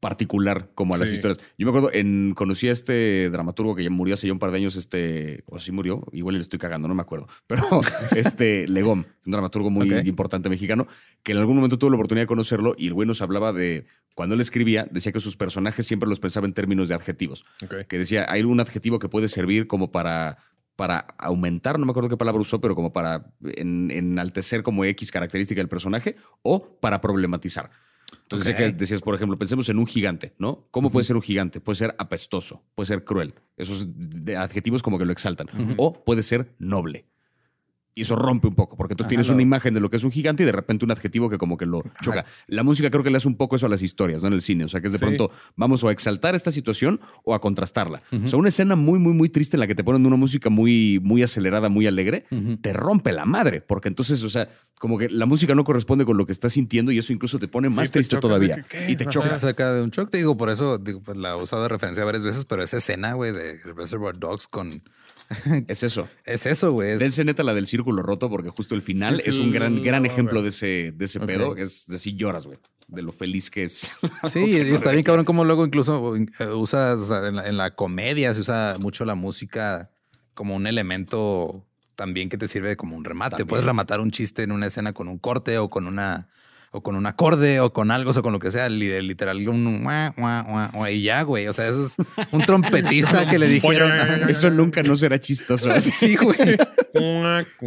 [0.10, 1.16] particular como a las Sí.
[1.16, 1.40] historias.
[1.58, 4.52] Yo me acuerdo, en, conocí a este dramaturgo que ya murió hace ya un par
[4.52, 7.82] de años, este, o sí murió, igual le estoy cagando, no me acuerdo, pero
[8.16, 10.86] este Legón, un dramaturgo muy importante mexicano,
[11.24, 13.88] que en algún momento tuve la oportunidad de conocerlo y el güey nos hablaba de,
[14.14, 17.44] cuando él escribía, decía que sus personajes siempre los pensaba en términos de adjetivos
[17.88, 20.38] que decía, hay un adjetivo que puede servir como para,
[20.76, 25.12] para aumentar, no me acuerdo qué palabra usó, pero como para en- enaltecer como X
[25.12, 27.72] característica del personaje o para problematizar.
[28.26, 30.68] Entonces que decías, por ejemplo, pensemos en un gigante, ¿no?
[30.72, 31.62] ¿Cómo puede ser un gigante?
[31.62, 33.36] Puede ser apestoso, puede ser cruel.
[33.56, 33.88] Esos
[34.36, 35.48] adjetivos como que lo exaltan.
[35.78, 37.06] O puede ser noble.
[37.98, 40.04] Y eso rompe un poco, porque tú tienes lo- una imagen de lo que es
[40.04, 42.26] un gigante y de repente un adjetivo que como que lo choca.
[42.48, 44.28] La música creo que le hace un poco eso a las historias, ¿no?
[44.28, 44.66] En el cine.
[44.66, 45.06] O sea, que es de Sí.
[45.06, 48.04] pronto vamos o a exaltar esta situación o a contrastarla.
[48.26, 50.50] O sea, una escena muy, muy, muy triste en la que te ponen una música
[50.50, 52.26] muy, muy acelerada, muy alegre,
[52.62, 56.18] te rompe la madre, porque entonces, o sea, como que la música no corresponde con
[56.18, 58.58] lo que estás sintiendo y eso incluso te pone Sí, más te triste todavía.
[58.90, 59.40] Y te choca.
[59.40, 62.04] Saca de un shock, te digo, por eso digo, pues, la he usado de referencia
[62.04, 64.84] varias veces, pero esa escena, güey, de Reservoir Dogs con.
[65.68, 66.08] Es eso.
[66.24, 66.98] Es eso, güey.
[66.98, 69.82] Dense neta la del círculo roto, porque justo el final Sí, sí, es un gran,
[69.82, 71.56] gran ejemplo de ese, de ese pedo.
[71.56, 72.60] Es decir, lloras, güey.
[72.88, 73.92] De lo feliz que es.
[74.30, 77.58] Sí, y está bien cabrón como luego incluso eh, usas o sea, en, la, en
[77.58, 79.90] la comedia, se usa mucho la música
[80.34, 81.66] como un elemento
[81.96, 83.32] también que te sirve como un remate.
[83.32, 83.48] También.
[83.48, 86.28] Puedes rematar un chiste en una escena con un corte o con una
[86.76, 89.88] o con un acorde o con algo o con lo que sea, li- literal un
[90.92, 91.48] y ya, güey.
[91.48, 91.96] O sea, eso es
[92.32, 93.92] un trompetista que le dijeron.
[94.30, 95.70] Eso nunca no será chistoso.
[95.80, 96.58] sí, güey.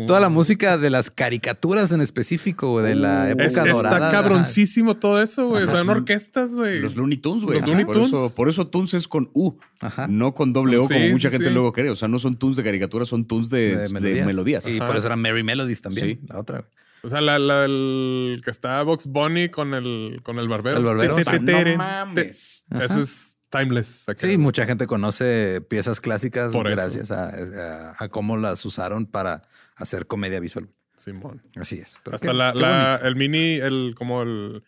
[0.06, 3.96] Toda la música de las caricaturas en específico, güey, de la época Es- dorada.
[3.98, 5.66] está cabroncísimo todo eso, güey.
[5.68, 6.80] Son orquestas, güey.
[6.80, 7.60] Los Looney Tunes, güey.
[7.60, 8.08] Los Looney Por Tunes.
[8.08, 10.06] eso, por eso Tunes es con U, Ajá.
[10.08, 11.54] no con doble O, Sí, como mucha sí, gente sí.
[11.54, 11.90] luego cree.
[11.90, 14.66] O sea, no son Tunes de caricatura, son Tunes de, de de melodías.
[14.68, 16.18] Y por eso era Merry Melodies también, Sí.
[16.28, 16.58] la otra.
[16.58, 16.70] güey.
[17.02, 20.78] O sea, la, la- el que está Box Bunny con el, con el barbero.
[20.78, 21.14] El barbero.
[21.16, 22.64] Te- te- Ah, te- no mames.
[22.68, 24.08] te- Ese es timeless.
[24.08, 24.26] acá.
[24.26, 26.76] Sí, mucha gente conoce piezas clásicas Por eso.
[26.76, 29.42] gracias a, a- a cómo las usaron para
[29.76, 30.68] hacer comedia visual.
[30.96, 31.40] Simón.
[31.56, 31.98] Así es.
[32.02, 33.06] Pero Hasta qué- la, qué la- bonito.
[33.06, 34.64] el mini, el como el,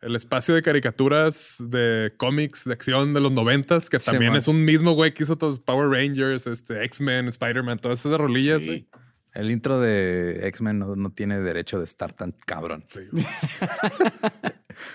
[0.00, 4.38] el espacio de caricaturas de cómics de acción de los noventas, que también Simón.
[4.38, 8.62] es un mismo güey que hizo todos Power Rangers, este, X-Men, Spider-Man, todas esas rolillas.
[8.62, 8.88] Sí.
[9.34, 12.84] El intro de X-Men no, no tiene derecho de estar tan cabrón.
[12.88, 13.00] Sí.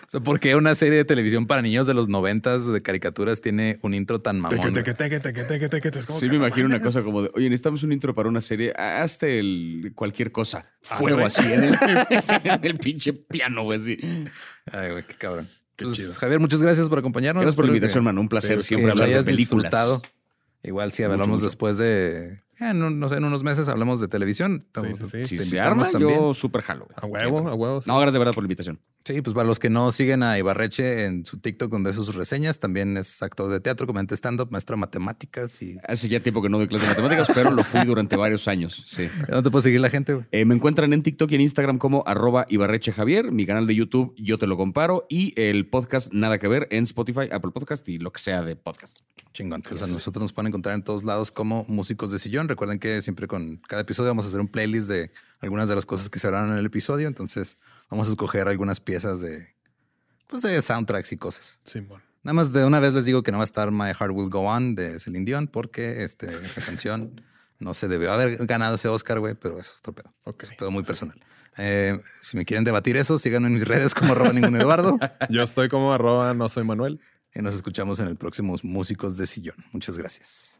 [0.07, 3.77] O sea, porque una serie de televisión para niños de los noventas de caricaturas tiene
[3.83, 4.57] un intro tan mamón.
[4.57, 4.83] Teque, güey?
[4.83, 5.99] teque, teque, teque, teque, teque, teque.
[5.99, 8.15] Es como Sí, que me no imagino una cosa como de, oye, necesitamos un intro
[8.15, 10.65] para una serie, hazte el cualquier cosa.
[10.89, 11.75] Ah, Fuego así en el,
[12.43, 13.97] en el pinche piano, güey, así.
[14.71, 15.47] Ay, güey, qué cabrón.
[15.75, 16.13] Qué Pues, chido.
[16.15, 17.41] Javier, muchas gracias por acompañarnos.
[17.43, 18.21] Gracias por la invitación, que- mano.
[18.21, 19.65] Un placer sí, siempre hablar de hayas películas.
[19.65, 20.01] disfrutado.
[20.63, 21.43] Igual si hablamos mucho.
[21.43, 24.61] después de, eh, no, no sé, en unos meses hablamos de televisión.
[24.65, 25.27] Entonces, sí, sí.
[25.27, 26.87] Si te se arma, yo súper jalo.
[26.95, 27.81] A huevo, a huevo.
[27.81, 27.89] sí.
[27.89, 28.79] No, gracias de verdad por la invitación.
[29.05, 32.15] Sí, pues para los que no siguen a Ibarreche en su TikTok donde hace sus
[32.15, 35.77] reseñas, también es actor de teatro, comenta stand-up, maestro de matemáticas y...
[35.87, 38.83] Hace ya tiempo que no doy clases de matemáticas, pero lo fui durante varios años.
[38.87, 39.07] Sí.
[39.27, 40.25] ¿Dónde te puede seguir la gente?
[40.31, 43.75] Eh, me encuentran en TikTok y en Instagram como arroba Ibarreche Javier, mi canal de
[43.75, 47.87] YouTube Yo Te Lo Comparo y el podcast Nada Que Ver en Spotify, Apple Podcast
[47.87, 49.01] y lo que sea de podcast.
[49.33, 49.61] Chingón.
[49.61, 52.44] Pues a nosotros nos pueden encontrar en todos lados como músicos de sillón.
[52.47, 55.85] Recuerden que siempre con cada episodio vamos a hacer un playlist de algunas de las
[55.85, 57.07] cosas que se hablaron en el episodio.
[57.07, 57.59] Entonces
[57.89, 59.55] vamos a escoger algunas piezas de,
[60.27, 61.59] pues de soundtracks y cosas.
[61.63, 62.01] Simón.
[62.23, 64.29] Nada más de una vez les digo que no va a estar My Heart Will
[64.29, 67.21] Go On de Celine Dion porque este, esa canción
[67.59, 70.13] no se debió haber ganado ese Oscar, güey, pero eso es otro pedo.
[70.39, 71.19] Es un pedo muy personal.
[71.57, 74.97] Eh, si me quieren debatir eso, síganme en mis redes como arroba ningún Eduardo
[75.29, 76.99] Yo estoy como arroba no soy Manuel.
[77.33, 79.57] y nos escuchamos en el próximo Músicos de Sillón.
[79.71, 80.59] Muchas gracias.